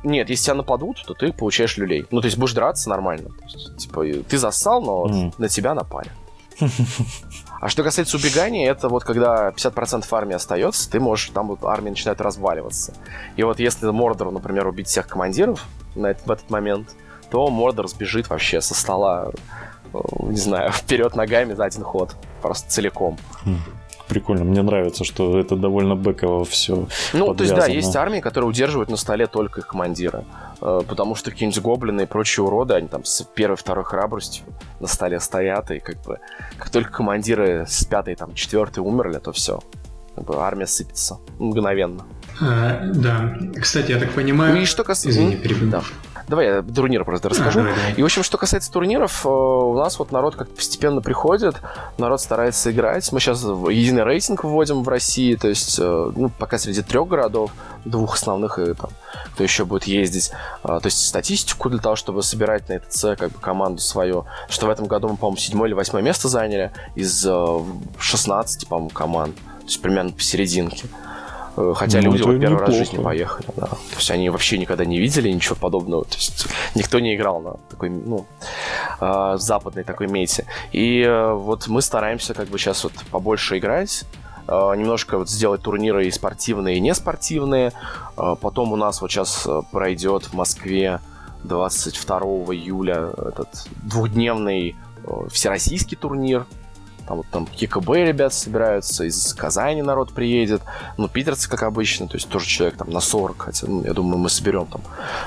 нет, 0.03 0.29
если 0.29 0.45
тебя 0.45 0.55
нападут, 0.57 1.03
то 1.07 1.15
ты 1.15 1.33
получаешь 1.33 1.77
люлей. 1.77 2.07
Ну, 2.11 2.21
то 2.21 2.27
есть 2.27 2.37
будешь 2.37 2.53
драться 2.53 2.91
нормально. 2.91 3.31
То 3.31 3.45
есть, 3.45 3.77
типа, 3.77 4.05
ты 4.29 4.39
зассал, 4.39 4.83
но 4.83 5.07
mm. 5.07 5.35
на 5.39 5.49
тебя 5.49 5.75
напали. 5.75 6.11
А 7.65 7.71
что 7.71 7.83
касается 7.83 8.19
убегания, 8.19 8.71
это 8.71 8.91
вот 8.91 9.05
когда 9.05 9.49
50% 9.49 10.05
армии 10.11 10.35
остается, 10.35 10.91
ты 10.91 11.01
можешь, 11.01 11.31
там 11.31 11.49
вот 11.49 11.65
армия 11.65 11.89
начинает 11.89 12.21
разваливаться. 12.21 12.93
И 13.37 13.43
вот 13.43 13.59
если 13.59 13.87
Мордор, 13.87 14.31
например, 14.31 14.67
убить 14.67 14.87
всех 14.87 15.09
командиров 15.09 15.65
на 15.95 16.09
этот, 16.09 16.27
в 16.27 16.31
этот 16.31 16.51
момент, 16.51 16.95
то 17.31 17.49
Мордор 17.49 17.89
сбежит 17.89 18.29
вообще 18.29 18.61
со 18.61 18.75
стола, 18.75 19.31
э, 19.95 19.99
не 20.25 20.37
знаю, 20.37 20.73
вперед 20.73 21.17
ногами 21.17 21.55
за 21.55 21.65
один 21.65 21.85
ход, 21.85 22.15
просто 22.43 22.69
целиком. 22.69 23.17
Хм 23.47 23.57
прикольно. 24.15 24.45
Мне 24.45 24.63
нравится, 24.63 25.05
что 25.05 25.39
это 25.39 25.57
довольно 25.57 25.97
бэково 25.97 26.45
все. 26.45 26.87
Ну, 27.13 27.27
подвязано. 27.27 27.35
то 27.35 27.45
есть, 27.45 27.55
да, 27.55 27.67
есть 27.67 27.97
армии, 27.97 28.21
которые 28.21 28.49
удерживают 28.49 28.91
на 28.91 28.97
столе 28.97 29.27
только 29.27 29.61
их 29.61 29.67
командира. 29.67 30.25
Э, 30.61 30.83
потому 30.87 31.17
что 31.17 31.31
какие-нибудь 31.31 31.61
гоблины 31.63 32.03
и 32.03 32.07
прочие 32.07 32.45
уроды, 32.45 32.75
они 32.75 32.89
там 32.89 33.05
с 33.05 33.23
первой, 33.23 33.57
второй 33.57 33.85
храбростью 33.85 34.45
на 34.81 34.87
столе 34.87 35.19
стоят, 35.21 35.71
и 35.71 35.81
как 35.81 36.01
бы 36.03 36.21
как 36.59 36.71
только 36.71 36.93
командиры 36.93 37.67
с 37.69 37.85
пятой, 37.85 38.15
там, 38.15 38.35
четвертой 38.35 38.83
умерли, 38.83 39.19
то 39.19 39.33
все. 39.33 39.61
Как 40.15 40.25
бы 40.25 40.37
армия 40.37 40.67
сыпется 40.67 41.19
мгновенно. 41.39 42.05
А, 42.41 42.81
да. 42.95 43.37
Кстати, 43.61 43.91
я 43.91 43.99
так 43.99 44.11
понимаю... 44.13 44.55
Ну 44.55 44.61
и 44.61 44.65
что 44.65 44.85
касается... 44.85 45.11
Извини, 45.11 45.37
перебил. 45.37 45.71
Да. 45.71 45.83
Давай 46.29 46.47
я 46.47 46.63
турнир 46.63 47.05
просто 47.05 47.29
расскажу. 47.29 47.59
Давай, 47.61 47.75
давай. 47.75 47.93
И, 47.95 48.03
в 48.03 48.05
общем, 48.05 48.23
что 48.23 48.39
касается 48.39 48.73
турниров, 48.73 49.27
э, 49.27 49.29
у 49.29 49.75
нас 49.75 49.99
вот 49.99 50.13
народ 50.13 50.37
как 50.37 50.49
постепенно 50.49 51.01
приходит, 51.01 51.57
народ 51.99 52.21
старается 52.21 52.71
играть. 52.71 53.11
Мы 53.13 53.21
сейчас 53.21 53.43
единый 53.43 54.05
рейтинг 54.05 54.45
вводим 54.45 54.83
в 54.83 54.89
России, 54.89 55.35
то 55.35 55.49
есть, 55.49 55.79
э, 55.79 56.13
ну, 56.17 56.31
пока 56.31 56.59
среди 56.59 56.83
трех 56.83 57.09
городов, 57.09 57.51
двух 57.85 58.15
основных 58.15 58.59
и 58.59 58.75
там, 58.75 58.91
кто 59.35 59.43
еще 59.43 59.65
будет 59.65 59.85
ездить. 59.85 60.33
А, 60.63 60.81
то 60.81 60.87
есть 60.87 61.07
статистику 61.07 61.69
для 61.69 61.79
того, 61.79 61.97
чтобы 61.97 62.23
собирать 62.23 62.69
на 62.69 62.79
ЭТЦ 62.79 63.19
как 63.19 63.33
бы 63.33 63.39
команду 63.39 63.81
свою. 63.81 64.25
Что 64.49 64.67
в 64.67 64.71
этом 64.71 64.87
году 64.87 65.09
мы, 65.09 65.17
по-моему, 65.17 65.37
седьмое 65.37 65.69
или 65.69 65.75
восьмое 65.75 66.03
место 66.03 66.29
заняли 66.29 66.73
из 66.95 67.27
16, 67.99 68.63
э, 68.63 68.67
по-моему, 68.67 68.91
команд. 68.91 69.37
То 69.37 69.67
есть 69.67 69.81
примерно 69.83 70.13
посерединке. 70.13 70.89
Э, 71.57 71.73
хотя 71.77 72.01
ну, 72.01 72.13
люди 72.13 72.23
вот 72.23 72.39
первый 72.39 72.41
неплохо. 72.41 72.67
раз 72.67 72.75
в 72.75 72.79
жизни 72.79 73.03
поехали. 73.03 73.47
Да. 73.57 73.67
То 73.67 73.97
есть 73.97 74.11
они 74.11 74.31
вообще 74.31 74.59
никогда 74.59 74.85
не 74.85 74.99
видели 74.99 75.31
ничего 75.31 75.57
подобного. 75.57 76.05
То 76.05 76.17
есть 76.17 76.47
никто 76.75 76.99
не 77.01 77.15
играл 77.15 77.41
на 77.41 77.53
такой, 77.71 77.91
ну, 77.91 78.27
э, 79.01 79.35
западной 79.39 79.85
такой 79.85 80.07
мете. 80.09 80.47
И 80.73 81.03
э, 81.03 81.33
вот 81.33 81.69
мы 81.69 81.83
стараемся 81.83 82.35
как 82.35 82.49
бы 82.49 82.59
сейчас 82.59 82.85
вот 82.85 82.93
побольше 83.11 83.59
играть 83.59 84.05
немножко 84.47 85.17
вот 85.17 85.31
сделать 85.31 85.63
турниры 85.63 86.07
и 86.07 86.11
спортивные, 86.11 86.77
и 86.77 86.81
неспортивные. 86.81 87.73
Потом 88.15 88.75
у 88.75 88.77
нас 88.77 89.01
вот 89.01 89.11
сейчас 89.11 89.49
пройдет 89.73 90.25
в 90.25 90.35
Москве 90.35 91.01
22 91.45 92.19
июля 92.53 93.09
этот 93.17 93.67
двухдневный 93.83 94.77
всероссийский 95.31 95.97
турнир 95.97 96.45
там 97.07 97.19
вот 97.19 97.27
там 97.31 97.47
ККБ 97.47 97.89
ребят 98.07 98.33
собираются, 98.33 99.05
из 99.05 99.35
Казани 99.35 99.83
народ 99.83 100.13
приедет. 100.13 100.63
Ну, 100.97 101.09
питерцы, 101.09 101.49
как 101.49 101.63
обычно, 101.63 102.09
то 102.09 102.17
есть 102.17 102.29
тоже 102.29 102.47
человек 102.47 102.77
там 102.77 102.91
на 102.91 103.01
40, 103.01 103.37
хотя, 103.39 103.67
ну, 103.67 103.85
я 103.85 103.93
думаю, 103.93 104.19
мы 104.19 104.29
соберем 104.29 104.67
там 104.67 104.83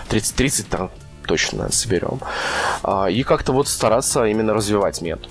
30-30 0.10 0.66
там 0.70 0.90
точно 1.26 1.72
соберем. 1.72 2.20
А, 2.84 3.08
и 3.08 3.24
как-то 3.24 3.52
вот 3.52 3.68
стараться 3.68 4.26
именно 4.26 4.54
развивать 4.54 5.02
мету. 5.02 5.30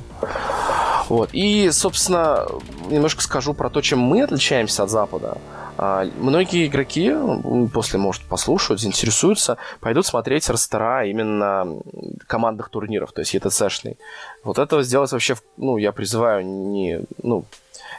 Вот. 1.08 1.30
И, 1.32 1.70
собственно, 1.70 2.46
немножко 2.90 3.22
скажу 3.22 3.54
про 3.54 3.70
то, 3.70 3.80
чем 3.80 4.00
мы 4.00 4.22
отличаемся 4.22 4.82
от 4.82 4.90
Запада. 4.90 5.38
А, 5.78 6.04
многие 6.18 6.66
игроки 6.66 7.12
после, 7.72 7.98
может, 7.98 8.22
послушают, 8.22 8.80
заинтересуются, 8.80 9.58
пойдут 9.80 10.06
смотреть 10.06 10.48
ростера 10.48 11.06
именно 11.06 11.80
командных 12.26 12.70
турниров, 12.70 13.12
то 13.12 13.20
есть 13.20 13.34
ETC-шный. 13.34 13.98
Вот 14.42 14.58
этого 14.58 14.82
сделать 14.82 15.12
вообще, 15.12 15.36
ну, 15.56 15.76
я 15.76 15.92
призываю 15.92 16.46
не, 16.46 17.02
ну, 17.22 17.44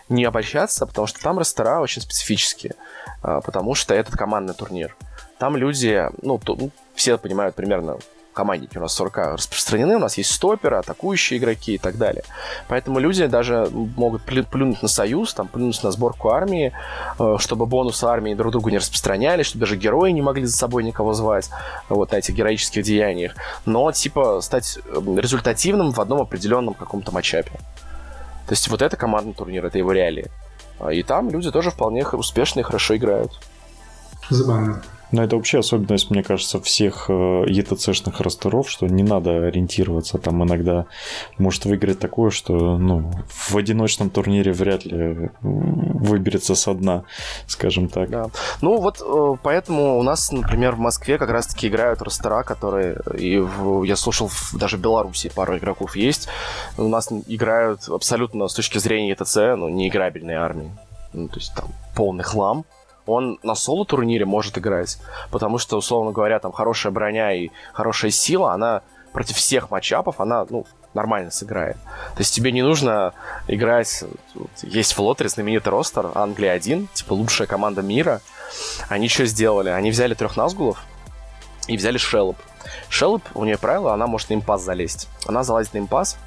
не 0.10 0.24
обольщаться, 0.26 0.86
потому 0.86 1.08
что 1.08 1.22
там 1.22 1.38
ростера 1.38 1.80
очень 1.80 2.02
специфические, 2.02 2.76
а, 3.22 3.42
потому 3.42 3.76
что 3.76 3.94
этот 3.94 4.16
командный 4.16 4.56
турнир. 4.56 4.96
Там 5.38 5.56
люди, 5.56 6.04
ну, 6.24 6.40
ну 6.48 6.72
все 6.96 7.18
понимают 7.18 7.56
примерно 7.56 7.98
командники 8.38 8.78
у 8.78 8.82
нас 8.82 8.94
40 8.94 9.18
распространены, 9.34 9.96
у 9.96 10.00
нас 10.00 10.18
есть 10.18 10.32
стоперы, 10.32 10.78
атакующие 10.78 11.40
игроки 11.40 11.74
и 11.74 11.78
так 11.80 11.98
далее. 11.98 12.24
Поэтому 12.68 13.00
люди 13.00 13.26
даже 13.26 13.68
могут 13.72 14.22
плюнуть 14.22 14.84
на 14.84 14.88
союз, 14.88 15.34
там, 15.34 15.48
плюнуть 15.48 15.84
на 15.84 15.92
сборку 15.92 16.30
армии, 16.30 16.72
э, 17.20 17.36
чтобы 17.40 17.66
бонусы 17.66 18.04
армии 18.06 18.36
друг 18.36 18.52
другу 18.52 18.70
не 18.70 18.78
распространялись, 18.78 19.48
чтобы 19.48 19.62
даже 19.62 19.76
герои 19.76 20.12
не 20.12 20.22
могли 20.22 20.46
за 20.46 20.56
собой 20.56 20.84
никого 20.84 21.14
звать 21.14 21.50
вот 21.90 22.12
на 22.12 22.18
этих 22.18 22.36
героических 22.36 22.84
деяниях. 22.84 23.36
Но, 23.66 23.92
типа, 23.92 24.42
стать 24.42 24.78
эм, 24.86 25.18
результативным 25.18 25.92
в 25.92 26.00
одном 26.00 26.22
определенном 26.22 26.76
каком-то 26.76 27.12
матчапе. 27.12 27.54
То 28.48 28.54
есть 28.54 28.68
вот 28.68 28.82
это 28.84 28.96
командный 28.98 29.34
турнир, 29.34 29.66
это 29.66 29.80
его 29.80 29.92
реалии. 29.92 30.28
И 30.92 31.02
там 31.02 31.32
люди 31.32 31.52
тоже 31.52 31.72
вполне 31.72 32.06
успешно 32.06 32.60
и 32.60 32.64
хорошо 32.64 32.96
играют. 32.96 33.32
Забавно. 34.30 34.84
Но 35.12 35.24
это 35.24 35.36
вообще 35.36 35.60
особенность, 35.60 36.12
мне 36.12 36.24
кажется, 36.24 36.60
всех 36.60 37.10
ETC-шных 37.10 38.20
э, 38.20 38.24
ростеров, 38.24 38.70
что 38.70 38.88
не 38.88 39.04
надо 39.04 39.48
ориентироваться. 39.48 40.18
Там 40.18 40.44
иногда 40.44 40.86
может 41.38 41.66
выиграть 41.66 42.00
такое, 42.00 42.30
что 42.30 42.78
ну, 42.78 43.12
в 43.28 43.56
одиночном 43.56 44.10
турнире 44.10 44.52
вряд 44.52 44.86
ли 44.86 45.30
выберется 45.42 46.56
со 46.56 46.74
дна, 46.74 47.04
скажем 47.48 47.88
так. 47.88 48.10
Да. 48.10 48.28
Ну 48.62 48.78
вот 48.78 49.02
э, 49.02 49.36
поэтому 49.42 49.98
у 49.98 50.04
нас, 50.04 50.32
например, 50.32 50.76
в 50.76 50.80
Москве 50.80 51.18
как 51.18 51.30
раз-таки 51.30 51.68
играют 51.68 52.02
ростера, 52.02 52.44
которые... 52.44 52.98
И 53.18 53.38
в, 53.38 53.84
я 53.84 53.96
слушал, 53.96 54.30
даже 54.54 54.78
в 54.78 54.82
Беларуси 54.82 55.32
пару 55.34 55.58
игроков 55.58 55.96
есть. 55.96 56.28
У 56.78 56.88
нас 56.88 57.10
играют 57.28 57.88
абсолютно 57.88 58.48
с 58.48 58.54
точки 58.54 58.78
зрения 58.78 59.14
ETC, 59.14 59.56
ну, 59.56 59.70
неиграбельные 59.70 60.38
армии. 60.38 60.72
Ну, 61.14 61.30
то 61.30 61.36
есть 61.40 61.54
там 61.56 61.70
полный 61.96 62.24
хлам, 62.24 62.66
он 63.08 63.40
на 63.44 63.56
соло-турнире 63.56 64.26
может 64.26 64.58
играть, 64.58 65.00
потому 65.32 65.58
что, 65.58 65.78
условно 65.78 66.12
говоря, 66.12 66.40
там 66.40 66.52
хорошая 66.52 66.92
броня 66.92 67.34
и 67.34 67.50
хорошая 67.74 68.12
сила, 68.12 68.54
она 68.54 68.82
против 69.14 69.38
всех 69.38 69.72
матчапов, 69.72 70.20
она, 70.20 70.46
ну, 70.50 70.66
нормально 70.94 71.32
сыграет. 71.32 71.78
То 71.78 72.20
есть 72.20 72.36
тебе 72.36 72.52
не 72.52 72.62
нужно 72.62 73.14
играть... 73.48 74.04
Есть 74.62 74.98
в 74.98 75.00
лотере 75.00 75.30
знаменитый 75.30 75.72
ростер, 75.72 76.12
Англия 76.14 76.52
1, 76.52 76.88
типа 76.94 77.14
лучшая 77.14 77.48
команда 77.48 77.82
мира. 77.82 78.22
Они 78.90 79.08
что 79.08 79.26
сделали? 79.26 79.70
Они 79.70 79.92
взяли 79.92 80.14
трех 80.14 80.38
Назгулов 80.38 80.84
и 81.68 81.78
взяли 81.78 81.98
Шеллоп. 81.98 82.38
Шеллоп, 82.90 83.24
у 83.34 83.46
нее 83.46 83.58
правило, 83.58 83.94
она 83.94 84.08
может 84.08 84.30
на 84.30 84.36
импас 84.36 84.62
залезть. 84.64 85.08
Она 85.26 85.44
залазит 85.44 85.74
на 85.74 85.80
импас, 85.80 86.18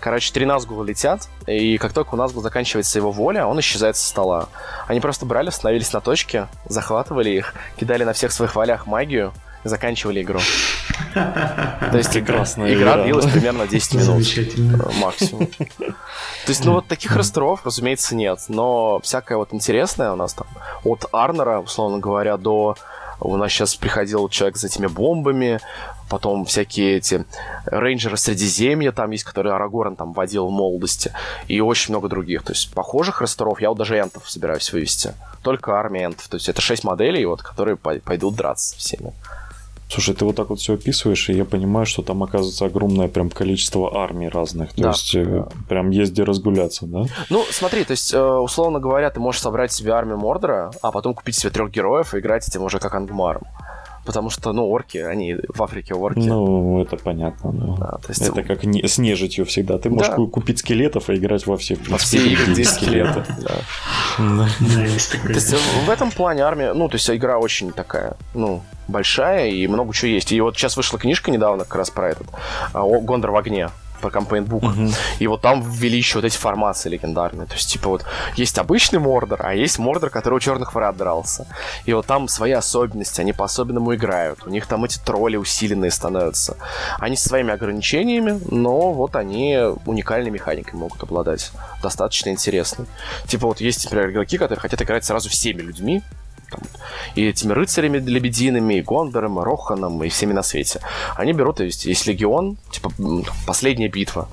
Короче, 0.00 0.32
три 0.32 0.46
Назгула 0.46 0.84
летят, 0.84 1.28
и 1.46 1.76
как 1.76 1.92
только 1.92 2.14
у 2.14 2.16
Назгула 2.16 2.42
заканчивается 2.42 2.98
его 2.98 3.10
воля, 3.10 3.46
он 3.46 3.58
исчезает 3.60 3.96
со 3.96 4.06
стола. 4.06 4.48
Они 4.86 5.00
просто 5.00 5.26
брали, 5.26 5.50
становились 5.50 5.92
на 5.92 6.00
точке, 6.00 6.46
захватывали 6.66 7.30
их, 7.30 7.54
кидали 7.76 8.04
на 8.04 8.12
всех 8.12 8.30
своих 8.30 8.54
волях 8.54 8.86
магию 8.86 9.32
и 9.64 9.68
заканчивали 9.68 10.22
игру. 10.22 10.40
То 11.14 11.96
есть 11.96 12.12
Прекрасная 12.12 12.74
игра 12.74 13.02
длилась 13.02 13.26
примерно 13.26 13.66
10 13.66 13.94
минут 13.94 14.24
э, 14.36 15.00
максимум. 15.00 15.46
То 15.48 16.48
есть, 16.48 16.64
ну 16.64 16.72
вот 16.72 16.86
таких 16.86 17.14
ростеров, 17.16 17.64
разумеется, 17.64 18.14
нет. 18.14 18.38
Но 18.48 19.00
всякое 19.00 19.36
вот 19.36 19.52
интересное 19.52 20.12
у 20.12 20.16
нас 20.16 20.34
там 20.34 20.46
от 20.84 21.06
Арнера, 21.12 21.60
условно 21.60 21.98
говоря, 21.98 22.36
до 22.36 22.76
у 23.20 23.36
нас 23.36 23.50
сейчас 23.50 23.74
приходил 23.74 24.28
человек 24.28 24.56
за 24.56 24.68
этими 24.68 24.86
бомбами, 24.86 25.60
потом 26.08 26.44
всякие 26.44 26.96
эти 26.96 27.24
рейнджеры 27.66 28.16
Средиземья 28.16 28.92
там 28.92 29.10
есть, 29.10 29.24
которые 29.24 29.54
Арагорн 29.54 29.96
там 29.96 30.12
водил 30.12 30.46
в 30.48 30.50
молодости, 30.50 31.12
и 31.48 31.60
очень 31.60 31.92
много 31.92 32.08
других. 32.08 32.42
То 32.42 32.52
есть 32.52 32.72
похожих 32.72 33.22
ресторов 33.22 33.60
я 33.60 33.68
вот 33.68 33.78
даже 33.78 33.96
энтов 33.98 34.28
собираюсь 34.28 34.72
вывести. 34.72 35.14
Только 35.42 35.72
армия 35.78 36.04
энтов. 36.06 36.28
То 36.28 36.36
есть 36.36 36.48
это 36.48 36.60
шесть 36.60 36.84
моделей, 36.84 37.24
вот, 37.26 37.42
которые 37.42 37.76
пойдут 37.76 38.34
драться 38.36 38.76
всеми. 38.76 39.12
Слушай, 39.90 40.14
ты 40.14 40.26
вот 40.26 40.36
так 40.36 40.50
вот 40.50 40.60
все 40.60 40.74
описываешь, 40.74 41.30
и 41.30 41.32
я 41.32 41.46
понимаю, 41.46 41.86
что 41.86 42.02
там 42.02 42.22
оказывается 42.22 42.66
огромное 42.66 43.08
прям 43.08 43.30
количество 43.30 44.02
армий 44.02 44.28
разных. 44.28 44.74
То 44.74 44.82
Да. 44.82 44.88
есть 44.90 45.14
э, 45.14 45.44
прям 45.66 45.88
есть 45.88 46.12
где 46.12 46.24
разгуляться, 46.24 46.84
да? 46.84 47.04
Ну, 47.30 47.42
смотри, 47.50 47.84
то 47.84 47.92
есть, 47.92 48.12
э, 48.12 48.22
условно 48.22 48.80
говоря, 48.80 49.08
ты 49.08 49.18
можешь 49.18 49.40
собрать 49.40 49.72
себе 49.72 49.92
армию 49.92 50.18
Мордора, 50.18 50.72
а 50.82 50.92
потом 50.92 51.14
купить 51.14 51.36
себе 51.36 51.48
трех 51.50 51.70
героев 51.70 52.12
и 52.14 52.18
играть 52.18 52.46
этим 52.46 52.64
уже 52.64 52.80
как 52.80 52.94
Ангмаром. 52.94 53.44
Потому 54.08 54.30
что, 54.30 54.54
ну, 54.54 54.66
орки, 54.70 54.96
они 54.96 55.36
в 55.54 55.62
Африке 55.62 55.92
орки. 55.92 56.20
Ну, 56.20 56.80
это 56.80 56.96
понятно, 56.96 57.52
да. 57.52 57.66
Да, 57.76 57.98
то 57.98 58.08
есть, 58.08 58.22
Это 58.22 58.42
как 58.42 58.64
не- 58.64 58.82
с 58.88 58.96
нежитью 58.96 59.44
всегда. 59.44 59.76
Ты 59.76 59.90
можешь 59.90 60.08
Да. 60.08 60.14
ку- 60.16 60.28
купить 60.28 60.60
скелетов 60.60 61.10
и 61.10 61.16
играть 61.16 61.46
во 61.46 61.58
все, 61.58 61.76
во 61.88 61.98
все 61.98 62.16
игры, 62.16 62.52
где 62.54 62.64
скелеты. 62.64 63.22
да. 63.38 63.54
То 64.16 65.28
есть 65.34 65.52
э, 65.52 65.58
в 65.84 65.90
этом 65.90 66.10
плане 66.10 66.40
армия, 66.42 66.72
ну, 66.72 66.88
то 66.88 66.94
есть 66.94 67.10
игра 67.10 67.36
очень 67.38 67.70
такая, 67.70 68.16
ну, 68.32 68.62
большая 68.88 69.48
и 69.50 69.66
много 69.66 69.92
чего 69.92 70.08
есть. 70.10 70.32
И 70.32 70.40
вот 70.40 70.56
сейчас 70.56 70.78
вышла 70.78 70.98
книжка 70.98 71.30
недавно 71.30 71.64
как 71.64 71.74
раз 71.76 71.90
про 71.90 72.08
этот, 72.08 72.26
а, 72.72 72.84
о, 72.84 73.00
Гондор 73.00 73.32
в 73.32 73.36
огне, 73.36 73.68
про 73.98 74.10
кампейнбук. 74.10 74.62
Мгм. 74.62 74.92
И 75.18 75.26
вот 75.26 75.40
там 75.40 75.62
ввели 75.62 75.96
еще 75.96 76.18
вот 76.18 76.24
эти 76.24 76.36
формации 76.36 76.88
легендарные. 76.88 77.46
То 77.46 77.54
есть, 77.54 77.70
типа, 77.70 77.88
вот 77.88 78.04
есть 78.36 78.58
обычный 78.58 78.98
Мордор, 78.98 79.44
а 79.44 79.54
есть 79.54 79.78
Мордор, 79.78 80.10
который 80.10 80.34
у 80.34 80.40
черных 80.40 80.74
врат 80.74 80.96
дрался. 80.96 81.46
И 81.84 81.92
вот 81.92 82.06
там 82.06 82.28
свои 82.28 82.52
особенности, 82.52 83.20
они 83.20 83.32
по-особенному 83.32 83.94
играют. 83.94 84.46
У 84.46 84.50
них 84.50 84.66
там 84.66 84.84
эти 84.84 84.98
тролли 84.98 85.36
усиленные 85.36 85.90
становятся. 85.90 86.56
Они 86.98 87.16
со 87.16 87.28
своими 87.28 87.52
ограничениями, 87.52 88.40
но 88.50 88.92
вот 88.92 89.16
они 89.16 89.58
уникальной 89.86 90.30
механикой 90.30 90.78
могут 90.78 91.02
обладать. 91.02 91.52
Достаточно 91.82 92.30
интересной. 92.30 92.86
Типа 93.26 93.46
вот 93.46 93.60
есть, 93.60 93.84
например, 93.84 94.10
игроки, 94.10 94.38
которые 94.38 94.60
хотят 94.60 94.80
играть 94.82 95.04
сразу 95.04 95.28
всеми 95.28 95.62
людьми, 95.62 96.02
там, 96.50 96.60
и 97.14 97.26
этими 97.26 97.52
рыцарями 97.52 97.98
лебедиными, 97.98 98.74
и 98.74 98.82
Гондором, 98.82 99.40
и 99.40 99.44
Роханом, 99.44 100.02
и 100.02 100.08
всеми 100.08 100.32
на 100.32 100.42
свете. 100.42 100.80
Они 101.16 101.32
берут, 101.32 101.56
то 101.56 101.64
есть, 101.64 101.84
есть 101.84 102.06
легион, 102.06 102.56
типа, 102.70 102.90
последняя 103.46 103.88
битва. 103.88 104.28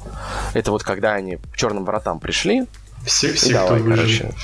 Это 0.54 0.72
вот 0.72 0.84
когда 0.84 1.14
они 1.14 1.38
к 1.38 1.56
черным 1.56 1.86
воротам 1.86 2.20
пришли, 2.20 2.66
Все, 3.06 3.34
все 3.34 3.54
давай, 3.54 3.80
кто 3.80 3.90
выжил. 3.90 4.28
короче. 4.28 4.36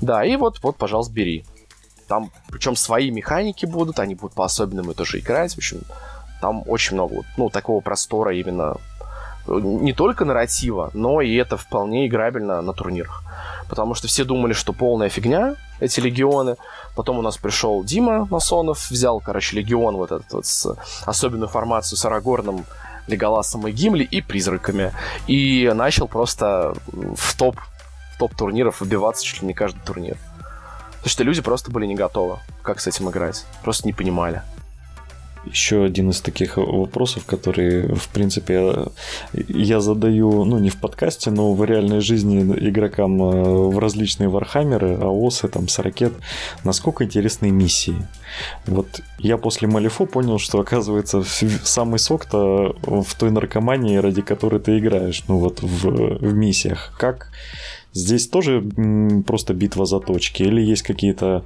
Да, 0.00 0.24
и 0.24 0.36
вот, 0.36 0.58
вот, 0.62 0.76
пожалуйста, 0.76 1.12
бери. 1.12 1.44
Там, 2.08 2.30
причем 2.50 2.76
свои 2.76 3.10
механики 3.10 3.64
будут, 3.66 3.98
они 3.98 4.14
будут 4.14 4.34
по-особенному 4.34 4.92
тоже 4.94 5.20
играть. 5.20 5.54
В 5.54 5.58
общем, 5.58 5.80
там 6.40 6.62
очень 6.66 6.94
много, 6.94 7.22
ну, 7.38 7.48
такого 7.48 7.80
простора 7.80 8.34
именно 8.36 8.76
э, 9.46 9.58
не 9.62 9.94
только 9.94 10.26
нарратива, 10.26 10.90
но 10.92 11.22
и 11.22 11.34
это 11.34 11.56
вполне 11.56 12.06
играбельно 12.06 12.60
на 12.60 12.72
турнирах. 12.74 13.22
Потому 13.70 13.94
что 13.94 14.08
все 14.08 14.24
думали, 14.24 14.52
что 14.52 14.74
полная 14.74 15.08
фигня, 15.08 15.56
эти 15.80 16.00
легионы. 16.00 16.56
Потом 16.94 17.18
у 17.18 17.22
нас 17.22 17.36
пришел 17.36 17.82
Дима 17.82 18.26
Масонов, 18.30 18.90
взял, 18.90 19.20
короче, 19.20 19.56
легион 19.56 19.96
вот 19.96 20.12
этот 20.12 20.32
вот 20.32 20.46
с 20.46 20.76
особенную 21.04 21.48
формацию 21.48 21.98
с 21.98 22.04
Арагорном, 22.04 22.64
Леголасом 23.06 23.66
и 23.66 23.72
Гимли 23.72 24.04
и 24.04 24.20
призраками. 24.20 24.92
И 25.26 25.70
начал 25.74 26.08
просто 26.08 26.74
в 26.86 27.36
топ, 27.36 27.56
в 28.14 28.18
топ 28.18 28.34
турниров 28.34 28.80
выбиваться 28.80 29.24
чуть 29.24 29.42
ли 29.42 29.48
не 29.48 29.54
каждый 29.54 29.80
турнир. 29.80 30.16
Потому 30.92 31.10
что 31.10 31.24
люди 31.24 31.42
просто 31.42 31.70
были 31.70 31.86
не 31.86 31.96
готовы, 31.96 32.38
как 32.62 32.80
с 32.80 32.86
этим 32.86 33.10
играть. 33.10 33.44
Просто 33.62 33.86
не 33.86 33.92
понимали. 33.92 34.42
Еще 35.46 35.84
один 35.84 36.10
из 36.10 36.20
таких 36.20 36.56
вопросов, 36.56 37.24
которые, 37.26 37.94
в 37.94 38.08
принципе, 38.08 38.86
я 39.32 39.80
задаю, 39.80 40.44
ну, 40.44 40.58
не 40.58 40.70
в 40.70 40.76
подкасте, 40.76 41.30
но 41.30 41.52
в 41.54 41.64
реальной 41.64 42.00
жизни 42.00 42.40
игрокам 42.68 43.22
э, 43.22 43.42
в 43.68 43.78
различные 43.78 44.28
вархаммеры, 44.28 44.94
аосы, 44.94 45.48
там, 45.48 45.68
сорокет. 45.68 46.12
Насколько 46.64 47.04
интересны 47.04 47.50
миссии? 47.50 47.96
Вот 48.66 49.00
я 49.18 49.36
после 49.36 49.68
Малифо 49.68 50.06
понял, 50.06 50.38
что, 50.38 50.60
оказывается, 50.60 51.22
самый 51.62 51.98
сок-то 51.98 52.74
в 52.82 53.14
той 53.14 53.30
наркомании, 53.30 53.98
ради 53.98 54.22
которой 54.22 54.60
ты 54.60 54.78
играешь, 54.78 55.24
ну, 55.28 55.38
вот 55.38 55.62
в, 55.62 56.18
в 56.18 56.34
миссиях. 56.34 56.92
Как 56.98 57.30
здесь 57.92 58.28
тоже 58.28 58.64
просто 59.26 59.54
битва 59.54 59.86
за 59.86 60.00
точки? 60.00 60.42
Или 60.42 60.62
есть 60.62 60.82
какие-то 60.82 61.44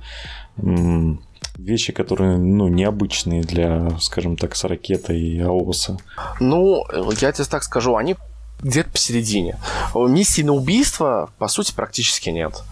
вещи, 1.57 1.93
которые, 1.93 2.39
ну, 2.39 2.69
необычные 2.69 3.43
для, 3.43 3.91
скажем 4.01 4.37
так, 4.37 4.57
Сорокета 4.57 5.13
и 5.13 5.41
Аоса. 5.41 5.99
Ну, 6.41 6.85
я 7.21 7.33
тебе 7.33 7.45
так 7.45 7.63
скажу, 7.63 7.97
они 7.97 8.17
где-то 8.61 8.91
посередине. 8.91 9.57
Миссий 9.95 10.43
на 10.43 10.53
убийство, 10.53 11.31
по 11.39 11.49
сути, 11.49 11.73
практически 11.73 12.31
нет. 12.31 12.63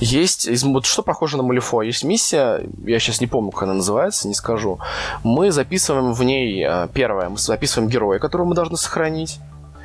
Есть, 0.00 0.48
вот 0.62 0.84
что 0.84 1.02
похоже 1.02 1.36
на 1.36 1.42
Малифо, 1.42 1.82
есть 1.82 2.04
миссия, 2.04 2.62
я 2.84 2.98
сейчас 2.98 3.20
не 3.20 3.26
помню, 3.26 3.50
как 3.50 3.64
она 3.64 3.74
называется, 3.74 4.28
не 4.28 4.34
скажу. 4.34 4.80
Мы 5.24 5.50
записываем 5.50 6.12
в 6.12 6.22
ней, 6.22 6.62
э, 6.62 6.88
первое, 6.92 7.30
мы 7.30 7.38
записываем 7.38 7.90
героя, 7.90 8.18
которого 8.18 8.48
мы 8.48 8.54
должны 8.54 8.76
сохранить. 8.76 9.38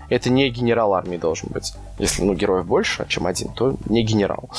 Это 0.10 0.30
не 0.30 0.50
генерал 0.50 0.94
армии 0.94 1.18
должен 1.18 1.50
быть. 1.50 1.74
Если, 2.00 2.24
ну, 2.24 2.34
героев 2.34 2.66
больше, 2.66 3.06
чем 3.08 3.26
один, 3.28 3.54
то 3.54 3.76
не 3.88 4.04
генерал. 4.04 4.50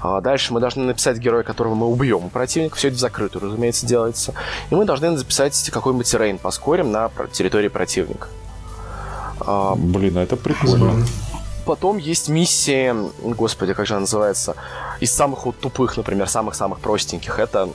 А 0.00 0.20
дальше 0.20 0.52
мы 0.52 0.60
должны 0.60 0.84
написать 0.84 1.18
героя, 1.18 1.42
которого 1.42 1.74
мы 1.74 1.86
убьем 1.86 2.26
у 2.26 2.28
противника. 2.28 2.76
Все 2.76 2.88
это 2.88 2.96
в 2.96 3.00
закрытую, 3.00 3.44
разумеется, 3.44 3.86
делается. 3.86 4.34
И 4.70 4.74
мы 4.74 4.84
должны 4.84 5.16
записать 5.16 5.70
какой-нибудь 5.70 6.06
террейн 6.06 6.38
поскорим 6.38 6.90
на 6.90 7.10
территории 7.32 7.68
противника. 7.68 8.28
А, 9.40 9.74
Блин, 9.76 10.18
а 10.18 10.22
это 10.22 10.36
прикольно. 10.36 11.06
Потом 11.64 11.98
есть 11.98 12.28
миссии, 12.28 12.94
господи, 13.22 13.74
как 13.74 13.86
же 13.86 13.94
она 13.94 14.00
называется, 14.00 14.56
из 15.00 15.12
самых 15.12 15.44
вот 15.44 15.60
тупых, 15.60 15.96
например, 15.98 16.26
самых-самых 16.26 16.80
простеньких. 16.80 17.38
Это, 17.38 17.68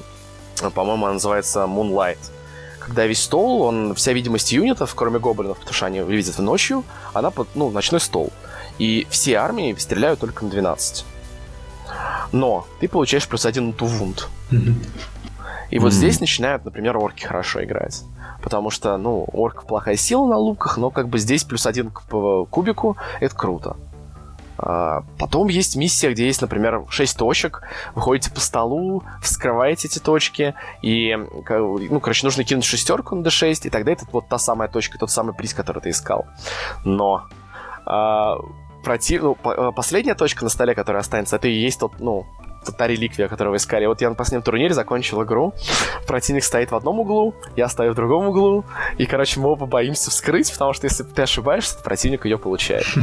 по-моему, 0.73 1.05
она 1.05 1.13
называется 1.13 1.59
Moonlight. 1.59 2.17
Когда 2.85 3.05
весь 3.05 3.23
стол, 3.23 3.61
он, 3.61 3.95
вся 3.95 4.11
видимость 4.13 4.51
юнитов, 4.51 4.93
кроме 4.95 5.17
гоблинов, 5.19 5.57
потому 5.57 5.73
что 5.73 5.85
они 5.85 5.99
видят 6.01 6.37
ночью, 6.39 6.83
она 7.13 7.31
под, 7.31 7.47
ну, 7.55 7.69
ночной 7.71 8.01
стол. 8.01 8.31
И 8.77 9.07
все 9.09 9.35
армии 9.35 9.73
стреляют 9.77 10.19
только 10.19 10.43
на 10.43 10.51
12. 10.51 11.05
Но 12.31 12.65
ты 12.79 12.87
получаешь 12.87 13.27
плюс 13.27 13.45
один 13.45 13.73
тувунд. 13.73 14.27
И 15.69 15.79
вот 15.79 15.91
здесь 15.93 16.19
начинают, 16.19 16.65
например, 16.65 16.97
орки 16.97 17.23
хорошо 17.23 17.63
играть. 17.63 18.03
Потому 18.41 18.69
что, 18.69 18.97
ну, 18.97 19.25
орк 19.33 19.65
плохая 19.65 19.95
сила 19.95 20.27
на 20.27 20.37
луках, 20.37 20.77
но 20.77 20.89
как 20.91 21.07
бы 21.07 21.17
здесь 21.19 21.43
плюс 21.45 21.65
один 21.65 21.89
к 21.89 22.03
п- 22.03 22.45
кубику, 22.49 22.97
это 23.21 23.33
круто. 23.35 23.77
А, 24.57 25.03
потом 25.17 25.47
есть 25.47 25.75
миссия, 25.75 26.11
где 26.11 26.25
есть, 26.25 26.41
например, 26.41 26.85
6 26.89 27.17
точек, 27.17 27.63
вы 27.95 28.01
ходите 28.01 28.31
по 28.31 28.39
столу, 28.39 29.03
вскрываете 29.21 29.87
эти 29.87 29.99
точки, 29.99 30.53
и, 30.81 31.15
ну, 31.15 31.99
короче, 31.99 32.25
нужно 32.25 32.43
кинуть 32.43 32.65
шестерку 32.65 33.15
на 33.15 33.25
d6, 33.25 33.61
и 33.63 33.69
тогда 33.69 33.91
это 33.91 34.05
вот 34.11 34.27
та 34.27 34.37
самая 34.37 34.69
точка, 34.69 34.97
тот 34.97 35.11
самый 35.11 35.33
приз, 35.33 35.53
который 35.53 35.81
ты 35.81 35.89
искал. 35.89 36.25
Но 36.85 37.27
а, 37.85 38.37
против... 38.83 39.23
ну, 39.23 39.37
э, 39.43 39.71
последняя 39.75 40.15
точка 40.15 40.43
на 40.43 40.49
столе, 40.49 40.75
которая 40.75 41.01
останется, 41.01 41.37
это 41.37 41.47
и 41.47 41.53
есть 41.53 41.79
тот, 41.79 41.99
ну, 41.99 42.25
та 42.71 42.87
реликвия, 42.87 43.27
которую 43.27 43.51
вы 43.51 43.57
искали. 43.57 43.85
Вот 43.85 44.01
я 44.01 44.09
на 44.09 44.15
последнем 44.15 44.43
турнире 44.43 44.73
закончил 44.73 45.23
игру. 45.23 45.53
Противник 46.07 46.43
стоит 46.43 46.71
в 46.71 46.75
одном 46.75 46.99
углу, 46.99 47.35
я 47.55 47.67
стою 47.67 47.93
в 47.93 47.95
другом 47.95 48.27
углу. 48.27 48.65
И, 48.97 49.05
короче, 49.05 49.39
мы 49.39 49.49
оба 49.49 49.65
боимся 49.65 50.09
вскрыть, 50.11 50.51
потому 50.51 50.73
что 50.73 50.85
если 50.85 51.03
ты 51.03 51.23
ошибаешься, 51.23 51.77
то 51.77 51.83
противник 51.83 52.25
ее 52.25 52.37
получает. 52.37 52.85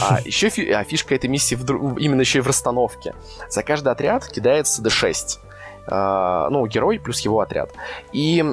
А 0.00 0.20
еще 0.24 0.48
фи- 0.50 0.70
а 0.70 0.84
фишка 0.84 1.14
этой 1.14 1.28
миссии 1.28 1.54
в 1.54 1.98
именно 1.98 2.20
еще 2.20 2.38
и 2.38 2.42
в 2.42 2.46
расстановке. 2.46 3.14
За 3.48 3.62
каждый 3.62 3.92
отряд 3.92 4.26
кидается 4.28 4.82
d6. 4.82 5.38
А, 5.86 6.48
ну, 6.50 6.66
герой 6.66 6.98
плюс 6.98 7.20
его 7.20 7.40
отряд. 7.40 7.70
И 8.12 8.44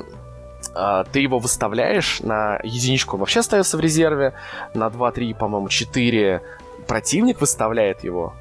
а, 0.75 1.03
ты 1.05 1.19
его 1.19 1.39
выставляешь 1.39 2.19
на 2.21 2.59
единичку, 2.63 3.15
он 3.15 3.21
вообще 3.21 3.39
остается 3.39 3.77
в 3.77 3.79
резерве, 3.79 4.33
на 4.73 4.89
2, 4.89 5.11
3, 5.11 5.33
по-моему, 5.33 5.69
4 5.69 6.41
противник 6.87 7.41
выставляет 7.41 8.03
его, 8.03 8.33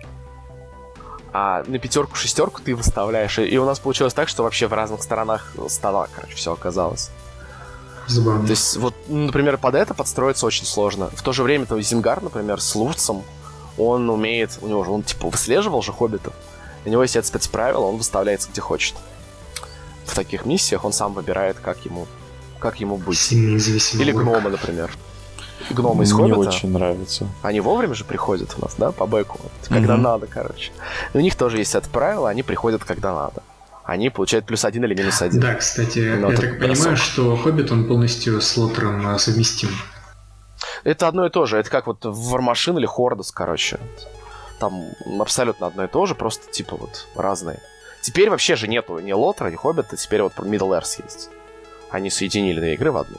а 1.32 1.64
на 1.66 1.78
пятерку, 1.78 2.14
шестерку 2.14 2.60
ты 2.62 2.74
выставляешь. 2.74 3.38
И, 3.38 3.56
у 3.58 3.64
нас 3.64 3.78
получилось 3.78 4.14
так, 4.14 4.28
что 4.28 4.42
вообще 4.42 4.66
в 4.66 4.72
разных 4.72 5.02
сторонах 5.02 5.54
стола, 5.68 6.08
короче, 6.14 6.34
все 6.34 6.52
оказалось. 6.52 7.10
Забавно. 8.06 8.44
То 8.44 8.50
есть, 8.50 8.76
вот, 8.76 8.94
например, 9.08 9.56
под 9.58 9.74
это 9.74 9.94
подстроиться 9.94 10.44
очень 10.44 10.66
сложно. 10.66 11.08
В 11.14 11.22
то 11.22 11.32
же 11.32 11.42
время, 11.42 11.66
то 11.66 11.80
Зингар, 11.80 12.22
например, 12.22 12.60
с 12.60 12.74
Лурцем, 12.74 13.22
он 13.78 14.10
умеет, 14.10 14.58
у 14.60 14.68
него 14.68 14.84
же, 14.84 14.90
он 14.90 15.02
типа 15.02 15.30
выслеживал 15.30 15.82
же 15.82 15.92
хоббитов. 15.92 16.34
У 16.84 16.88
него 16.88 17.02
есть 17.02 17.16
это 17.16 17.26
спецправило, 17.26 17.84
он 17.84 17.96
выставляется 17.96 18.50
где 18.50 18.60
хочет. 18.60 18.96
В 20.04 20.14
таких 20.14 20.44
миссиях 20.44 20.84
он 20.84 20.92
сам 20.92 21.14
выбирает, 21.14 21.58
как 21.58 21.84
ему, 21.84 22.06
как 22.58 22.80
ему 22.80 22.96
быть. 22.96 23.32
Или 23.32 24.10
орк. 24.10 24.20
гномы, 24.20 24.50
например. 24.50 24.90
Гномы 25.70 26.04
из 26.04 26.12
Мне 26.12 26.32
Хоббита, 26.34 26.50
очень 26.50 26.70
нравится. 26.72 27.26
они 27.42 27.60
вовремя 27.60 27.94
же 27.94 28.04
приходят 28.04 28.54
у 28.58 28.62
нас, 28.62 28.74
да, 28.76 28.92
по 28.92 29.06
бэку, 29.06 29.38
вот, 29.42 29.52
когда 29.68 29.94
Мгм. 29.94 30.02
надо, 30.02 30.26
короче. 30.26 30.72
И 31.14 31.18
у 31.18 31.20
них 31.20 31.34
тоже 31.36 31.58
есть 31.58 31.74
это 31.74 31.88
правило, 31.88 32.28
они 32.28 32.42
приходят, 32.42 32.84
когда 32.84 33.14
надо. 33.14 33.42
Они 33.84 34.10
получают 34.10 34.46
плюс 34.46 34.64
один 34.64 34.84
или 34.84 34.94
минус 34.94 35.20
один. 35.22 35.40
Да, 35.40 35.54
кстати, 35.54 35.98
Ну, 36.18 36.30
я 36.30 36.36
так 36.36 36.58
понимаю, 36.58 36.96
что 36.96 37.36
Хоббит, 37.36 37.72
он 37.72 37.86
полностью 37.88 38.40
с 38.40 38.56
Лотером 38.56 39.06
а, 39.06 39.18
совместим. 39.18 39.70
Это 40.84 41.08
одно 41.08 41.26
и 41.26 41.30
то 41.30 41.46
же. 41.46 41.58
Это 41.58 41.68
как 41.70 41.86
вот 41.86 41.98
Вармашин 42.02 42.78
или 42.78 42.86
Хордос, 42.86 43.32
короче. 43.32 43.78
Там 44.60 44.90
абсолютно 45.20 45.66
одно 45.66 45.84
и 45.84 45.88
то 45.88 46.06
же, 46.06 46.14
просто 46.14 46.50
типа 46.50 46.76
вот 46.76 47.06
разные. 47.16 47.60
Теперь 48.02 48.30
вообще 48.30 48.56
же 48.56 48.68
нету 48.68 48.98
ни 49.00 49.12
Лотра, 49.12 49.48
ни 49.48 49.56
Хоббита, 49.56 49.96
теперь 49.96 50.22
вот 50.22 50.34
Middle 50.36 50.78
Earth 50.78 51.02
есть. 51.04 51.30
Они 51.90 52.10
соединили 52.10 52.60
две 52.60 52.74
игры 52.74 52.90
в 52.92 52.96
одну. 52.96 53.18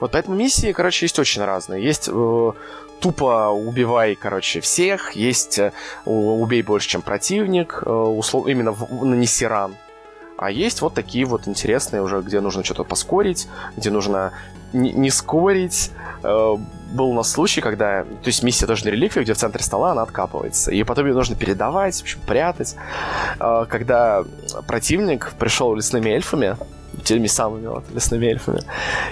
Вот 0.00 0.12
поэтому 0.12 0.36
миссии, 0.36 0.72
короче, 0.72 1.06
есть 1.06 1.18
очень 1.18 1.42
разные. 1.42 1.82
Есть 1.82 2.08
э, 2.12 2.52
тупо 3.00 3.48
убивай, 3.50 4.14
короче, 4.14 4.60
всех. 4.60 5.12
Есть 5.12 5.58
э, 5.58 5.72
убей 6.04 6.62
больше, 6.62 6.88
чем 6.88 7.02
противник. 7.02 7.82
Э, 7.84 7.90
услов... 7.90 8.46
Именно 8.46 8.72
в... 8.72 9.04
нанеси 9.04 9.44
ран. 9.44 9.74
А 10.38 10.50
есть 10.50 10.82
вот 10.82 10.94
такие 10.94 11.24
вот 11.24 11.48
интересные 11.48 12.02
уже, 12.02 12.20
где 12.20 12.40
нужно 12.40 12.62
что-то 12.62 12.84
поскорить, 12.84 13.48
где 13.76 13.90
нужно 13.90 14.32
не, 14.74 15.10
скорить. 15.10 15.92
Был 16.22 17.10
у 17.10 17.14
нас 17.14 17.30
случай, 17.30 17.62
когда... 17.62 18.04
То 18.04 18.26
есть 18.26 18.42
миссия 18.42 18.66
тоже 18.66 18.84
на 18.84 18.90
реликвию, 18.90 19.24
где 19.24 19.32
в 19.32 19.38
центре 19.38 19.62
стола 19.62 19.92
она 19.92 20.02
откапывается. 20.02 20.70
И 20.72 20.82
потом 20.82 21.06
ее 21.06 21.14
нужно 21.14 21.36
передавать, 21.36 21.96
в 21.96 22.02
общем, 22.02 22.20
прятать. 22.26 22.76
Когда 23.38 24.24
противник 24.66 25.32
пришел 25.38 25.74
лесными 25.74 26.10
эльфами, 26.10 26.56
теми 27.06 27.28
самыми 27.28 27.68
вот, 27.68 27.84
лесными 27.94 28.26
эльфами. 28.26 28.62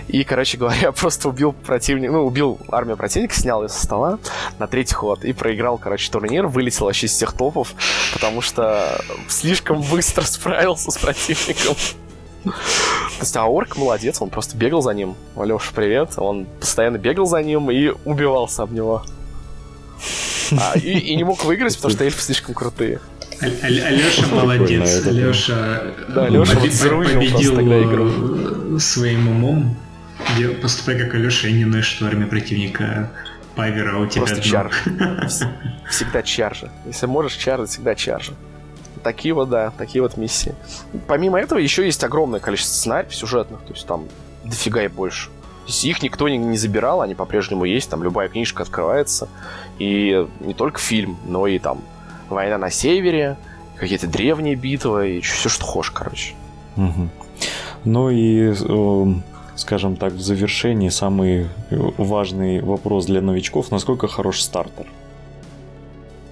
И, 0.09 0.25
короче 0.25 0.59
говоря, 0.59 0.93
просто 1.01 1.29
убил 1.29 1.53
противника, 1.53 2.13
ну, 2.13 2.27
убил 2.27 2.59
армию 2.69 2.97
противника, 2.97 3.35
снял 3.35 3.63
ее 3.63 3.69
со 3.69 3.83
стола 3.83 4.19
на 4.59 4.67
третий 4.67 4.95
ход 4.95 5.25
и 5.25 5.33
проиграл, 5.33 5.79
короче, 5.79 6.11
турнир, 6.11 6.47
вылетел 6.47 6.87
вообще 6.87 7.07
из 7.07 7.13
всех 7.13 7.33
топов, 7.33 7.75
потому 8.13 8.41
что 8.41 9.01
слишком 9.29 9.81
быстро 9.83 10.23
справился 10.25 10.91
с 10.91 10.99
противником. 10.99 11.77
То 12.45 12.51
есть, 13.21 13.37
а 13.37 13.45
орк 13.47 13.77
молодец, 13.77 14.21
он 14.21 14.29
просто 14.29 14.57
бегал 14.57 14.83
за 14.83 14.93
ним. 14.93 15.15
Алеша, 15.35 15.73
привет. 15.75 16.11
Он 16.19 16.47
постоянно 16.61 16.99
бегал 16.99 17.25
за 17.25 17.43
ним 17.43 17.71
и 17.71 17.93
убивался 18.05 18.65
об 18.65 18.73
него. 18.73 19.03
А, 20.53 20.77
и, 20.77 20.99
и 20.99 21.17
не 21.17 21.25
мог 21.25 21.43
выиграть, 21.45 21.75
потому 21.77 21.95
что 21.95 22.05
эльфы 22.05 22.21
слишком 22.21 22.55
крутые. 22.55 23.01
Алеша 23.45 24.27
молодец. 24.29 25.07
Алеша 25.07 25.83
да, 26.09 26.27
победил 26.27 27.61
игру. 27.61 28.79
своим 28.79 29.29
умом. 29.29 29.77
Поступай 30.63 30.99
как 30.99 31.15
Алеша 31.15 31.49
и 31.49 31.53
не 31.53 31.65
ноешь, 31.65 31.87
что 31.87 32.07
армия 32.07 32.27
противника 32.27 33.11
Павера 33.55 33.99
у 33.99 34.07
тебя 34.07 34.25
Просто 34.25 34.43
чар. 34.43 34.73
Всегда 35.89 36.23
чаржа. 36.23 36.71
Если 36.87 37.07
можешь 37.07 37.35
чаржить, 37.35 37.71
всегда 37.71 37.95
чаржа. 37.95 38.33
Такие 39.03 39.35
вот, 39.35 39.51
да, 39.51 39.71
такие 39.71 40.03
вот 40.03 40.17
миссии. 40.17 40.55
Помимо 41.07 41.39
этого, 41.39 41.59
еще 41.59 41.85
есть 41.85 42.03
огромное 42.03 42.41
количество 42.41 42.73
сценариев 42.73 43.15
сюжетных, 43.15 43.61
то 43.61 43.75
есть 43.75 43.87
там 43.87 44.09
дофига 44.45 44.83
и 44.83 44.89
больше. 44.89 45.29
То 45.29 45.69
есть 45.69 45.85
их 45.85 46.03
никто 46.03 46.29
не, 46.29 46.39
не 46.39 46.57
забирал, 46.57 47.01
они 47.01 47.15
по-прежнему 47.15 47.65
есть, 47.65 47.91
там 47.91 48.03
любая 48.03 48.29
книжка 48.29 48.63
открывается. 48.63 49.29
И 49.79 50.27
не 50.41 50.55
только 50.55 50.81
фильм, 50.81 51.19
но 51.27 51.47
и 51.47 51.59
там 51.59 51.83
война 52.35 52.59
на 52.59 52.71
севере, 52.71 53.37
какие-то 53.77 54.07
древние 54.07 54.55
битвы 54.55 55.19
и 55.19 55.21
все, 55.21 55.49
что 55.49 55.65
хочешь, 55.65 55.91
короче. 55.93 56.35
Угу. 56.77 57.09
Ну 57.85 58.11
и, 58.11 58.53
э, 58.53 59.07
скажем 59.57 59.97
так, 59.97 60.13
в 60.13 60.21
завершении 60.21 60.89
самый 60.89 61.49
важный 61.71 62.61
вопрос 62.61 63.07
для 63.07 63.21
новичков. 63.21 63.71
Насколько 63.71 64.09
хорош 64.09 64.41
стартер? 64.41 64.87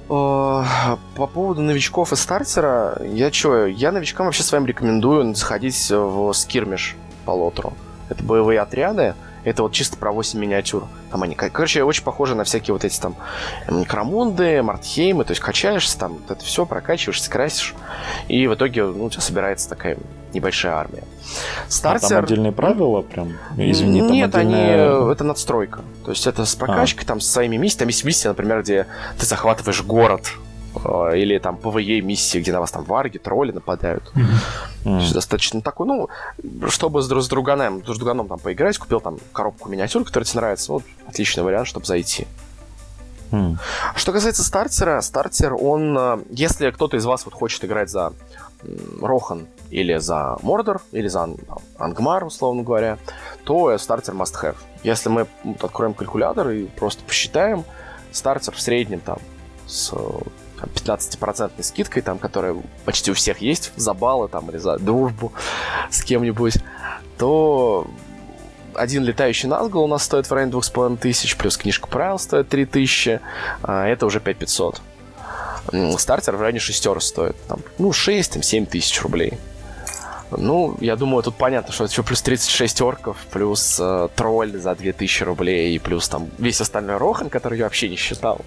По 0.08 1.26
поводу 1.32 1.62
новичков 1.62 2.12
и 2.12 2.16
стартера, 2.16 3.00
я 3.02 3.32
что, 3.32 3.66
я 3.66 3.92
новичкам 3.92 4.26
вообще 4.26 4.42
с 4.42 4.52
вами 4.52 4.66
рекомендую 4.66 5.34
заходить 5.34 5.90
в 5.90 6.32
скирмиш 6.34 6.96
по 7.24 7.30
лотру. 7.30 7.72
Это 8.10 8.22
боевые 8.22 8.60
отряды, 8.60 9.14
это 9.44 9.62
вот 9.62 9.72
чисто 9.72 9.96
про 9.96 10.12
8 10.12 10.38
миниатюр. 10.38 10.84
Там 11.10 11.22
они, 11.22 11.34
короче, 11.34 11.82
очень 11.82 12.04
похожи 12.04 12.34
на 12.34 12.44
всякие 12.44 12.74
вот 12.74 12.84
эти 12.84 13.00
там 13.00 13.16
Крамунды, 13.88 14.62
Мартхеймы, 14.62 15.24
то 15.24 15.32
есть 15.32 15.40
качаешься 15.40 15.98
там, 15.98 16.14
вот 16.14 16.30
это 16.30 16.44
все 16.44 16.66
прокачиваешься, 16.66 17.30
красишь, 17.30 17.74
и 18.28 18.46
в 18.46 18.54
итоге 18.54 18.84
ну, 18.84 19.04
у 19.04 19.10
тебя 19.10 19.22
собирается 19.22 19.68
такая 19.68 19.96
небольшая 20.32 20.74
армия. 20.74 21.04
Стартер... 21.68 22.06
А 22.06 22.08
там 22.08 22.24
отдельные 22.24 22.52
правила 22.52 23.02
прям? 23.02 23.34
Извини, 23.56 24.00
там 24.00 24.12
Нет, 24.12 24.34
отдельная... 24.34 24.98
они... 24.98 25.12
это 25.12 25.24
надстройка. 25.24 25.80
То 26.04 26.10
есть 26.10 26.26
это 26.26 26.44
с 26.44 26.54
прокачкой, 26.54 27.04
а. 27.04 27.06
там, 27.06 27.20
с 27.20 27.30
своими 27.30 27.56
миссиями. 27.56 27.80
Там 27.80 27.88
есть 27.88 28.04
миссия, 28.04 28.28
например, 28.28 28.62
где 28.62 28.86
ты 29.18 29.26
захватываешь 29.26 29.82
город, 29.82 30.32
Э, 30.51 30.51
или 31.14 31.38
там 31.38 31.56
PvE 31.56 32.00
миссии, 32.00 32.38
где 32.38 32.52
на 32.52 32.60
вас 32.60 32.70
там 32.70 32.84
варги, 32.84 33.18
тролли 33.18 33.52
нападают. 33.52 34.12
Mm-hmm. 34.84 35.12
Достаточно 35.12 35.60
такой, 35.60 35.86
ну, 35.86 36.08
чтобы 36.68 37.02
с, 37.02 37.06
с 37.06 37.28
друганом, 37.28 37.82
с 37.84 37.98
друганом 37.98 38.28
там 38.28 38.38
поиграть, 38.38 38.78
купил 38.78 39.00
там 39.00 39.18
коробку 39.32 39.68
миниатюр, 39.68 40.04
которая 40.04 40.24
тебе 40.24 40.40
нравится, 40.40 40.72
вот 40.72 40.82
отличный 41.06 41.42
вариант, 41.42 41.68
чтобы 41.68 41.86
зайти. 41.86 42.26
Mm. 43.30 43.56
Что 43.96 44.12
касается 44.12 44.44
стартера, 44.44 45.00
стартер, 45.00 45.54
он, 45.54 45.96
э, 45.98 46.18
если 46.30 46.70
кто-то 46.70 46.98
из 46.98 47.06
вас 47.06 47.24
вот 47.24 47.32
хочет 47.32 47.64
играть 47.64 47.88
за 47.88 48.12
Рохан 49.00 49.46
или 49.70 49.96
за 49.96 50.36
Мордор, 50.42 50.82
или 50.92 51.08
за 51.08 51.28
Ангмар, 51.78 52.24
условно 52.24 52.62
говоря, 52.62 52.98
то 53.44 53.76
стартер 53.78 54.14
must 54.14 54.34
have. 54.42 54.56
Если 54.82 55.08
мы 55.08 55.26
вот, 55.44 55.64
откроем 55.64 55.94
калькулятор 55.94 56.50
и 56.50 56.66
просто 56.66 57.02
посчитаем, 57.04 57.64
стартер 58.10 58.54
в 58.54 58.60
среднем 58.60 59.00
там 59.00 59.18
с 59.66 59.94
15% 60.74 61.62
скидкой, 61.62 62.02
там, 62.02 62.18
которая 62.18 62.56
почти 62.84 63.10
у 63.10 63.14
всех 63.14 63.38
есть 63.38 63.72
за 63.76 63.94
баллы 63.94 64.28
там, 64.28 64.50
или 64.50 64.58
за 64.58 64.78
дружбу 64.78 65.32
с 65.90 66.02
кем-нибудь, 66.02 66.58
то 67.18 67.86
один 68.74 69.04
летающий 69.04 69.48
Назгул 69.48 69.84
у 69.84 69.88
нас 69.88 70.02
стоит 70.02 70.28
в 70.28 70.32
районе 70.32 70.52
2500, 70.52 71.38
плюс 71.38 71.56
книжка 71.56 71.88
правил 71.88 72.18
стоит 72.18 72.48
3000, 72.48 73.20
а 73.62 73.86
это 73.86 74.06
уже 74.06 74.20
5500. 74.20 74.80
Стартер 75.98 76.36
в 76.36 76.40
районе 76.40 76.58
шестер 76.58 77.00
стоит, 77.00 77.36
там, 77.46 77.60
ну, 77.78 77.92
6, 77.92 78.32
там, 78.32 78.42
7 78.42 78.66
тысяч 78.66 79.00
рублей. 79.02 79.38
Ну, 80.36 80.76
я 80.80 80.96
думаю, 80.96 81.22
тут 81.22 81.36
понятно, 81.36 81.72
что 81.72 81.84
это 81.84 81.92
еще 81.92 82.02
плюс 82.02 82.22
36 82.22 82.80
орков, 82.82 83.16
плюс 83.30 83.78
э, 83.80 84.08
тролль 84.14 84.58
за 84.58 84.74
2000 84.74 85.24
рублей, 85.24 85.74
и 85.74 85.78
плюс 85.78 86.08
там 86.08 86.28
весь 86.38 86.60
остальной 86.60 86.96
рохан, 86.96 87.30
который 87.30 87.58
я 87.58 87.64
вообще 87.64 87.88
не 87.88 87.96
считал. 87.96 88.40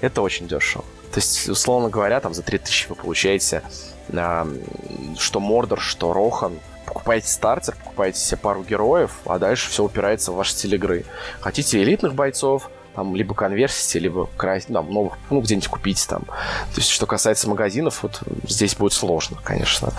Это 0.00 0.22
очень 0.22 0.48
дешево. 0.48 0.84
То 1.12 1.18
есть, 1.18 1.48
условно 1.48 1.88
говоря, 1.88 2.20
там 2.20 2.34
за 2.34 2.42
3000 2.42 2.88
вы 2.90 2.94
получаете 2.94 3.62
э, 4.08 4.46
что 5.18 5.40
Мордор, 5.40 5.80
что 5.80 6.12
Рохан. 6.12 6.58
Покупаете 6.86 7.28
стартер, 7.28 7.76
покупаете 7.76 8.18
себе 8.18 8.38
пару 8.38 8.62
героев, 8.62 9.10
а 9.26 9.38
дальше 9.38 9.68
все 9.68 9.84
упирается 9.84 10.32
в 10.32 10.36
ваш 10.36 10.52
стиль 10.52 10.74
игры. 10.74 11.04
Хотите 11.40 11.82
элитных 11.82 12.14
бойцов, 12.14 12.70
там, 12.98 13.14
либо 13.14 13.32
конверсите, 13.32 14.00
либо 14.00 14.28
там, 14.66 14.92
новых, 14.92 15.18
ну, 15.30 15.40
где-нибудь 15.40 15.68
купить 15.68 16.04
там. 16.08 16.22
То 16.22 16.78
есть, 16.78 16.90
что 16.90 17.06
касается 17.06 17.48
магазинов, 17.48 18.02
вот 18.02 18.22
здесь 18.48 18.74
будет 18.74 18.92
сложно, 18.92 19.36
конечно. 19.44 19.92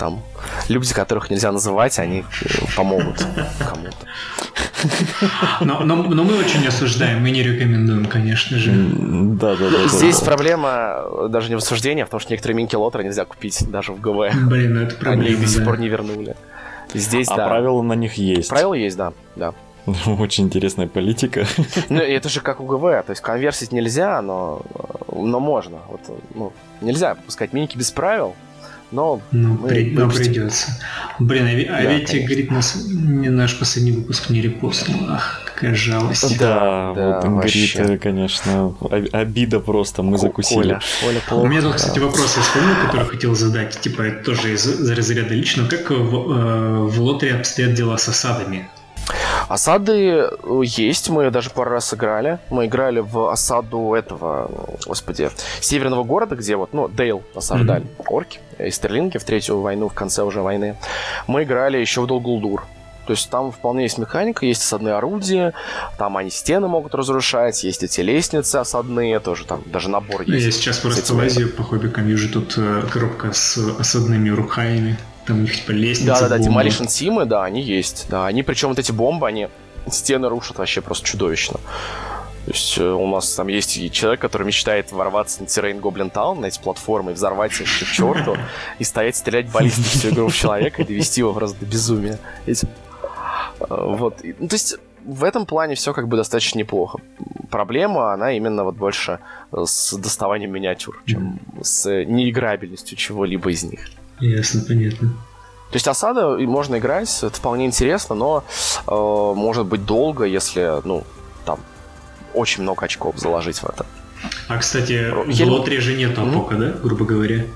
Там 0.00 0.20
люди, 0.66 0.92
которых 0.92 1.30
нельзя 1.30 1.52
называть, 1.52 2.00
они 2.00 2.24
э, 2.42 2.48
помогут 2.74 3.24
кому-то. 3.60 4.04
Но, 5.60 5.84
но, 5.84 5.94
но 5.94 6.24
мы 6.24 6.38
очень 6.38 6.66
осуждаем, 6.66 7.22
мы 7.22 7.30
не 7.30 7.44
рекомендуем, 7.44 8.06
конечно 8.06 8.58
же. 8.58 8.72
Да, 8.72 9.54
да, 9.54 9.70
да. 9.70 9.86
Здесь 9.86 10.18
да, 10.18 10.26
проблема 10.26 11.28
даже 11.28 11.50
не 11.50 11.54
в 11.54 11.58
осуждении, 11.58 12.02
а 12.02 12.06
в 12.06 12.10
том, 12.10 12.18
что 12.18 12.32
некоторые 12.32 12.56
минки 12.56 12.74
лотера 12.74 13.02
нельзя 13.02 13.26
купить 13.26 13.70
даже 13.70 13.92
в 13.92 14.00
ГВ. 14.00 14.34
Блин, 14.48 14.74
ну 14.74 14.80
это 14.80 14.96
проблема. 14.96 15.22
Они 15.22 15.34
их 15.34 15.40
до 15.40 15.46
сих 15.46 15.64
пор 15.64 15.78
не 15.78 15.86
вернули. 15.86 16.34
Здесь, 16.94 17.28
а 17.28 17.36
да. 17.36 17.46
правила 17.46 17.80
на 17.82 17.92
них 17.92 18.14
есть. 18.14 18.48
Правила 18.48 18.74
есть, 18.74 18.96
да, 18.96 19.12
да. 19.36 19.54
Очень 20.06 20.44
интересная 20.44 20.86
политика. 20.86 21.46
Ну, 21.88 22.00
это 22.00 22.28
же 22.28 22.40
как 22.40 22.60
у 22.60 22.66
ГВ, 22.66 22.82
то 23.04 23.10
есть 23.10 23.22
конверсить 23.22 23.72
нельзя, 23.72 24.20
но, 24.22 24.62
но 25.12 25.40
можно. 25.40 25.78
Вот, 25.88 26.00
ну, 26.34 26.52
нельзя 26.80 27.14
пускать 27.14 27.52
миники 27.52 27.76
без 27.76 27.90
правил, 27.90 28.34
но, 28.92 29.20
ну, 29.30 29.56
мы 29.60 29.68
при, 29.68 29.90
но 29.92 30.10
придется. 30.10 30.76
Блин, 31.20 31.46
а, 31.46 31.78
а 31.78 31.82
да, 31.82 31.92
ведь, 31.92 32.08
конечно. 32.08 32.26
говорит, 32.26 32.50
нас, 32.50 32.86
наш 32.88 33.58
последний 33.58 33.92
выпуск 33.92 34.30
не 34.30 34.40
репостнул. 34.40 35.06
Ах, 35.08 35.42
какая 35.44 35.74
жалость. 35.74 36.38
Да, 36.38 36.92
да 36.94 37.20
вот 37.20 37.24
говорит, 37.24 38.00
конечно, 38.02 38.74
обида 39.12 39.60
просто, 39.60 40.02
мы 40.02 40.18
закусили. 40.18 40.62
Коля, 40.62 40.80
Коля 41.02 41.20
плохо, 41.28 41.44
У 41.44 41.46
меня 41.46 41.62
тут, 41.62 41.74
кстати, 41.76 42.00
вопрос 42.00 42.36
я 42.36 42.42
вспомнил, 42.42 42.74
который 42.86 43.06
хотел 43.06 43.34
задать, 43.34 43.80
типа, 43.80 44.02
это 44.02 44.24
тоже 44.24 44.54
из 44.54 44.90
разряда 44.90 45.34
лично. 45.34 45.68
Как 45.68 45.90
в, 45.90 45.94
э, 45.94 46.78
в 46.86 47.00
лотере 47.00 47.34
обстоят 47.36 47.74
дела 47.74 47.96
с 47.96 48.08
осадами? 48.08 48.68
Осады 49.50 49.92
э, 49.92 50.62
есть, 50.64 51.10
мы 51.10 51.28
даже 51.32 51.50
пару 51.50 51.72
раз 51.72 51.92
играли. 51.92 52.38
Мы 52.50 52.66
играли 52.66 53.00
в 53.00 53.32
осаду 53.32 53.94
этого, 53.94 54.48
господи, 54.86 55.28
северного 55.60 56.04
города, 56.04 56.36
где 56.36 56.54
вот, 56.54 56.72
ну, 56.72 56.86
Дейл 56.86 57.24
осаждали 57.34 57.82
mm-hmm. 57.82 58.04
орки 58.06 58.38
и 58.60 58.70
стерлинги 58.70 59.18
в 59.18 59.24
третью 59.24 59.60
войну, 59.60 59.88
в 59.88 59.92
конце 59.92 60.22
уже 60.22 60.40
войны. 60.40 60.76
Мы 61.26 61.42
играли 61.42 61.78
еще 61.78 62.00
в 62.00 62.06
Долгулдур. 62.06 62.62
То 63.06 63.12
есть 63.14 63.28
там 63.28 63.50
вполне 63.50 63.82
есть 63.82 63.98
механика, 63.98 64.46
есть 64.46 64.62
осадные 64.62 64.94
орудия, 64.94 65.52
там 65.98 66.16
они 66.16 66.30
стены 66.30 66.68
могут 66.68 66.94
разрушать, 66.94 67.64
есть 67.64 67.82
эти 67.82 68.02
лестницы 68.02 68.54
осадные, 68.58 69.18
тоже 69.18 69.46
там 69.46 69.64
даже 69.66 69.90
набор 69.90 70.22
есть. 70.22 70.46
Я 70.46 70.52
сейчас 70.52 70.78
просто 70.78 71.12
лазию 71.12 71.52
по 71.52 71.64
хоббикам, 71.64 72.04
вижу 72.06 72.32
тут 72.32 72.54
э, 72.56 72.84
коробка 72.88 73.32
с 73.32 73.58
осадными 73.80 74.28
руками 74.28 74.96
там 75.26 75.38
у 75.38 75.42
них 75.42 75.56
типа 75.56 75.70
лестница. 75.72 76.20
Да-да-да, 76.20 76.38
Demolition 76.38 76.88
Симы, 76.88 77.24
да, 77.24 77.44
они 77.44 77.62
есть. 77.62 78.06
Да, 78.08 78.26
они 78.26 78.42
причем 78.42 78.68
вот 78.68 78.78
эти 78.78 78.92
бомбы, 78.92 79.28
они 79.28 79.48
стены 79.88 80.28
рушат 80.28 80.58
вообще 80.58 80.80
просто 80.80 81.06
чудовищно. 81.06 81.58
То 82.46 82.52
есть 82.52 82.78
э, 82.78 82.84
у 82.84 83.06
нас 83.06 83.34
там 83.34 83.48
есть 83.48 83.92
человек, 83.92 84.20
который 84.20 84.46
мечтает 84.46 84.92
ворваться 84.92 85.42
на 85.42 85.46
Terrain 85.46 85.80
Goblin 85.80 86.10
Town, 86.10 86.40
на 86.40 86.46
эти 86.46 86.58
платформы, 86.58 87.12
и 87.12 87.14
взорвать 87.14 87.52
их 87.60 87.66
к 87.66 87.92
черту, 87.92 88.36
и 88.78 88.84
стоять 88.84 89.16
стрелять 89.16 89.50
баллисты 89.50 89.82
всю 89.82 90.08
игру 90.10 90.28
в 90.28 90.34
человека 90.34 90.82
и 90.82 90.84
довести 90.84 91.20
его 91.20 91.32
просто 91.32 91.58
до 91.60 91.66
безумия. 91.66 92.18
Этим. 92.46 92.68
Э, 93.60 93.66
вот. 93.68 94.20
Ну, 94.38 94.48
то 94.48 94.54
есть 94.54 94.76
в 95.04 95.24
этом 95.24 95.46
плане 95.46 95.74
все 95.74 95.92
как 95.92 96.08
бы 96.08 96.16
достаточно 96.16 96.58
неплохо. 96.58 96.98
Проблема, 97.50 98.12
она 98.12 98.32
именно 98.32 98.64
вот 98.64 98.76
больше 98.76 99.18
с 99.52 99.96
доставанием 99.96 100.52
миниатюр, 100.52 101.02
чем 101.06 101.40
с 101.62 101.88
неиграбельностью 102.04 102.96
чего-либо 102.96 103.50
из 103.50 103.64
них. 103.64 103.80
Ясно, 104.20 104.62
понятно. 104.66 105.08
То 105.70 105.76
есть 105.76 105.86
осада 105.86 106.36
можно 106.38 106.78
играть, 106.78 107.16
это 107.22 107.36
вполне 107.36 107.66
интересно, 107.66 108.14
но 108.16 108.44
э, 108.86 108.92
может 108.92 109.66
быть 109.66 109.86
долго, 109.86 110.24
если, 110.24 110.80
ну, 110.84 111.04
там, 111.44 111.60
очень 112.34 112.62
много 112.62 112.84
очков 112.84 113.18
заложить 113.18 113.58
в 113.58 113.64
это. 113.64 113.86
А, 114.48 114.58
кстати, 114.58 115.10
в 115.10 115.48
лотре 115.48 115.80
же 115.80 115.94
нет 115.94 116.18
апока, 116.18 116.56
mm-hmm. 116.56 116.72
да, 116.72 116.78
грубо 116.82 117.04
говоря? 117.04 117.46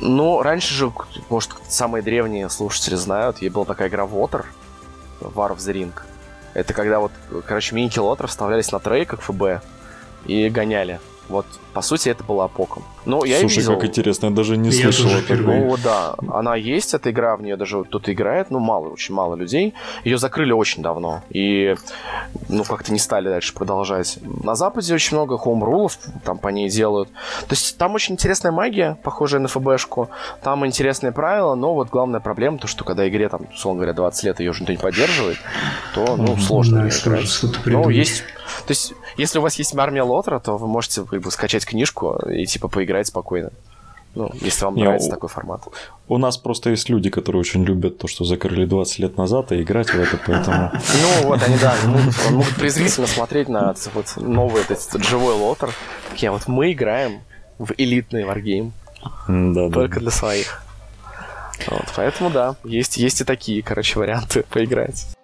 Ну, 0.00 0.42
раньше 0.42 0.74
же, 0.74 0.92
может, 1.28 1.50
самые 1.68 2.02
древние 2.02 2.48
слушатели 2.48 2.94
знают, 2.94 3.42
ей 3.42 3.50
была 3.50 3.66
такая 3.66 3.88
игра 3.88 4.04
Water, 4.04 4.44
War 5.20 5.54
of 5.54 5.58
the 5.58 5.72
Ring. 5.74 5.92
Это 6.54 6.72
когда 6.72 7.00
вот, 7.00 7.12
короче, 7.46 7.74
мини 7.74 7.90
лотер 7.98 8.26
вставлялись 8.26 8.72
на 8.72 8.78
трей, 8.78 9.04
как 9.04 9.20
ФБ, 9.20 9.62
и 10.24 10.48
гоняли. 10.48 10.98
Вот, 11.28 11.46
по 11.74 11.82
сути, 11.82 12.08
это 12.08 12.24
было 12.24 12.46
Апоком. 12.46 12.84
Ну, 13.06 13.24
я 13.24 13.38
Слушай, 13.38 13.58
видел... 13.58 13.74
как 13.76 13.84
интересно, 13.86 14.26
я 14.26 14.32
даже 14.32 14.56
не 14.56 14.70
я 14.70 14.92
слышал 14.92 15.10
этого. 15.10 15.52
Ну, 15.52 15.76
да, 15.82 16.16
она 16.28 16.56
есть, 16.56 16.92
эта 16.92 17.10
игра, 17.10 17.36
в 17.36 17.42
нее 17.42 17.56
даже 17.56 17.84
кто-то 17.84 18.12
играет, 18.12 18.50
ну, 18.50 18.58
мало, 18.58 18.88
очень 18.88 19.14
мало 19.14 19.36
людей. 19.36 19.74
Ее 20.04 20.18
закрыли 20.18 20.52
очень 20.52 20.82
давно, 20.82 21.22
и, 21.30 21.76
ну, 22.48 22.64
как-то 22.64 22.92
не 22.92 22.98
стали 22.98 23.28
дальше 23.28 23.54
продолжать. 23.54 24.18
На 24.22 24.56
Западе 24.56 24.92
очень 24.92 25.16
много 25.16 25.38
хоумрулов 25.38 25.98
там 26.24 26.38
по 26.38 26.48
ней 26.48 26.68
делают. 26.68 27.08
То 27.48 27.52
есть 27.52 27.78
там 27.78 27.94
очень 27.94 28.14
интересная 28.14 28.52
магия, 28.52 28.98
похожая 29.04 29.40
на 29.40 29.48
ФБшку, 29.48 30.10
там 30.42 30.66
интересные 30.66 31.12
правила, 31.12 31.54
но 31.54 31.74
вот 31.74 31.88
главная 31.90 32.20
проблема, 32.20 32.58
то, 32.58 32.66
что 32.66 32.84
когда 32.84 33.08
игре, 33.08 33.28
там, 33.28 33.42
условно 33.54 33.82
говоря, 33.82 33.94
20 33.94 34.24
лет 34.24 34.40
ее 34.40 34.50
уже 34.50 34.62
никто 34.62 34.72
не 34.72 34.78
поддерживает, 34.78 35.38
то, 35.94 36.16
ну, 36.16 36.36
сложно 36.38 36.82
да, 36.82 36.88
играть. 36.88 37.44
Ну, 37.66 37.88
есть 37.88 38.24
то 38.66 38.72
есть, 38.72 38.94
если 39.16 39.38
у 39.38 39.42
вас 39.42 39.56
есть 39.56 39.76
армия 39.76 40.02
Лотера, 40.02 40.38
то 40.38 40.56
вы 40.56 40.66
можете 40.66 41.02
как 41.04 41.20
бы, 41.20 41.30
скачать 41.30 41.64
книжку 41.64 42.18
и 42.28 42.46
типа 42.46 42.68
поиграть 42.68 42.95
спокойно. 43.04 43.50
Ну, 44.16 44.30
если 44.40 44.64
вам 44.64 44.76
Не, 44.76 44.84
нравится 44.84 45.08
у, 45.08 45.10
такой 45.10 45.28
формат. 45.28 45.60
У 46.08 46.16
нас 46.16 46.38
просто 46.38 46.70
есть 46.70 46.88
люди, 46.88 47.10
которые 47.10 47.40
очень 47.40 47.64
любят 47.64 47.98
то, 47.98 48.08
что 48.08 48.24
закрыли 48.24 48.64
20 48.64 48.98
лет 49.00 49.18
назад, 49.18 49.52
и 49.52 49.60
играть 49.60 49.90
в 49.90 49.94
это, 49.94 50.18
поэтому... 50.26 50.72
Ну, 51.22 51.28
вот 51.28 51.42
они, 51.42 51.58
да, 51.58 51.74
могут, 52.30 52.54
презрительно 52.56 53.06
смотреть 53.06 53.50
на 53.50 53.74
вот 53.92 54.16
новый 54.16 54.62
этот 54.62 55.04
живой 55.04 55.34
лотер. 55.34 55.70
Такие, 56.08 56.30
вот 56.30 56.48
мы 56.48 56.72
играем 56.72 57.20
в 57.58 57.72
элитный 57.76 58.24
варгейм. 58.24 58.72
Да, 59.28 59.68
Только 59.68 60.00
для 60.00 60.10
своих. 60.10 60.62
Вот, 61.70 61.84
поэтому 61.94 62.30
да, 62.30 62.56
есть, 62.64 62.96
есть 62.96 63.20
и 63.20 63.24
такие, 63.24 63.62
короче, 63.62 63.98
варианты 63.98 64.42
поиграть. 64.50 65.15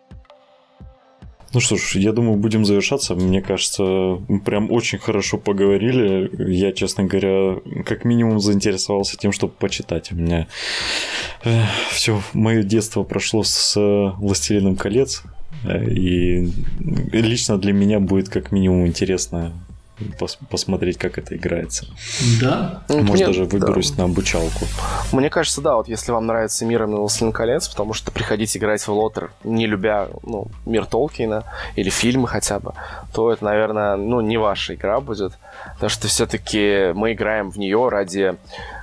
Ну 1.55 1.61
что 1.61 1.77
ж, 1.77 1.97
я 1.97 2.13
думаю, 2.13 2.37
будем 2.37 2.65
завершаться. 2.65 3.15
Мне 3.15 3.43
кажется, 3.43 4.19
прям 4.45 4.71
очень 4.71 4.99
хорошо 4.99 5.37
поговорили. 5.37 6.31
Я, 6.51 6.73
честно 6.73 7.05
говоря, 7.05 7.59
как 7.85 8.05
минимум 8.05 8.41
заинтересовался 8.41 9.19
тем, 9.19 9.33
чтобы 9.33 9.53
почитать. 9.53 10.13
У 10.13 10.15
меня 10.17 10.47
э, 11.45 11.63
все 11.91 12.23
мое 12.33 12.63
детство 12.63 13.03
прошло 13.03 13.43
с 13.43 13.75
«Властелином 14.19 14.77
колец». 14.77 15.23
Э, 15.65 15.85
и 15.85 16.51
лично 17.13 17.59
для 17.59 17.73
меня 17.73 18.01
будет 18.01 18.31
как 18.31 18.51
минимум 18.51 18.87
интересно 18.87 19.53
пос 20.19 20.39
посмотреть, 20.51 20.99
как 20.99 21.19
это 21.19 21.37
играется. 21.37 21.87
Да. 22.41 22.83
Может, 22.89 23.17
Нет, 23.17 23.27
даже 23.29 23.45
выберусь 23.45 23.91
да. 23.93 24.03
на 24.03 24.11
обучалку. 24.11 24.67
Мне 25.13 25.31
кажется, 25.31 25.61
да, 25.61 25.77
вот 25.77 25.89
если 25.89 26.13
вам 26.13 26.27
нравится 26.27 26.65
мир 26.65 26.85
именно 26.85 26.99
«Властелин 26.99 27.33
колец», 27.33 27.69
потому 27.69 27.95
что 27.95 28.11
приходить 28.11 28.57
играть 28.57 28.87
в 28.87 28.93
Лотер, 28.93 29.31
не 29.45 29.67
любя 29.67 30.09
ну, 30.23 30.47
мир 30.67 30.87
Толкина 30.87 31.45
или 31.77 31.91
фильмы 31.91 32.29
хотя 32.29 32.59
бы, 32.59 32.73
то 33.13 33.33
это, 33.33 33.45
наверное, 33.45 33.97
ну, 33.97 34.21
не 34.21 34.37
ваша 34.37 34.75
игра 34.75 35.01
будет. 35.01 35.33
Потому 35.75 35.91
что 35.91 36.09
все-таки 36.09 36.93
мы 36.95 37.13
играем 37.13 37.51
в 37.51 37.59
нее 37.59 37.89
ради 37.89 38.37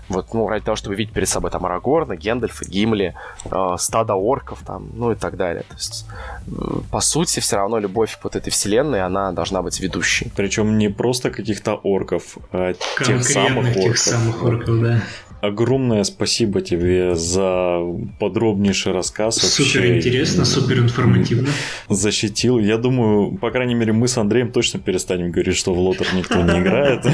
вот, 0.10 0.34
ну, 0.34 0.48
ради 0.48 0.66
того, 0.66 0.76
чтобы 0.76 0.96
видеть 0.96 1.14
перед 1.14 1.30
собой 1.30 1.52
там 1.52 1.66
Арагорна, 1.66 2.16
Гендальфа, 2.16 2.66
Гимли, 2.66 3.16
э, 3.46 3.76
стадо 3.78 4.16
орков 4.16 4.60
там, 4.66 4.90
ну 4.94 5.12
и 5.12 5.16
так 5.16 5.38
далее. 5.38 5.64
То 5.64 5.76
есть, 5.76 6.06
э, 6.48 6.52
по 6.92 7.00
сути, 7.00 7.40
все 7.40 7.58
равно 7.58 7.80
любовь 7.80 8.18
к 8.20 8.24
вот 8.24 8.36
этой 8.36 8.50
вселенной, 8.50 9.02
она 9.02 9.32
должна 9.32 9.62
быть 9.62 9.80
ведущей. 9.80 10.32
Причем 10.36 10.78
не 10.78 10.90
просто 10.90 11.30
каких-то 11.32 11.76
орков, 11.76 12.38
а 12.52 12.74
тех 13.06 13.24
самых 13.24 13.68
орков. 13.68 13.84
тех 13.84 13.98
самых 13.98 14.44
орков, 14.44 14.82
да 14.82 15.02
огромное 15.42 16.04
спасибо 16.04 16.62
тебе 16.62 17.16
за 17.16 17.80
подробнейший 18.20 18.92
рассказ. 18.92 19.36
Супер 19.36 19.98
интересно, 19.98 20.46
супер 20.46 20.80
информативно. 20.80 21.50
Защитил. 21.90 22.60
Я 22.60 22.78
думаю, 22.78 23.38
по 23.38 23.52
крайней 23.52 23.76
мере, 23.76 23.94
мы 23.94 24.08
с 24.08 24.18
Андреем 24.18 24.52
точно 24.52 24.80
перестанем 24.80 25.32
говорить, 25.32 25.56
что 25.56 25.74
в 25.74 25.80
лотер 25.80 26.08
никто 26.16 26.42
не 26.42 26.60
играет. 26.60 27.06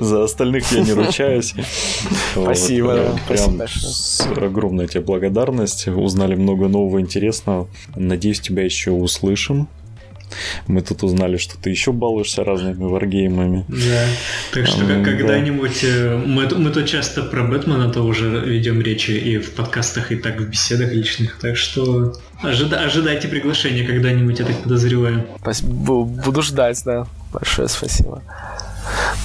За 0.00 0.24
остальных 0.24 0.70
я 0.72 0.82
не 0.82 0.92
ручаюсь. 0.92 1.54
Спасибо. 2.32 3.18
Прям 3.28 3.60
огромная 4.44 4.86
тебе 4.86 5.00
благодарность. 5.00 5.88
Узнали 5.88 6.34
много 6.34 6.68
нового 6.68 7.00
интересного. 7.00 7.68
Надеюсь, 7.96 8.40
тебя 8.40 8.64
еще 8.64 8.90
услышим. 8.90 9.68
Мы 10.66 10.82
тут 10.82 11.02
узнали, 11.02 11.36
что 11.36 11.56
ты 11.58 11.70
еще 11.70 11.92
балуешься 11.92 12.44
разными 12.44 12.84
варгеймами. 12.84 13.64
Да. 13.68 14.04
Так 14.52 14.66
что 14.66 14.84
а, 14.84 15.04
когда-нибудь... 15.04 15.80
Да. 15.82 16.22
Мы, 16.24 16.48
мы 16.48 16.70
тут 16.70 16.86
часто 16.86 17.22
про 17.22 17.44
Бэтмена-то 17.44 18.02
уже 18.02 18.28
ведем 18.28 18.80
речи 18.80 19.12
и 19.12 19.38
в 19.38 19.52
подкастах, 19.52 20.12
и 20.12 20.16
так 20.16 20.40
в 20.40 20.48
беседах 20.48 20.92
личных. 20.92 21.38
Так 21.38 21.56
что 21.56 22.14
ожида 22.42 22.80
ожидайте 22.80 23.28
приглашения 23.28 23.86
когда-нибудь, 23.86 24.38
я 24.38 24.44
так 24.44 24.62
подозреваю. 24.62 25.26
Буду 25.62 26.42
ждать, 26.42 26.82
да. 26.84 27.06
Большое 27.32 27.68
спасибо. 27.68 28.22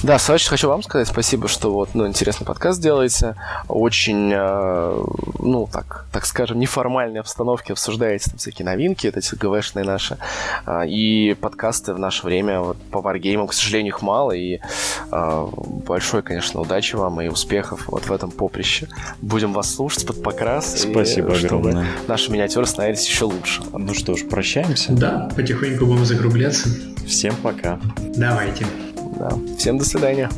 Да, 0.02 0.18
в 0.18 0.22
хочу 0.48 0.68
вам 0.68 0.82
сказать 0.82 1.08
спасибо, 1.08 1.48
что 1.48 1.72
вот, 1.72 1.90
ну, 1.94 2.06
интересный 2.06 2.46
подкаст 2.46 2.80
делаете. 2.80 3.34
Очень, 3.68 4.30
э, 4.32 5.04
ну, 5.38 5.68
так, 5.72 6.06
так 6.12 6.26
скажем, 6.26 6.58
неформальной 6.58 7.20
обстановке 7.20 7.72
обсуждаете 7.72 8.30
там 8.30 8.38
всякие 8.38 8.66
новинки, 8.66 9.06
эти 9.06 9.34
ГВшные 9.34 9.84
наши. 9.84 10.18
Э, 10.66 10.86
и 10.86 11.34
подкасты 11.40 11.94
в 11.94 11.98
наше 11.98 12.26
время 12.26 12.60
вот, 12.60 12.76
по 12.90 13.00
варгеймам, 13.00 13.48
к 13.48 13.52
сожалению, 13.52 13.94
их 13.94 14.02
мало. 14.02 14.32
И 14.32 14.60
э, 15.10 15.46
большой, 15.86 16.22
конечно, 16.22 16.60
удачи 16.60 16.94
вам 16.94 17.20
и 17.20 17.28
успехов 17.28 17.88
вот 17.88 18.06
в 18.06 18.12
этом 18.12 18.30
поприще. 18.30 18.88
Будем 19.20 19.52
вас 19.52 19.74
слушать 19.74 20.06
под 20.06 20.22
покрас. 20.22 20.82
Спасибо 20.82 21.34
и, 21.34 21.44
огромное. 21.44 21.72
Чтобы 21.72 21.86
наши 22.08 22.30
миниатюры 22.30 22.66
становились 22.66 23.06
еще 23.06 23.24
лучше. 23.24 23.62
Ну 23.72 23.94
что 23.94 24.14
ж, 24.16 24.24
прощаемся. 24.28 24.92
Да, 24.92 25.28
потихоньку 25.34 25.86
будем 25.86 26.04
закругляться. 26.04 26.68
Всем 27.06 27.34
пока. 27.36 27.78
Давайте. 28.16 28.66
Да. 29.16 29.30
Всем 29.58 29.78
до 29.78 29.84
свидания. 29.84 30.30